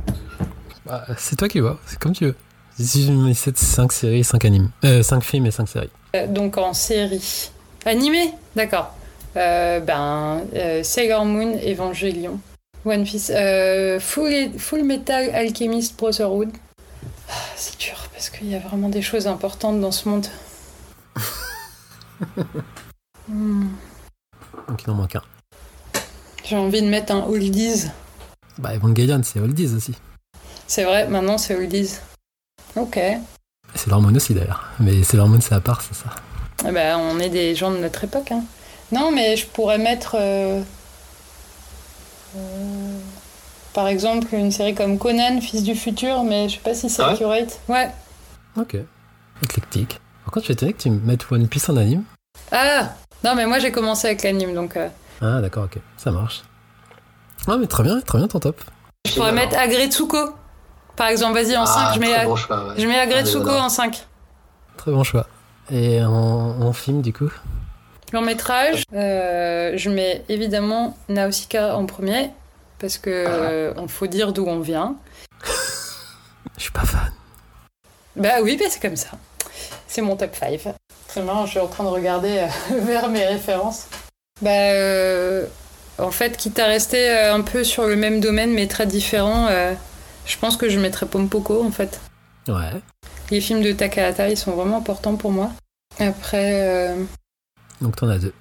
[0.87, 2.35] Bah, c'est toi qui vois, c'est comme tu veux.
[2.79, 4.71] Si je mets 5 séries, 5 animes.
[4.85, 5.91] Euh, 5 films et 5 séries.
[6.17, 7.51] Euh, donc en série.
[7.85, 8.95] Animé D'accord.
[9.37, 12.41] Euh, ben, euh, Sailor Moon, Evangelion,
[12.87, 16.51] One Piece, euh, Full, Full Metal Alchemist Brotherhood.
[17.29, 20.27] Ah, c'est dur parce qu'il y a vraiment des choses importantes dans ce monde.
[23.29, 23.69] Hmm,
[24.69, 25.23] Donc il en manque un.
[26.45, 27.87] J'ai envie de mettre un Oldies.
[28.59, 29.95] Bah Evangelion c'est Oldies aussi.
[30.67, 31.97] C'est vrai, maintenant c'est Oldies.
[32.77, 32.99] Ok.
[33.75, 34.65] C'est l'hormone aussi d'ailleurs.
[34.79, 36.11] Mais c'est l'hormone c'est à part, c'est ça.
[36.67, 38.31] Eh ben, on est des gens de notre époque.
[38.33, 38.45] Hein.
[38.93, 40.63] Non, mais je pourrais mettre, euh,
[42.37, 42.99] euh,
[43.73, 47.03] par exemple, une série comme Conan, Fils du futur, mais je sais pas si c'est
[47.03, 47.61] Ah ouais accurate.
[47.69, 47.91] Ouais.
[48.57, 48.77] Ok.
[49.43, 50.01] Éclectique.
[50.25, 52.05] Par contre je suis étonné que tu mettes One Piece en anime.
[52.53, 52.95] Ah
[53.25, 54.89] Non, mais moi j'ai commencé avec l'anime, donc euh,
[55.23, 55.79] Ah d'accord, ok.
[55.97, 56.43] Ça marche.
[57.47, 58.61] Ah mais très bien, très bien ton top.
[59.07, 60.35] je pourrais mettre Agretsuko.
[60.97, 62.75] Par exemple, vas-y, en 5, Ah, je mets, très Ag- bon choix, ouais.
[62.79, 64.07] je mets Agretsuko Ah, en 5.
[64.77, 65.27] Très bon choix.
[65.71, 66.11] Et en,
[66.61, 67.31] en film du coup?
[68.13, 72.31] Long métrage, euh, je mets évidemment Nausicaa en premier,
[72.79, 74.95] parce que euh, on faut dire d'où on vient.
[76.57, 77.11] Je suis pas fan.
[78.15, 79.09] Bah oui, bah c'est comme ça.
[79.89, 80.61] C'est mon top 5.
[81.15, 83.87] C'est marrant, je suis en train de regarder euh, vers mes références.
[84.43, 85.47] Bah, euh,
[85.99, 89.47] en fait, quitte à rester euh, un peu sur le même domaine mais très différent,
[89.47, 89.75] euh,
[90.27, 92.01] je pense que je mettrais Pompoko en fait.
[92.49, 92.81] Ouais.
[93.31, 95.53] Les films de Takahata, ils sont vraiment importants pour moi.
[96.01, 97.05] Après, euh,
[97.81, 98.35] Donc t'en as deux.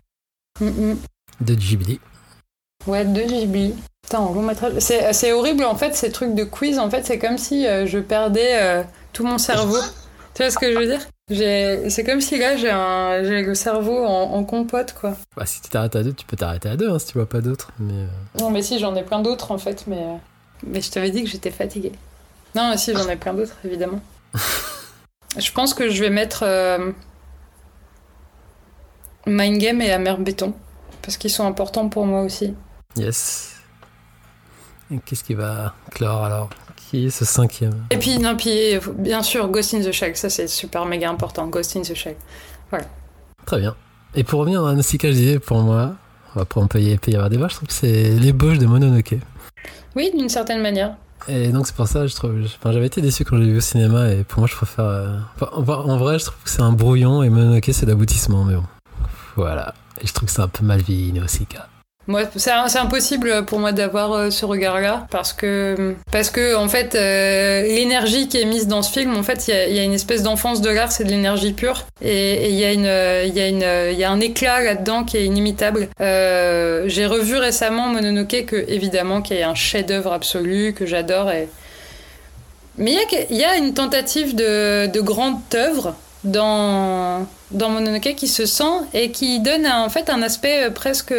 [0.60, 0.98] mm, mm,
[1.42, 2.00] Deux Ghibli.
[2.88, 3.76] ouais, deux Ghibli.
[4.02, 4.74] Putain, métrage.
[4.80, 6.80] C'est, horrible en fait, ces trucs de quiz.
[6.80, 9.78] En fait, c'est comme si euh, je perdais euh, tout mon cerveau.
[10.34, 11.06] tu vois ce que je veux dire?
[11.30, 13.24] C'est comme si là, j'ai, un...
[13.24, 15.16] j'ai le cerveau en, en compote quoi.
[15.38, 17.28] Bah si tu t'arrêtes à deux, tu peux t'arrêter à deux hein, si tu vois
[17.30, 17.72] pas d'autres.
[17.80, 18.08] Mais euh,
[18.40, 20.04] Non, mais si, j'en ai plein d'autres en fait, mais.
[20.04, 20.16] euh,
[20.68, 21.94] Mais je t'avais dit que j'étais fatiguée.
[22.56, 24.02] Non, mais si, j'en ai plein d'autres, évidemment.
[25.38, 26.44] je pense que je vais mettre.
[26.44, 26.92] euh,
[29.26, 30.54] Mind Game et Amer Béton.
[31.02, 32.54] Parce qu'ils sont importants pour moi aussi.
[32.98, 33.50] yes.
[34.92, 36.50] Et qu'est-ce qui va clore alors?
[36.94, 40.30] Qui est ce cinquième Et puis, non, puis, bien sûr, Ghost in the Shell, ça
[40.30, 41.48] c'est super méga important.
[41.48, 42.16] Ghost in the Shell.
[43.48, 43.76] Très bien.
[44.14, 45.96] Et pour revenir à Nausicaa, je disais pour moi,
[46.36, 49.16] pas on peut y, peut y avoir débat, je trouve que c'est l'ébauche de Mononoke.
[49.96, 50.94] Oui, d'une certaine manière.
[51.28, 53.62] Et donc c'est pour ça, je trouve, enfin, j'avais été déçu quand j'ai vu au
[53.62, 54.86] cinéma et pour moi je préfère.
[54.86, 58.54] euh, enfin, en vrai, je trouve que c'est un brouillon et Mononoke c'est l'aboutissement, mais
[58.54, 58.66] bon,
[59.36, 59.74] voilà.
[60.00, 61.70] Et je trouve que c'est un peu mal vieilli Nausicaa.
[62.06, 66.96] Moi, c'est impossible pour moi d'avoir euh, ce regard-là parce que parce que en fait
[66.96, 70.22] euh, l'énergie qui est mise dans ce film, en fait, il y a, une espèce
[70.22, 73.40] d'enfance de l'art, c'est de l'énergie pure et il y a une euh, il y
[73.40, 75.88] a une il y a un éclat là-dedans qui est inimitable.
[76.00, 81.32] J'ai revu récemment Mononoke que évidemment qui est un chef-d'œuvre absolu que j'adore
[82.78, 82.98] mais
[83.30, 89.12] il y a une tentative de de grande œuvre dans Mononoke qui se sent et
[89.12, 91.14] qui donne en fait un aspect presque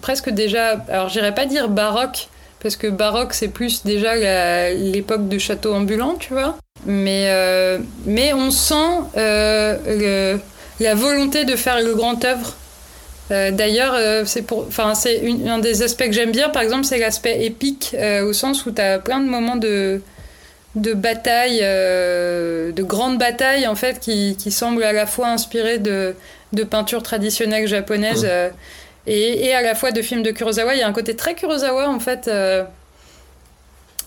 [0.00, 2.28] presque déjà, alors j'irais pas dire baroque,
[2.60, 6.56] parce que baroque c'est plus déjà l'époque de château ambulant, tu vois.
[6.86, 8.74] Mais, euh, mais on sent
[9.16, 10.36] euh,
[10.80, 12.54] la volonté de faire le grand œuvre
[13.30, 16.48] Euh, D'ailleurs, euh, c'est pour, enfin, c'est un des aspects que j'aime bien.
[16.50, 20.00] Par exemple, c'est l'aspect épique euh, au sens où tu as plein de moments de
[20.74, 25.78] de bataille, euh, de grandes batailles en fait, qui, qui semblent à la fois inspirées
[25.78, 26.14] de
[26.52, 28.50] de peinture traditionnelle japonaise euh,
[29.06, 30.74] et, et à la fois de films de Kurosawa.
[30.74, 32.28] Il y a un côté très Kurosawa en fait.
[32.28, 32.64] euh,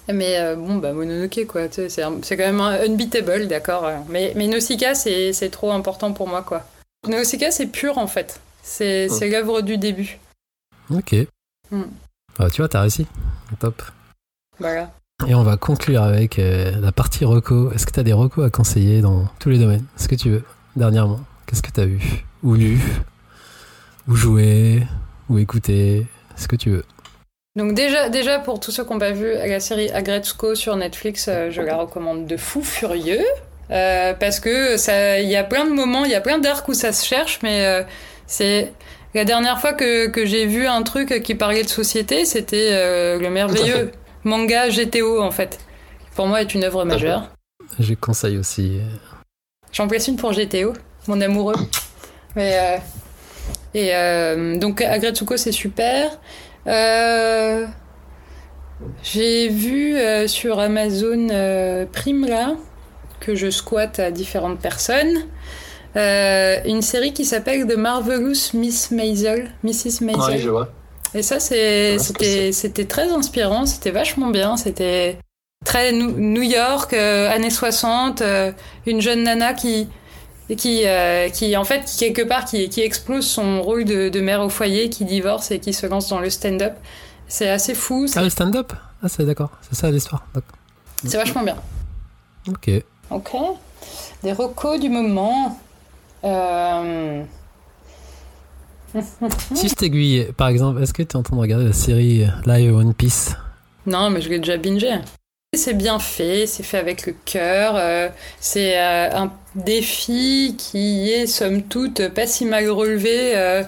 [0.07, 1.61] mais euh, bon, bah Mononoke, quoi.
[1.71, 3.89] C'est quand même un unbeatable, d'accord.
[4.07, 6.63] Mais, mais Nausicaa, c'est c'est trop important pour moi, quoi.
[7.07, 8.39] Nausicaa, c'est pur, en fait.
[8.61, 10.19] C'est c'est l'œuvre du début.
[10.91, 11.15] Ok.
[11.71, 11.83] Hmm.
[12.37, 13.07] Ah, tu vois, t'as réussi.
[13.59, 13.81] Top.
[14.59, 14.91] Voilà.
[15.27, 17.71] Et on va conclure avec euh, la partie reco.
[17.71, 19.85] Est-ce que tu as des recos à conseiller dans tous les domaines?
[19.97, 20.43] Ce que tu veux,
[20.75, 21.19] dernièrement.
[21.47, 22.25] Qu'est-ce que tu as vu?
[22.45, 22.79] Ou lu
[24.07, 24.83] Ou joué
[25.29, 26.05] Ou écouté
[26.35, 26.85] Ce que tu veux.
[27.55, 31.25] Donc déjà, déjà pour tous ceux qui n'ont pas vu la série Agretzko sur Netflix,
[31.27, 33.25] euh, je la recommande de fou furieux.
[33.71, 36.69] Euh, parce que ça, il y a plein de moments, il y a plein d'arcs
[36.69, 37.81] où ça se cherche, mais euh,
[38.27, 38.73] c'est
[39.15, 43.17] la dernière fois que, que j'ai vu un truc qui parlait de société, c'était euh,
[43.17, 43.91] le merveilleux
[44.23, 45.57] manga GTO en fait.
[46.15, 47.27] Pour moi, est une œuvre majeure.
[47.79, 48.79] Je conseille aussi.
[49.71, 50.73] J'en place une pour GTO,
[51.07, 51.55] mon amoureux.
[52.35, 52.77] Mais, euh,
[53.73, 56.19] et euh, donc Agretsuko c'est super.
[56.67, 57.65] Euh,
[59.03, 59.97] J'ai vu
[60.27, 61.27] sur Amazon
[61.91, 62.55] Prime là
[63.19, 65.25] que je squatte à différentes personnes.
[65.95, 70.01] euh, une série qui s'appelle The Marvelous Miss Maisel, Mrs.
[70.01, 70.21] Maisel.
[70.27, 70.69] Oui, je vois.
[71.13, 75.17] Et ça, Ouais, c'était, très inspirant, c'était vachement bien, c'était
[75.63, 78.51] très New New York, euh, années 60, euh,
[78.85, 79.87] une jeune nana qui,
[80.53, 84.21] qui, euh, qui en fait, qui quelque part, qui, qui explose son rôle de, de
[84.21, 86.73] mère au foyer, qui divorce et qui se lance dans le stand-up.
[87.27, 88.71] C'est assez fou, Ah, le stand-up?
[89.01, 89.49] Ah, c'est d'accord.
[89.67, 90.25] C'est ça l'histoire.
[91.03, 91.57] C'est vachement bien.
[92.47, 92.69] Ok.
[93.09, 93.31] Ok.
[94.23, 95.59] Des recos du moment.
[96.23, 97.23] Euh,
[99.53, 102.27] si je t'aiguille, par exemple, est-ce que tu es en train de regarder la série
[102.45, 103.35] live One Piece?
[103.85, 104.95] Non, mais je l'ai déjà bingé.
[105.57, 107.75] C'est bien fait, c'est fait avec le cœur.
[107.75, 108.09] euh,
[108.39, 113.63] c'est euh, un défi qui est somme toute pas si mal relevé euh,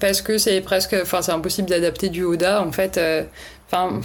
[0.00, 3.00] parce que c'est presque, enfin c'est impossible d'adapter du Oda en fait.
[3.66, 4.00] Enfin,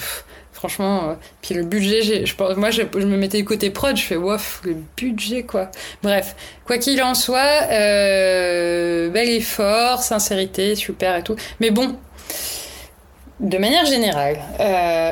[0.53, 4.15] franchement, puis le budget, je, moi je, je me mettais du côté prod, je fais
[4.15, 5.69] wouf, le budget quoi.
[6.03, 6.35] Bref,
[6.65, 11.35] quoi qu'il en soit, bel effort, sincérité, super et tout.
[11.59, 11.95] Mais bon,
[13.39, 14.37] de manière générale,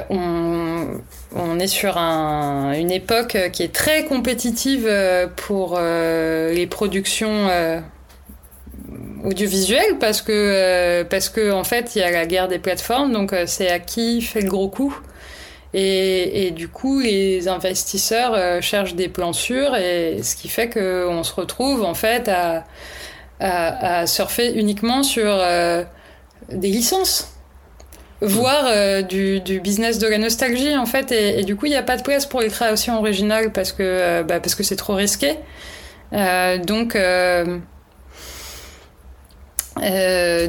[0.10, 1.02] on,
[1.36, 7.48] on est sur un- une époque qui est très compétitive euh, pour euh, les productions
[7.50, 7.80] euh,
[9.24, 13.44] audiovisuelles parce que, euh, en fait, il y a la guerre des plateformes, donc euh,
[13.48, 14.98] c'est à qui fait le gros coup.
[15.78, 21.22] Et, du coup, les investisseurs euh, cherchent des plans sûrs, et ce qui fait qu'on
[21.24, 22.64] se retrouve en fait à,
[24.08, 25.84] surfer uniquement sur euh,
[26.50, 27.35] des licences
[28.22, 31.84] voire euh, du, business de la nostalgie en fait et, du coup il n'y a
[31.84, 34.96] pas de place pour les créations originales parce que euh, bah, parce que c'est trop
[34.96, 35.36] risqué.
[36.14, 36.98] Euh, donc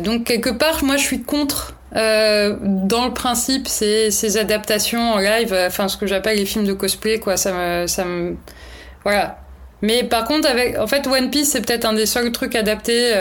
[0.04, 5.88] donc quelque part moi je suis contre dans le principe ces, adaptations en live enfin
[5.88, 8.36] ce que j'appelle les films de cosplay quoi ça me ça me
[9.02, 9.38] voilà.
[9.82, 13.12] Mais par contre avec en fait One Piece c'est peut-être un des seuls trucs adaptés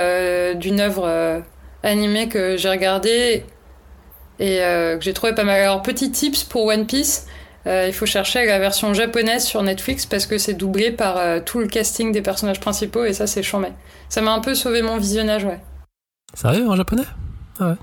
[0.55, 1.41] d'une œuvre
[1.84, 3.43] animée que j'ai regardé
[4.40, 5.60] et euh, que j'ai trouvé pas mal.
[5.62, 7.28] Alors, petit tips pour One Piece,
[7.68, 11.40] euh, il faut chercher la version japonaise sur Netflix parce que c'est doublé par euh,
[11.44, 13.70] tout le casting des personnages principaux et ça, c'est chambé.
[14.10, 15.60] Ça m'a un peu sauvé mon visionnage, ouais.
[16.34, 17.06] Sérieux en japonais?
[17.60, 17.76] Ah ouais.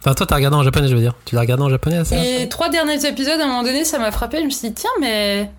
[0.00, 1.14] Enfin, toi, t'as regardé en japonais, je veux dire.
[1.26, 2.16] Tu l'as regardé en japonais, ça?
[2.16, 4.38] Les trois derniers épisodes, à un moment donné, ça m'a frappé.
[4.38, 5.50] Je me suis dit, tiens, mais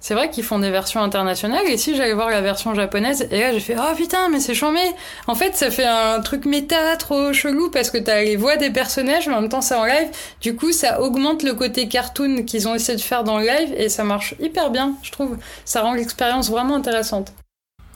[0.00, 1.66] c'est vrai qu'ils font des versions internationales.
[1.68, 4.54] Et si j'allais voir la version japonaise, et là, j'ai fait, oh putain, mais c'est
[4.54, 4.80] chambé.
[5.26, 8.70] En fait, ça fait un truc méta trop chelou parce que t'as les voix des
[8.70, 10.08] personnages, mais en même temps, c'est en live.
[10.40, 13.74] Du coup, ça augmente le côté cartoon qu'ils ont essayé de faire dans le live
[13.76, 15.36] et ça marche hyper bien, je trouve.
[15.66, 17.32] Ça rend l'expérience vraiment intéressante.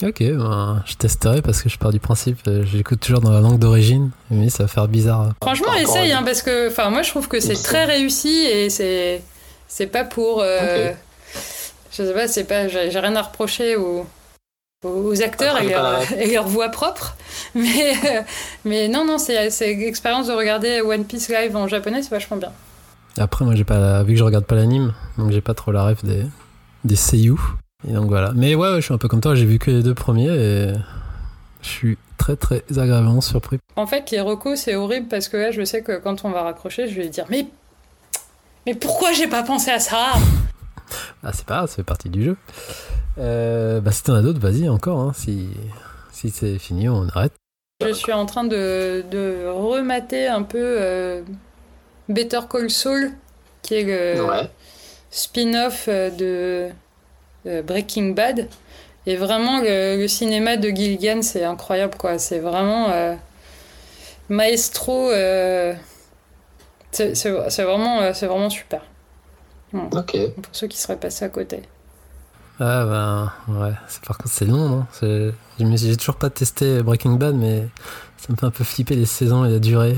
[0.03, 3.41] Ok, ben, je testerai parce que je pars du principe, euh, j'écoute toujours dans la
[3.41, 5.33] langue d'origine, mais ça va faire bizarre.
[5.41, 9.23] Franchement, essaye, hein, parce que, enfin, moi, je trouve que c'est très réussi et c'est,
[9.69, 10.93] c'est pas pour, euh.
[11.97, 14.07] Je sais pas, c'est pas, j'ai rien à reprocher aux,
[14.85, 17.17] aux acteurs Après, et leur, la- et leur voix propre,
[17.55, 18.23] mais, euh,
[18.65, 22.37] mais non, non, c'est, c'est l'expérience de regarder One Piece live en japonais, c'est vachement
[22.37, 22.53] bien.
[23.17, 24.03] Après, moi, j'ai pas la...
[24.03, 26.25] vu que je regarde pas l'anime, donc j'ai pas trop la ref des,
[26.85, 27.39] des seiyuu.
[27.89, 28.33] Et donc voilà.
[28.35, 30.31] Mais ouais, ouais, je suis un peu comme toi, j'ai vu que les deux premiers
[30.31, 30.73] et
[31.63, 33.59] je suis très très agréablement surpris.
[33.77, 36.43] En fait, les recos, c'est horrible parce que là, je sais que quand on va
[36.43, 37.47] raccrocher, je vais dire, mais,
[38.67, 40.15] mais pourquoi j'ai pas pensé à ça?
[41.23, 42.37] Ah, c'est pas grave, ça fait partie du jeu.
[43.19, 45.01] Euh, bah, si t'en as d'autres, vas-y encore.
[45.01, 45.49] Hein, si
[46.13, 47.33] si c'est fini, on arrête.
[47.85, 51.23] Je suis en train de, de remater un peu euh,
[52.09, 53.13] Better Call Saul,
[53.63, 54.49] qui est le Ouais.
[55.11, 56.69] spin-off euh, de
[57.47, 58.49] euh, Breaking Bad.
[59.07, 62.19] Et vraiment, le, le cinéma de Gilligan, c'est incroyable, quoi.
[62.19, 63.15] C'est vraiment euh,
[64.29, 65.11] maestro.
[65.11, 65.75] euh,
[66.93, 67.13] c'est
[67.65, 68.83] vraiment, c'est vraiment super.
[69.75, 70.17] Ok.
[70.43, 71.63] Pour ceux qui seraient passés à côté.
[72.61, 74.87] Ah ben ouais, c'est par contre c'est long, non?
[75.59, 77.67] J'ai toujours pas testé Breaking Bad, mais
[78.17, 79.97] ça me fait un peu flipper les saisons et la durée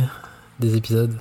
[0.59, 1.15] des épisodes.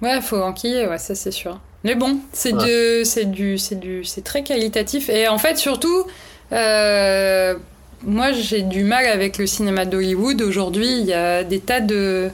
[0.00, 1.60] Ouais, faut enquiller, ouais, ça c'est sûr.
[1.84, 2.66] Mais bon, c'est Ouais.
[3.00, 5.10] de, c'est du, c'est du, c'est très qualitatif.
[5.10, 6.06] Et en fait, surtout,
[6.52, 7.54] euh,
[8.02, 10.40] moi j'ai du mal avec le cinéma d'Hollywood.
[10.40, 12.30] Aujourd'hui, il y a des tas de.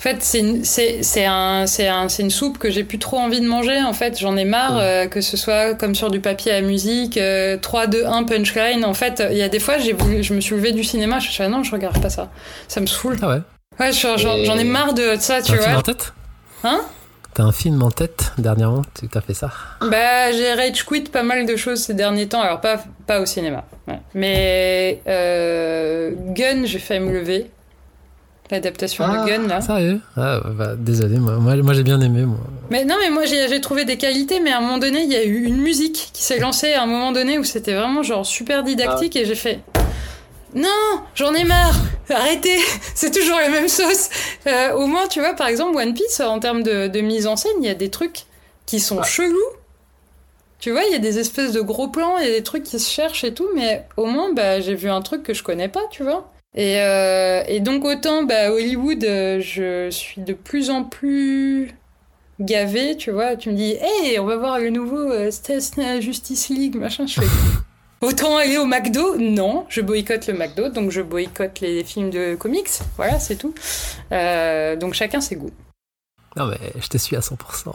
[0.00, 2.98] En fait, c'est une, c'est, c'est un, c'est un, c'est une soupe que j'ai plus
[2.98, 3.82] trop envie de manger.
[3.82, 7.18] En fait, j'en ai marre euh, que ce soit comme sur du papier à musique,
[7.18, 8.86] euh, 3, 2, 1 punchline.
[8.86, 11.18] En fait, il y a des fois, j'ai voulu, je me suis levée du cinéma,
[11.18, 12.30] je me suis dit, ah non, je regarde pas ça.
[12.66, 13.18] Ça me saoule.
[13.20, 13.40] Ah ouais
[13.78, 15.78] Ouais, j'en, ai marre de ça, tu T'as un film vois.
[15.80, 16.12] en tête?
[16.64, 16.80] Hein?
[17.34, 19.50] T'as un film en tête dernièrement Tu t'as fait ça?
[19.82, 23.26] Bah, j'ai rage quit pas mal de choses ces derniers temps, alors pas, pas au
[23.26, 23.64] cinéma.
[23.86, 24.00] ouais.
[24.14, 27.50] Mais euh, Gun, j'ai failli me lever.
[28.50, 29.24] L'adaptation Ah.
[29.24, 29.60] de Gun, là.
[29.60, 32.38] Sérieux Ah bah désolé, moi, moi, moi, j'ai bien aimé moi.
[32.70, 35.12] Mais non, mais moi j'ai j'ai trouvé des qualités, mais à un moment donné, il
[35.12, 38.02] y a eu une musique qui s'est lancée à un moment donné où c'était vraiment
[38.02, 39.60] genre super didactique et j'ai fait.
[40.54, 40.68] Non,
[41.14, 41.76] j'en ai marre.
[42.08, 42.58] Arrêtez,
[42.96, 44.08] c'est toujours la même sauce.
[44.48, 47.36] Euh, au moins, tu vois, par exemple, One Piece, en termes de, de mise en
[47.36, 48.24] scène, il y a des trucs
[48.66, 49.04] qui sont Ouais.
[49.06, 49.36] chelous.
[50.58, 52.64] Tu vois, il y a des espèces de gros plans, il y a des trucs
[52.64, 55.42] qui se cherchent et tout, mais au moins, bah, j'ai vu un truc que je
[55.44, 56.30] connais pas, tu vois.
[56.56, 61.72] Et, euh, et donc, autant, bah, Hollywood, euh, je suis de plus en plus
[62.40, 63.36] gavé, tu vois.
[63.36, 67.06] Tu me dis, hey, on va voir le nouveau euh, Stas- Justice League, machin.
[67.06, 67.26] Je fais.
[68.00, 69.16] Autant aller au McDo?
[69.18, 72.70] Non, je boycotte le McDo, donc je boycotte les films de comics.
[72.96, 73.54] Voilà, c'est tout.
[74.10, 75.50] Euh, donc chacun ses goûts.
[76.34, 77.74] Non mais je te suis à 100%.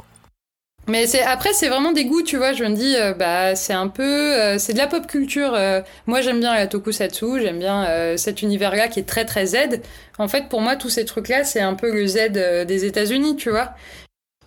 [0.88, 2.53] Mais c'est après c'est vraiment des goûts, tu vois.
[2.53, 5.53] Je me dis euh, bah c'est un peu euh, c'est de la pop culture.
[5.56, 9.48] euh, moi j'aime bien la tokusatsu, j'aime bien euh, cet univers-là qui est très très
[9.48, 9.82] Z.
[10.20, 13.36] En fait pour moi tous ces trucs-là c'est un peu le Z euh, des États-Unis,
[13.36, 13.74] tu vois.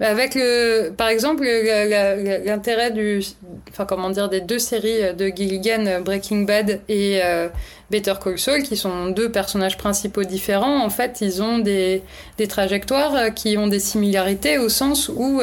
[0.01, 1.45] Avec le, par exemple,
[2.45, 3.21] l'intérêt du,
[3.71, 7.49] enfin comment dire, des deux séries de Gilligan, euh, Breaking Bad et euh,
[7.91, 10.85] Better Call Saul, qui sont deux personnages principaux différents.
[10.85, 12.03] En fait, ils ont des,
[12.37, 15.41] des trajectoires euh, qui ont des similarités au sens où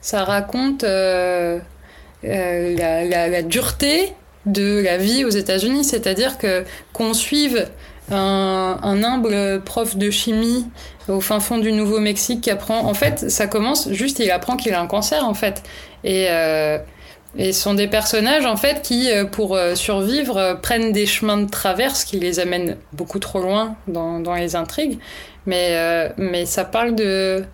[0.00, 1.58] ça raconte la,
[2.22, 4.12] la- la dureté
[4.46, 6.62] de la vie aux États-Unis, c'est-à-dire que
[6.92, 7.66] qu'on suive
[8.10, 10.66] un, un humble prof de chimie
[11.08, 12.80] au fin fond du Nouveau-Mexique qui apprend.
[12.80, 15.62] En fait, ça commence juste, il apprend qu'il a un cancer en fait,
[16.04, 16.78] et euh,
[17.38, 21.36] et ce sont des personnages en fait qui, euh, pour euh, survivre, prennent des chemins
[21.36, 24.98] de traverse qui les amènent beaucoup trop loin dans, dans les intrigues.
[25.44, 27.44] Mais euh, mais ça parle de,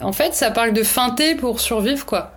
[0.00, 2.32] en fait, ça parle de feinter pour survivre quoi.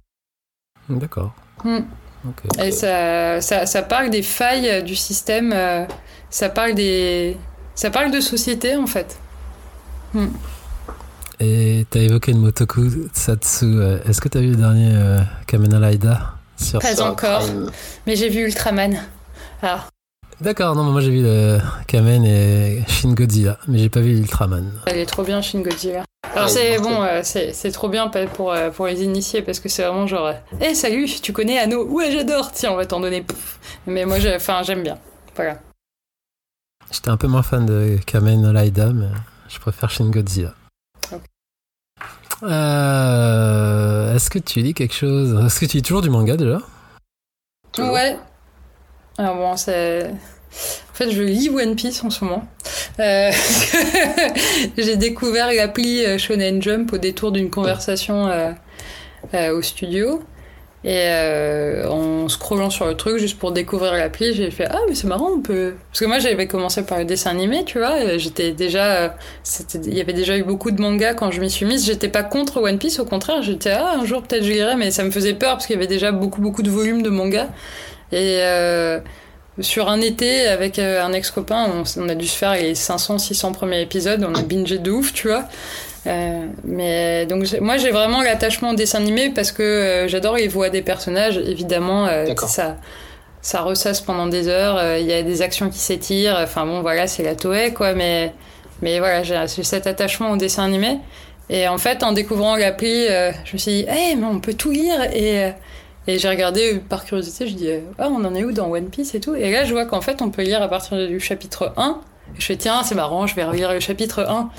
[0.89, 1.33] D'accord.
[1.65, 2.63] Ok.
[2.63, 5.85] Et ça, ça, ça parle des failles du système, euh,
[6.33, 7.37] ça parle des,
[7.75, 9.19] ça parle de société en fait.
[11.39, 12.81] Et t'as évoqué le Motoku
[13.13, 13.65] Satsu.
[13.65, 16.15] euh, Est-ce que t'as vu le dernier euh, Kamen Rider
[16.57, 16.79] sur...
[16.79, 17.39] Pas Sur encore.
[17.41, 17.69] Prime.
[18.07, 18.99] Mais j'ai vu Ultraman.
[19.61, 19.85] Ah,
[20.41, 24.17] D'accord, non, mais moi j'ai vu le Kamen et Shin Godzilla, mais j'ai pas vu
[24.17, 24.71] Ultraman.
[24.87, 26.03] elle est trop bien, Shin Godzilla.
[26.35, 29.59] Alors Ouais, c'est bon, euh, c'est c'est trop bien pour, euh, pour les initiés parce
[29.59, 31.85] que c'est vraiment genre, hé salut, tu connais Anno?
[31.85, 32.51] Ouais, j'adore.
[32.51, 33.23] Tiens, on va t'en donner.
[33.85, 34.97] Mais moi, enfin, j'aime bien.
[35.35, 35.59] Voilà.
[36.93, 39.09] J'étais un peu moins fan de Kamen Rider, mais
[39.49, 40.53] je préfère Shin Godzilla.
[41.11, 41.21] Ok.
[42.43, 45.43] Euh, Est-ce que tu lis quelque chose?
[45.43, 46.59] Est-ce que tu lis toujours du manga déjà?
[47.79, 48.15] Ouais.
[49.17, 50.11] Bon, c'est.
[50.11, 52.47] En fait, je lis One Piece en ce moment.
[52.99, 53.31] Euh,
[54.77, 58.29] J'ai découvert l'appli euh, Shonen Jump au détour d'une conversation
[59.33, 60.21] au studio.
[60.85, 64.95] Et euh, en scrollant sur le truc, juste pour découvrir l'appli, j'ai fait Ah, mais
[64.95, 65.75] c'est marrant, on peut.
[65.89, 68.17] Parce que moi, j'avais commencé par le dessin animé, tu vois.
[68.17, 69.15] J'étais déjà.
[69.85, 71.85] Il y avait déjà eu beaucoup de mangas quand je m'y suis mise.
[71.85, 74.91] J'étais pas contre One Piece, au contraire, j'étais Ah, un jour peut-être je lirai, mais
[74.91, 77.47] ça me faisait peur parce qu'il y avait déjà beaucoup, beaucoup de volumes de mangas.
[78.11, 78.99] Et euh,
[79.61, 83.53] sur un été, avec euh, un ex-copain, on, on a dû se faire les 500-600
[83.53, 84.27] premiers épisodes.
[84.29, 85.45] On a bingé de ouf, tu vois.
[86.05, 90.35] Euh, mais donc j'ai- moi j'ai vraiment l'attachement au dessin animé parce que euh, j'adore
[90.35, 91.37] les voix des personnages.
[91.37, 92.77] Évidemment, euh, ça
[93.41, 94.77] ça ressasse pendant des heures.
[94.77, 96.37] euh, Il y a des actions qui s'étirent.
[96.41, 97.93] Enfin bon, voilà, c'est la Toei quoi.
[97.93, 98.33] Mais
[98.81, 100.99] mais voilà, j'ai cet attachement au dessin animé.
[101.49, 104.53] Et en fait, en découvrant l'appli, euh, je me suis dit, hey, mais on peut
[104.53, 105.03] tout lire.
[105.13, 105.49] Et, euh,
[106.07, 108.69] et j'ai regardé euh, par curiosité, je dis, euh, ah, on en est où dans
[108.71, 109.35] One Piece et tout.
[109.35, 111.99] Et là, je vois qu'en fait, on peut lire à partir du chapitre 1
[112.39, 114.49] Je fais tiens, c'est marrant, je vais relire le chapitre 1.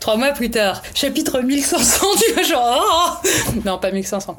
[0.00, 3.22] Trois mois plus tard, chapitre 1500, tu vois, genre.
[3.24, 4.36] Oh non, pas 1500.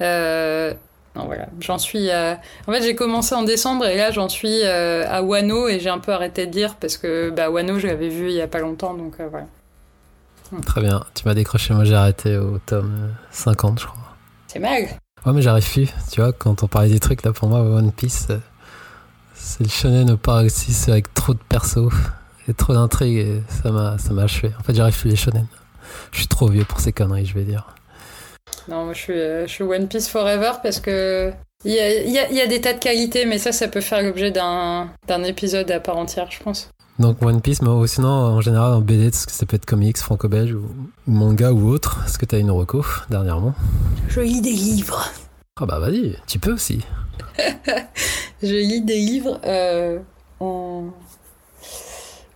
[0.00, 0.72] Euh,
[1.16, 2.10] non, voilà, j'en suis.
[2.10, 5.90] En fait, j'ai commencé en décembre et là, j'en suis euh, à Wano et j'ai
[5.90, 8.48] un peu arrêté de lire parce que bah, Wano, je l'avais vu il y a
[8.48, 9.46] pas longtemps, donc euh, voilà.
[10.66, 13.98] Très bien, tu m'as décroché, moi j'ai arrêté au tome 50, je crois.
[14.48, 14.82] C'est mal.
[15.26, 17.92] Ouais, mais j'arrive plus, tu vois, quand on parlait des trucs, là, pour moi, One
[17.92, 18.28] Piece,
[19.34, 21.92] c'est le shonen au paroxysme avec trop de persos
[22.48, 24.52] et trop d'intrigues et ça m'a, ça m'a achevé.
[24.58, 25.46] En fait, j'arrive plus les shonen.
[26.12, 27.74] Je suis trop vieux pour ces conneries, je vais dire.
[28.68, 31.32] Non, moi je suis, je suis One Piece Forever parce que
[31.64, 34.02] il y a, y, y a, des tas de qualités, mais ça, ça peut faire
[34.02, 36.68] l'objet d'un, d'un épisode à part entière, je pense.
[36.98, 40.68] Donc One Piece, mais sinon en général en BD, ça peut être comics, franco-belge ou,
[41.06, 42.02] manga ou autre.
[42.06, 43.54] Est-ce que tu as une reco dernièrement?
[44.08, 45.10] Je lis des livres.
[45.60, 46.80] Ah bah vas-y, tu peux aussi.
[48.42, 49.98] je lis des livres euh,
[50.38, 50.84] en...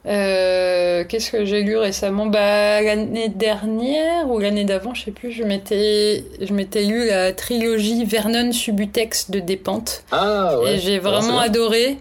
[0.07, 2.27] Euh, Qu'est-ce que j'ai lu récemment?
[2.27, 5.33] Bah l'année dernière ou l'année d'avant, je sais plus.
[5.33, 10.05] Je m'étais, je m'étais lu la trilogie Vernon Subutex de Despentes.
[10.11, 10.75] Ah ouais.
[10.75, 11.99] Et j'ai vraiment adoré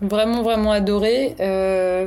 [0.00, 1.34] vraiment vraiment adoré.
[1.40, 2.06] Euh,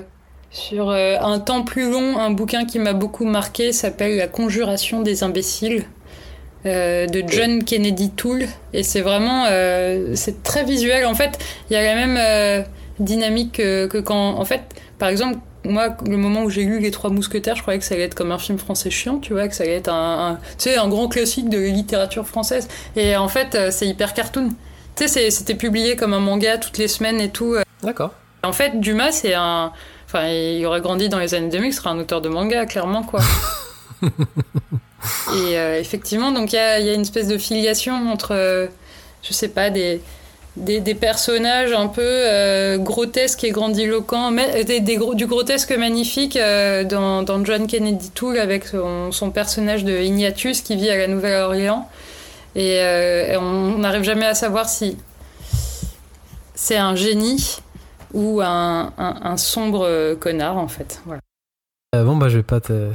[0.52, 5.02] sur euh, un temps plus long, un bouquin qui m'a beaucoup marqué s'appelle La Conjuration
[5.02, 5.86] des imbéciles
[6.66, 11.06] euh, de John Kennedy Toole et c'est vraiment euh, c'est très visuel.
[11.06, 11.40] En fait,
[11.70, 12.66] il y a la même
[13.00, 14.62] dynamique que, que, quand en fait,
[15.00, 15.40] par exemple.
[15.64, 18.16] Moi, le moment où j'ai lu Les Trois Mousquetaires, je croyais que ça allait être
[18.16, 20.76] comme un film français chiant, tu vois, que ça allait être un, un tu sais,
[20.76, 22.68] un grand classique de la littérature française.
[22.96, 24.50] Et en fait, euh, c'est hyper cartoon.
[24.96, 27.58] Tu sais, c'était publié comme un manga toutes les semaines et tout.
[27.84, 28.16] D'accord.
[28.44, 29.72] En fait, Dumas, c'est un.
[30.08, 33.04] Enfin, il aurait grandi dans les années 2000, il serait un auteur de manga, clairement,
[33.04, 33.22] quoi.
[34.04, 38.68] et euh, effectivement, donc il y a, y a, une espèce de filiation entre, euh,
[39.24, 40.02] je sais pas, des,
[40.58, 46.36] des, des personnages un peu euh, grotesques et grandiloquents, mais des, des, du grotesque magnifique
[46.36, 51.08] euh, dans, John Kennedy Toole avec son, son, personnage de Ignatius qui vit à la
[51.08, 51.90] Nouvelle-Orléans.
[52.56, 52.82] Et,
[53.38, 54.98] on n'arrive jamais à savoir si
[56.54, 57.60] c'est un génie
[58.14, 61.02] ou un, un, sombre connard en fait.
[61.96, 62.92] Euh, bon bah je vais pas te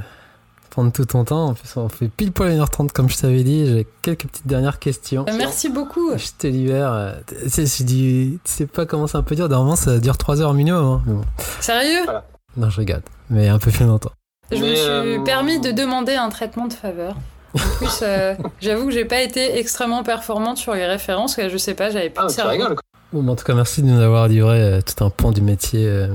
[0.76, 1.46] prendre tout ton temps.
[1.46, 3.66] En plus on fait pile poil 1h30 comme je t'avais dit.
[3.66, 5.24] J'ai quelques petites dernières questions.
[5.26, 6.16] Euh, merci beaucoup.
[6.16, 7.16] Je te libère.
[7.30, 9.48] Je dis, tu sais pas comment ça peut dire.
[9.48, 10.84] Normalement ça dure 3 heures minimum.
[10.84, 11.02] Hein.
[11.06, 11.20] Bon.
[11.60, 12.04] Sérieux?
[12.04, 12.24] Voilà.
[12.58, 13.02] Non je regarde.
[13.30, 14.12] Mais un peu plus longtemps.
[14.52, 15.24] Je Mais me suis euh...
[15.24, 17.16] permis de demander un traitement de faveur.
[17.54, 21.40] En plus, euh, j'avoue que j'ai pas été extrêmement performante sur les références.
[21.40, 22.50] Je sais pas, j'avais plus ah, de cerveau.
[22.50, 22.76] Rigoles,
[23.12, 25.86] Bon, en tout cas, merci de nous avoir livré euh, tout un pan du métier.
[25.86, 26.08] Euh.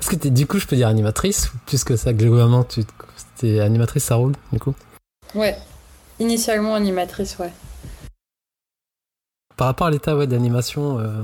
[0.00, 2.84] Est-ce que du coup, je peux dire animatrice ou plus que ça, globalement, tu
[3.42, 4.74] es animatrice, ça roule, du coup
[5.34, 5.56] Ouais,
[6.18, 7.52] initialement animatrice, ouais.
[9.56, 11.22] Par rapport à l'état ouais, d'animation euh,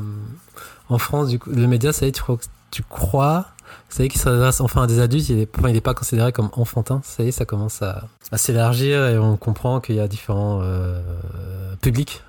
[0.89, 2.39] en France, du coup, le média, ça y est, tu crois,
[2.70, 3.47] tu crois
[3.89, 6.51] ça y est qu'il s'adresse enfin à des adultes, il n'est enfin, pas considéré comme
[6.55, 10.09] enfantin, ça y est, ça commence à, à s'élargir et on comprend qu'il y a
[10.09, 11.01] différents euh,
[11.80, 12.22] publics.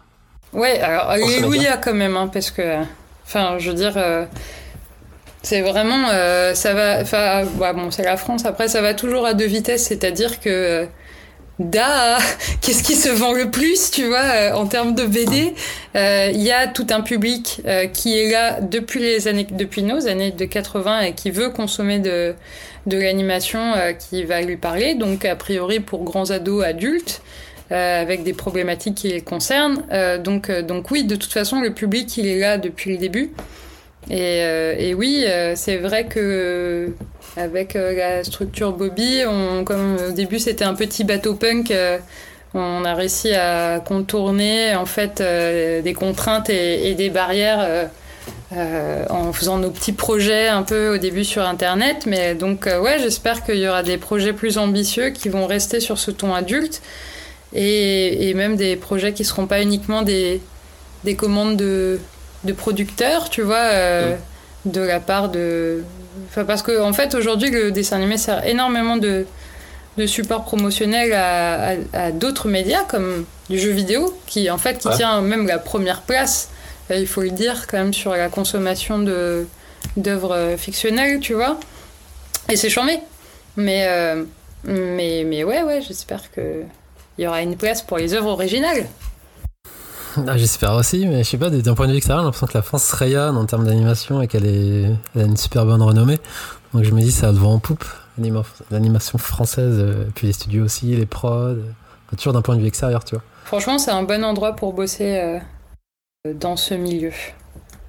[0.51, 2.83] Ouais, alors alléluia quand même, hein, parce que,
[3.25, 4.25] enfin, je veux dire, euh,
[5.43, 7.43] c'est vraiment, euh, ça va, enfin,
[7.73, 8.45] bon, c'est la France.
[8.45, 10.87] Après, ça va toujours à deux vitesses, c'est-à-dire que,
[11.59, 12.17] da,
[12.61, 15.53] qu'est-ce qui se vend le plus, tu vois, euh, en termes de BD
[15.95, 19.83] Il euh, y a tout un public euh, qui est là depuis les années, depuis
[19.83, 22.35] nos années de 80 et qui veut consommer de
[22.85, 24.93] de l'animation, qui va lui parler.
[24.93, 27.21] Donc, a priori, pour grands ados, adultes.
[27.73, 29.83] Euh, avec des problématiques qui les concernent.
[29.91, 32.97] Euh, donc, euh, donc oui, de toute façon, le public, il est là depuis le
[32.97, 33.31] début.
[34.09, 34.39] Et,
[34.79, 35.25] et oui,
[35.55, 36.91] c'est vrai que
[37.37, 39.21] avec la structure Bobby,
[39.65, 41.73] comme au début c'était un petit bateau punk,
[42.53, 47.89] on a réussi à contourner en fait des contraintes et, des barrières.
[48.55, 52.79] Euh, en faisant nos petits projets un peu au début sur internet mais donc euh,
[52.79, 56.35] ouais j'espère qu'il y aura des projets plus ambitieux qui vont rester sur ce ton
[56.35, 56.83] adulte
[57.55, 60.41] et, même des projets qui seront pas uniquement des
[61.17, 61.99] commandes de,
[62.43, 64.15] de producteurs, tu vois, euh,
[64.65, 64.71] mmh.
[64.71, 65.83] de la part de.
[66.29, 69.25] Enfin, parce qu'en en fait, aujourd'hui, le dessin animé sert énormément de,
[69.97, 74.77] de support promotionnel à, à, à d'autres médias, comme du jeu vidéo, qui en fait
[74.77, 74.95] qui ouais.
[74.95, 76.49] tient même la première place,
[76.89, 79.47] il faut le dire, quand même, sur la consommation de,
[79.97, 81.59] d'œuvres fictionnelles, tu vois.
[82.49, 82.99] Et c'est charmé.
[83.55, 84.23] Mais, euh,
[84.63, 86.63] mais, mais ouais, ouais, j'espère que
[87.17, 88.87] il y aura une place pour les œuvres originales.
[90.27, 92.57] Ah, J'espère aussi, mais je sais pas, d'un point de vue extérieur, j'ai l'impression que
[92.57, 94.85] la France rayonne en termes d'animation et qu'elle est...
[95.19, 96.19] A une super bonne renommée.
[96.73, 97.85] Donc je me dis, ça a le en poupe,
[98.71, 101.55] l'animation française, euh, puis les studios aussi, les prods,
[102.17, 103.23] toujours d'un point de vue extérieur, tu vois.
[103.45, 107.11] Franchement, c'est un bon endroit pour bosser euh, dans ce milieu.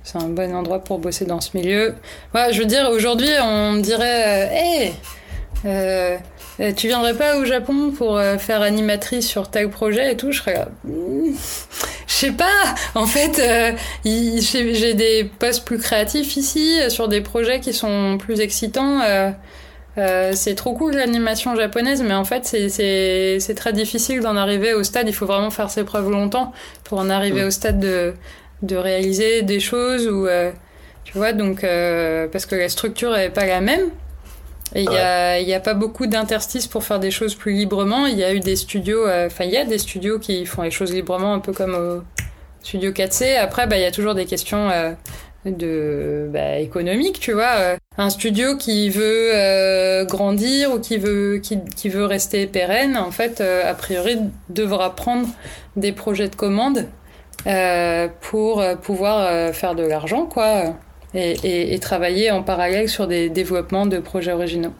[0.03, 1.95] c'est un bon endroit pour bosser dans ce milieu.
[2.35, 4.93] Ouais, je veux dire, aujourd'hui, on me dirait, hé,
[5.65, 6.17] euh,
[6.77, 10.33] tu viendrais pas au Japon pour faire animatrice sur tel projet et tout?
[10.33, 11.33] Je serais là, hmm,
[12.07, 12.75] je sais pas.
[12.95, 13.43] En fait,
[14.05, 19.01] j'ai des postes plus créatifs ici sur des projets qui sont plus excitants.
[19.97, 24.83] Euh, c'est trop cool l'animation japonaise, mais en fait c'est très difficile d'en arriver au
[24.83, 25.09] stade.
[25.09, 26.53] Il faut vraiment faire ses preuves longtemps
[26.83, 27.47] pour en arriver mm.
[27.47, 28.15] au stade de,
[28.63, 30.51] de réaliser des choses ou euh,
[31.05, 33.91] tu vois donc euh, parce que la structure est pas la même.
[34.75, 38.07] Il n'y a, y a pas beaucoup d'interstices pour faire des choses plus librement.
[38.07, 40.71] Il y a eu des studios, enfin il y a des studios qui font les
[40.71, 42.03] choses librement, un peu comme au
[42.63, 43.37] studio 4C.
[43.37, 44.71] Après, bah, il y a toujours des questions
[45.51, 47.55] de bah, économique, tu vois.
[47.59, 52.97] Euh, un studio qui veut euh, grandir ou qui veut qui, qui, veut rester pérenne,
[52.97, 54.19] en fait, euh, a priori,
[54.49, 55.29] devra prendre
[55.77, 56.87] des projets de commande
[58.23, 60.77] pour pouvoir faire de l'argent, quoi,
[61.15, 64.73] et, et, et, travailler en parallèle sur des développements de projets originaux.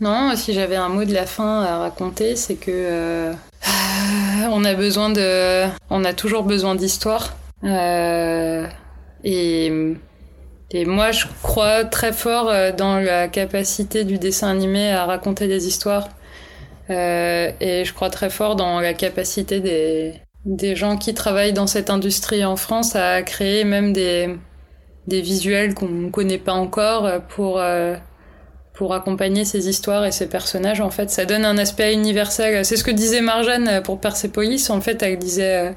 [0.00, 3.32] Non, si j'avais un mot de la fin à raconter, c'est que
[4.50, 7.36] on a besoin de, on a toujours besoin d'histoire.
[7.64, 8.66] Euh,
[9.22, 9.72] et,
[10.70, 15.48] et moi, je crois très fort euh, dans la capacité du dessin animé à raconter
[15.48, 16.08] des histoires.
[16.90, 21.66] Euh, et je crois très fort dans la capacité des, des gens qui travaillent dans
[21.66, 24.36] cette industrie en France à créer même des,
[25.06, 27.96] des visuels qu'on ne connaît pas encore pour, euh,
[28.72, 30.80] pour accompagner ces histoires et ces personnages.
[30.80, 32.64] En fait, ça donne un aspect universel.
[32.64, 34.70] C'est ce que disait Marjane pour Persepolis.
[34.70, 35.74] En fait, elle disait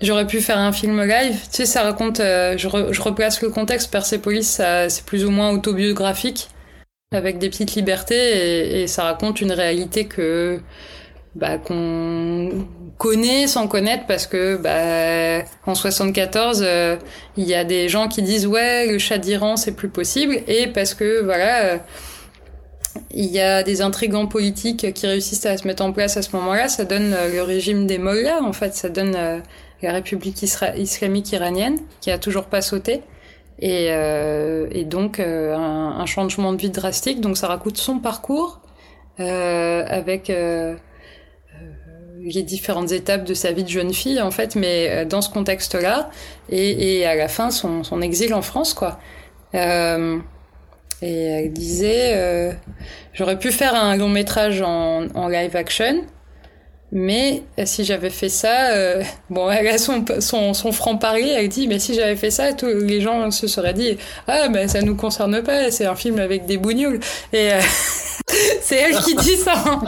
[0.00, 1.40] J'aurais pu faire un film live.
[1.50, 2.20] Tu sais, ça raconte.
[2.20, 3.90] Euh, je, je, replace le contexte.
[3.90, 6.48] Persepolis, c'est plus ou moins autobiographique,
[7.12, 10.60] avec des petites libertés, et, et ça raconte une réalité que
[11.34, 12.66] bah, qu'on
[12.98, 16.96] connaît sans connaître parce que bah, en 74 euh,
[17.36, 20.66] il y a des gens qui disent ouais le chat d'Iran c'est plus possible et
[20.66, 21.78] parce que voilà euh,
[23.12, 26.34] il y a des intrigants politiques qui réussissent à se mettre en place à ce
[26.36, 29.42] moment-là ça donne le régime des mollahs en fait ça donne
[29.82, 33.02] la République islamique iranienne, qui a toujours pas sauté.
[33.60, 37.20] Et, euh, et donc euh, un, un, changement de vie drastique.
[37.20, 38.60] Donc ça raconte son parcours
[39.18, 40.76] euh, avec euh, euh,
[42.22, 46.10] les différentes étapes de sa vie de jeune fille en fait, mais dans ce contexte-là.
[46.50, 48.98] Et, et, à la fin son, son, exil en France quoi.
[49.54, 49.58] et
[51.02, 52.56] elle disait,
[53.12, 56.04] j'aurais pu faire un long métrage en, en live action.
[56.90, 61.48] Mais euh, si j'avais fait ça, euh, bon, elle a son, son, son franc-parler, elle
[61.48, 64.80] dit, mais si j'avais fait ça, tous les gens se seraient dit, ah, mais ça
[64.80, 67.00] nous concerne pas, c'est un film avec des bougnoules.
[67.34, 67.60] Et euh,
[68.68, 69.80] c'est elle qui dit ça.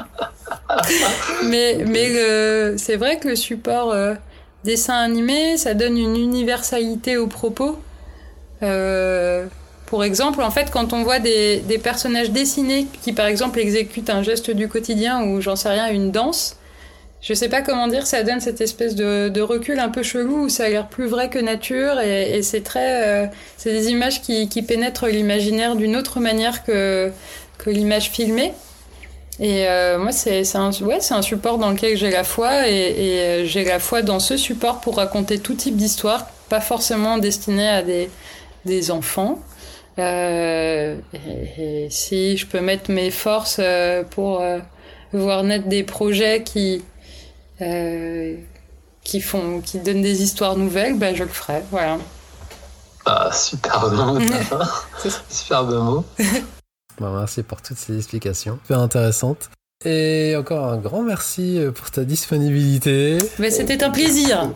[1.45, 4.15] mais mais c'est vrai que le support euh,
[4.65, 7.79] dessin animé, ça donne une universalité aux propos.
[9.87, 14.23] pour exemple, en fait, quand on voit des, personnages dessinés qui, par exemple, exécutent un
[14.23, 16.57] geste du quotidien ou, j'en sais rien, une danse,
[17.21, 20.49] je sais pas comment dire, ça donne cette espèce de, recul un peu chelou où
[20.49, 23.27] ça a l'air plus vrai que nature et, c'est très, euh,
[23.59, 27.13] c'est des images qui, pénètrent l'imaginaire d'une autre manière que
[27.67, 28.55] l'image filmée.
[29.41, 33.21] Et euh, moi, c'est un, ouais, un support dans lequel j'ai la foi et, et
[33.21, 37.69] euh, j'ai la foi dans ce support pour raconter tout type d'histoire, pas forcément destinées
[37.69, 38.11] à des,
[38.67, 39.41] des enfants.
[39.99, 43.61] Euh, et, et, si je peux mettre mes forces
[44.11, 44.43] pour
[45.13, 46.83] voir naître des projets qui,
[47.61, 48.37] euh,
[49.05, 51.63] qui font, qui donnent des histoires nouvelles, ben je le ferai.
[51.71, 51.99] Voilà.
[53.07, 54.19] Ah, super mot,
[55.29, 56.05] super mot.
[57.01, 59.51] Merci pour toutes ces explications, super intéressantes.
[59.85, 63.17] Et encore un grand merci euh, pour ta disponibilité.
[63.39, 64.51] Mais c'était un plaisir.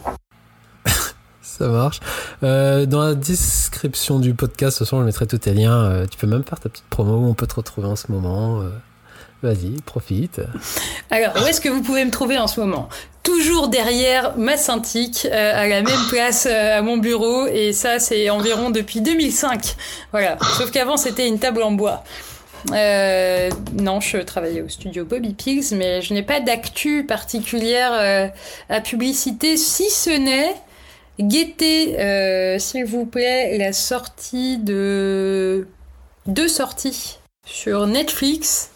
[1.42, 2.00] Ça marche.
[2.42, 5.82] Euh, dans la description du podcast, ce soir, je mettrai tous tes liens.
[5.84, 8.12] Euh, tu peux même faire ta petite promo où on peut te retrouver en ce
[8.12, 8.60] moment.
[8.60, 8.68] Euh,
[9.44, 10.40] Vas-y, profite.
[11.10, 12.88] Alors, où est-ce que vous pouvez me trouver en ce moment?
[13.22, 18.30] Toujours derrière ma euh, à la même place euh, à mon bureau, et ça, c'est
[18.30, 19.76] environ depuis 2005.
[20.12, 20.38] Voilà.
[20.56, 22.04] Sauf qu'avant, c'était une table en bois.
[22.72, 28.28] Euh, non, je travaillais au studio Bobby Pigs, mais je n'ai pas d'actu particulière euh,
[28.68, 30.54] à publicité, si ce n'est
[31.20, 35.68] guetter, euh, s'il vous plaît, la sortie de
[36.26, 38.70] deux sorties sur Netflix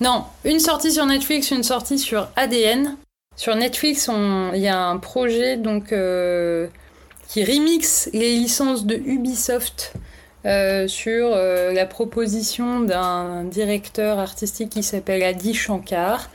[0.00, 2.96] non, une sortie sur Netflix, une sortie sur ADN.
[3.36, 4.10] Sur Netflix,
[4.52, 5.94] il y a un projet donc
[7.28, 9.94] qui remixe les licences de Ubisoft
[10.46, 16.30] euh, sur euh, la proposition d'un directeur artistique qui s'appelle Adi Shankar.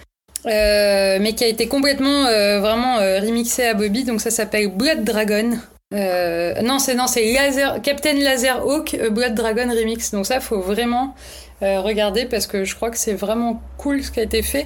[0.46, 2.24] mais qui a été complètement
[2.60, 5.52] vraiment remixé à Bobby, donc ça s'appelle Blood Dragon.
[5.94, 10.12] Euh, non, c'est non, c'est Laser, Captain Laser Hawk Blood Dragon Remix.
[10.12, 11.16] Donc ça, faut vraiment
[11.62, 14.66] regarder parce que je crois que c'est vraiment cool ce qui a été fait.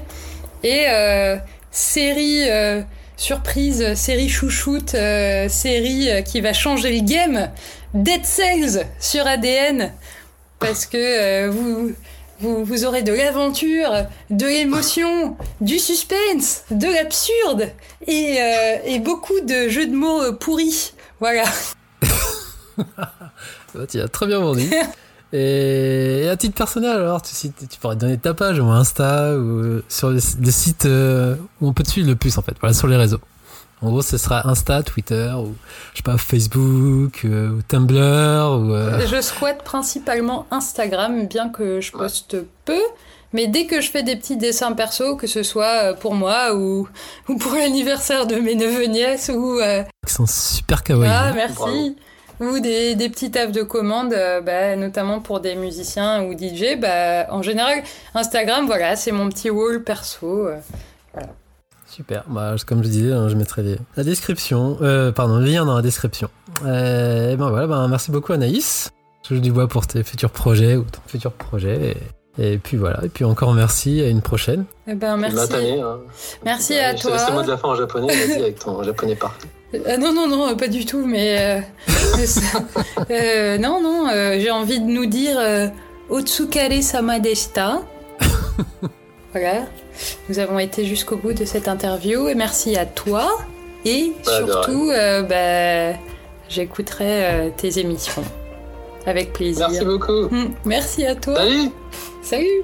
[0.64, 0.86] Et
[1.72, 2.48] série
[3.18, 4.95] surprise, série chouchoute,
[5.48, 7.49] série qui va changer le game,
[7.94, 9.91] Dead Cells sur ADN
[10.60, 11.94] parce que vous
[12.44, 17.69] vous, aurez de l'aventure, de l'émotion, du suspense, de l'absurde
[18.07, 20.94] et, euh, et, beaucoup de jeux de mots euh, pourris.
[21.19, 21.44] Voilà.
[23.90, 24.69] tu as très bien vendu.
[25.34, 29.84] Et, à titre personnel, alors, tu, tu pourrais donner ta page ou Insta ou euh,
[29.89, 32.97] sur des sites où on peut te suivre le plus en fait, voilà, sur les
[32.97, 33.19] réseaux.
[33.84, 35.55] En gros, ce sera Insta, Twitter, ou
[35.91, 38.73] je sais pas, Facebook, euh, ou Tumblr, ou.
[38.73, 42.80] Euh, je squatte principalement Instagram, bien que je poste peu.
[43.34, 46.55] Mais dès que je fais des petits dessins perso, que ce soit euh, pour moi
[46.55, 46.88] ou,
[47.27, 49.60] ou pour l'anniversaire de mes neveux nièces ou.
[50.07, 51.11] Qui sont super kawaii.
[51.11, 51.34] Ah, hein.
[51.35, 51.97] merci.
[52.39, 54.15] Ou des, des petits tafs de commande,
[54.45, 56.80] bah, notamment pour des musiciens ou DJ.
[56.80, 57.84] Bah, en général,
[58.15, 60.49] Instagram, voilà, c'est mon petit wall perso.
[61.14, 61.30] voilà.
[61.93, 62.23] Super.
[62.27, 65.84] Bah, comme je disais, hein, je mettrai la description, euh, pardon, le lien dans la
[65.84, 66.27] description.
[66.65, 68.89] Euh, et ben voilà, ben merci beaucoup Anaïs.
[69.22, 71.95] Touche du bois pour tes futurs projets ou ton futur projet.
[72.39, 73.05] Et, puis voilà.
[73.05, 74.01] Et puis encore merci.
[74.01, 74.65] À une prochaine.
[74.88, 75.53] Eh ben merci.
[75.53, 75.99] Hein.
[76.43, 77.19] Merci à toi.
[77.19, 78.07] C'est moi de la fin en japonais.
[78.07, 79.47] Vas-y avec ton japonais parfait.
[79.74, 81.06] Euh, non, non, non, pas du tout.
[81.06, 81.62] Mais
[83.10, 84.08] euh, non, non.
[84.40, 85.40] J'ai envie de nous dire
[86.10, 87.82] Otsukare sama deshita.
[89.32, 89.66] voilà.
[90.30, 93.30] Nous avons été jusqu'au bout de cette interview et merci à toi.
[93.86, 95.98] Et surtout, euh, bah,
[96.50, 98.24] j'écouterai euh, tes émissions
[99.06, 99.68] avec plaisir.
[99.70, 100.26] Merci beaucoup.
[100.34, 101.36] Hum, merci à toi.
[101.36, 101.70] Salut.
[102.22, 102.64] Salut.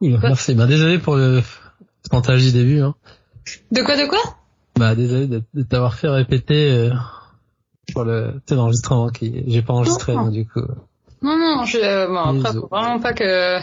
[0.00, 0.54] Merci.
[0.54, 1.42] Bah, désolé pour le
[2.12, 2.80] montage du début.
[2.80, 2.94] Hein.
[3.70, 4.18] De quoi, de quoi?
[4.76, 6.90] Bah, désolé de, t'avoir fait répéter euh,
[7.92, 10.60] pour le l'enregistrement qui j'ai pas enregistré du coup.
[11.22, 13.58] Non, non, je, euh, bon, après, faut vraiment pas que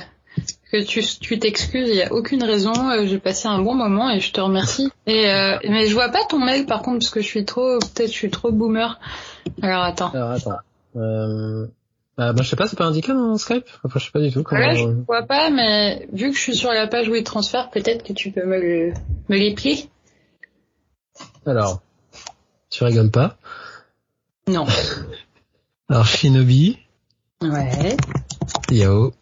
[0.71, 1.87] que tu tu t'excuses.
[1.87, 2.73] Il y a aucune raison.
[2.89, 4.89] Euh, j'ai passé un bon moment et je te remercie.
[5.05, 7.77] Et euh, mais je vois pas ton mail par contre parce que je suis trop
[7.79, 8.99] peut-être je suis trop boomer.
[9.61, 10.11] Alors attends.
[10.13, 10.57] Alors attends.
[10.95, 11.67] Euh...
[12.19, 13.65] Euh, bah, je sais pas, c'est pas indiqué dans Skype?
[13.83, 14.43] Enfin, je sais pas du tout.
[14.43, 14.61] Comment...
[14.61, 17.71] Ouais, je vois pas, mais vu que je suis sur la page où il transfère,
[17.71, 18.93] peut-être que tu peux me, le...
[19.29, 19.89] me l'éplier.
[21.45, 21.81] Alors,
[22.69, 23.37] tu rigoles pas?
[24.47, 24.65] Non.
[25.89, 26.77] Alors, Shinobi.
[27.41, 27.97] Ouais.
[28.69, 29.13] Yao.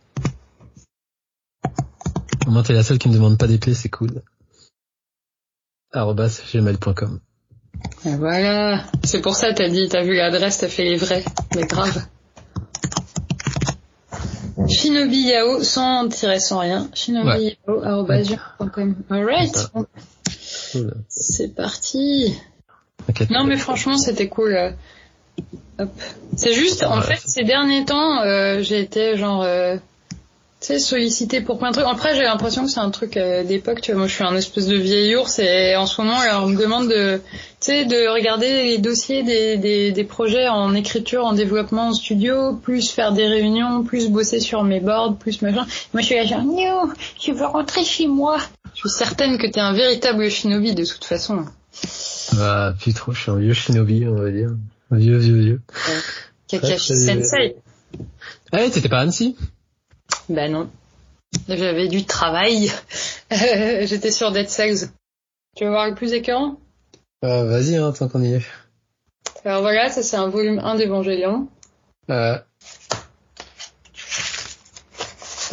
[2.46, 4.22] Au moins, t'es la seule qui me demande pas d'épeler, c'est cool.
[5.94, 7.20] arrobas gmail.com.
[8.04, 8.84] Voilà.
[9.04, 11.24] C'est pour ça, t'as dit, t'as vu l'adresse, t'as fait les vrais.
[11.56, 12.06] Mais grave.
[14.68, 16.90] Shinobi Yao sans tirer sans rien.
[16.94, 18.06] Shinobi Yao
[19.10, 19.72] Alright.
[21.08, 22.36] C'est parti.
[23.30, 24.74] Non mais franchement c'était cool.
[26.36, 29.78] C'est juste en fait ces derniers temps euh, j'ai été genre euh,
[30.68, 31.88] sais, sollicité pour plein de trucs.
[31.88, 33.82] Après, j'ai l'impression que c'est un truc euh, d'époque.
[33.82, 36.48] Tu vois, moi, je suis un espèce de vieil ours et en ce moment, on
[36.48, 37.22] me demande de, tu
[37.60, 42.54] sais, de regarder les dossiers des, des, des, projets en écriture, en développement en studio,
[42.56, 45.66] plus faire des réunions, plus bosser sur mes boards, plus machin.
[45.94, 46.90] Moi, je suis là, genre, non,
[47.20, 48.38] je veux rentrer chez moi?
[48.74, 51.46] Je suis certaine que t'es un véritable shinobi de toute façon.
[52.34, 54.52] Bah, plus trop, je suis un vieux shinobi, on va dire.
[54.92, 55.62] Vieux, vieux, vieux.
[56.48, 57.56] Kakashi Sensei.
[58.52, 59.36] Ah, t'étais pas Annecy?
[60.30, 60.70] Ben non.
[61.48, 62.72] J'avais du travail.
[63.32, 64.90] J'étais sur Dead Cells.
[65.56, 66.58] Tu veux voir le plus écœurant?
[67.24, 68.42] Euh, Vas-y, hein, tant qu'on y est.
[69.46, 71.48] Alors voilà, ça c'est un volume 1 d'Evangélion.
[72.10, 72.38] Euh.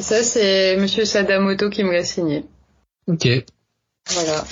[0.00, 2.44] Ça, c'est Monsieur Sadamoto qui me l'a signé.
[3.08, 3.26] Ok.
[4.10, 4.44] Voilà.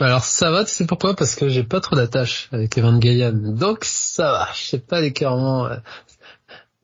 [0.00, 1.14] Alors ça va, tu sais pourquoi?
[1.14, 3.32] Parce que j'ai pas trop d'attache avec Evangelion.
[3.32, 5.66] Donc ça va, je sais pas l'écœurement.
[5.66, 5.76] euh,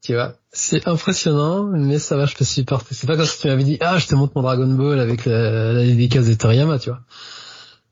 [0.02, 2.94] Tu vois, c'est impressionnant, mais ça va, je peux supporter.
[2.94, 5.26] C'est pas comme si tu m'avais dit, ah, je te montre mon Dragon Ball avec
[5.26, 7.00] la, la dédicace de Toriyama, tu vois.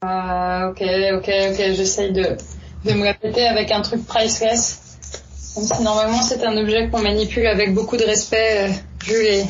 [0.00, 2.36] Ah, ok, ok, ok, j'essaye de,
[2.84, 4.80] de me répéter avec un truc priceless.
[5.56, 8.72] Même si normalement c'est un objet qu'on manipule avec beaucoup de respect, euh,
[9.04, 9.44] vu les,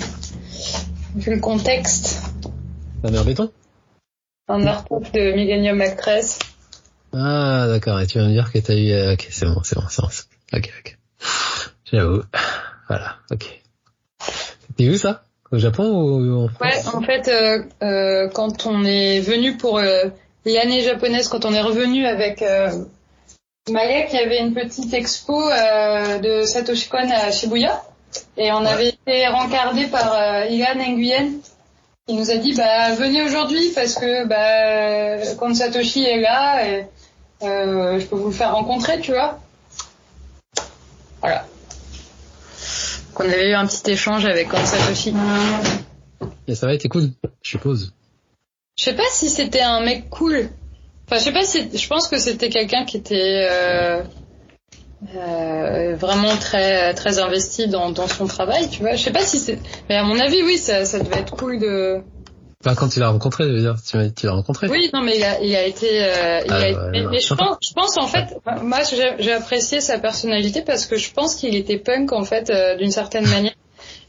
[1.14, 2.20] vu le contexte.
[3.02, 3.50] La mère béton?
[4.48, 6.40] Un artwork de Millennium Actress.
[7.12, 8.90] Ah, d'accord, et tu vas me dire que t'as eu...
[8.90, 10.08] euh, Ok, c'est bon, c'est bon, c'est bon.
[10.52, 10.98] Ok, ok.
[11.90, 12.22] J'avoue.
[12.88, 13.62] Voilà, ok.
[14.66, 15.24] C'était où ça?
[15.50, 16.60] Au Japon ou en France?
[16.60, 20.04] Ouais, en fait, euh, euh, quand on est venu pour euh,
[20.44, 22.70] l'année japonaise, quand on est revenu avec euh,
[23.70, 27.82] Malek, il y avait une petite expo euh, de Satoshi Kon à Shibuya.
[28.36, 31.30] Et on avait été rencardé par euh, Ilan Nguyen,
[32.06, 36.86] qui nous a dit bah venez aujourd'hui parce que bah quand Satoshi est là, et,
[37.42, 39.38] euh, je peux vous le faire rencontrer, tu vois.
[41.20, 41.46] Voilà.
[43.14, 45.14] Qu'on avait eu un petit échange avec Kon Satoshi.
[46.48, 47.10] Et ça va été cool,
[47.42, 47.94] je suppose.
[48.76, 50.50] Je sais pas si c'était un mec cool.
[51.06, 54.02] Enfin, je sais pas si, je pense que c'était quelqu'un qui était euh,
[55.16, 58.94] euh, vraiment très très investi dans, dans son travail, tu vois.
[58.94, 59.58] Je sais pas si c'est,
[59.88, 62.02] mais à mon avis, oui, ça, ça devait être cool de.
[62.64, 64.68] Enfin, quand tu l'as rencontré, je veux dire, tu m'as dit que tu l'as rencontré.
[64.68, 65.86] Oui, non, mais il a, il a été.
[66.02, 68.78] euh, il Ah, a été- mais, ouais, mais je pense, je pense en fait, moi,
[68.88, 72.76] j'ai j'ai apprécié sa personnalité parce que je pense qu'il était punk en fait euh,
[72.76, 73.52] d'une certaine manière.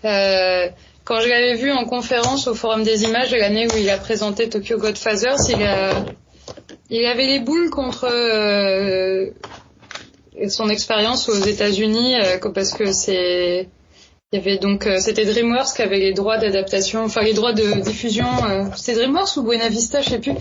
[0.06, 0.70] Euh,
[1.04, 3.98] quand je l'avais vu en conférence au Forum des Images de l'année où il a
[3.98, 6.04] présenté Tokyo Godfathers, il, a,
[6.90, 9.30] il avait les boules contre euh,
[10.50, 13.68] son expérience aux États-Unis euh, parce que c'est
[14.32, 17.54] il y avait donc euh, c'était DreamWorks qui avait les droits d'adaptation, enfin les droits
[17.54, 18.28] de diffusion.
[18.50, 20.34] Euh, c'était DreamWorks ou Buena Vista, je sais plus.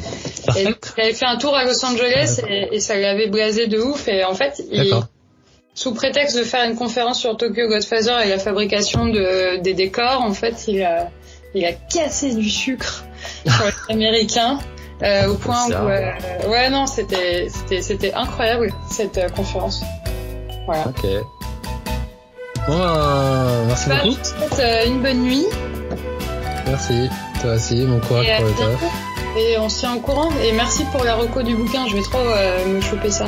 [0.56, 3.66] Et donc, il avait fait un tour à Los Angeles et, et ça l'avait blasé
[3.66, 4.08] de ouf.
[4.08, 4.94] Et en fait, il,
[5.74, 10.22] sous prétexte de faire une conférence sur Tokyo Godfather et la fabrication de, des décors,
[10.22, 11.10] en fait, il a,
[11.54, 13.04] il a cassé du sucre
[13.46, 14.60] sur les Américains.
[15.02, 16.12] euh, au point où, euh,
[16.48, 19.82] ouais, non, c'était, c'était, c'était incroyable cette euh, conférence.
[20.66, 20.86] Voilà.
[20.86, 21.04] Ok.
[22.66, 24.14] Bon, ben, merci Bah, beaucoup.
[24.16, 25.44] je vous souhaite euh, une bonne nuit
[26.66, 27.08] Merci.
[27.42, 28.82] Toi aussi, bon courage et pour le taf.
[29.36, 30.30] Et on se tient au courant.
[30.42, 31.86] Et merci pour la reco du bouquin.
[31.88, 33.26] Je vais trop euh, me choper ça.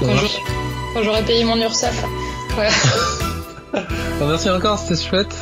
[0.00, 2.04] Quand j'aurai- payé mon URSAF.
[2.54, 2.70] Voilà.
[4.18, 5.34] Bon, merci encore, c'était chouette.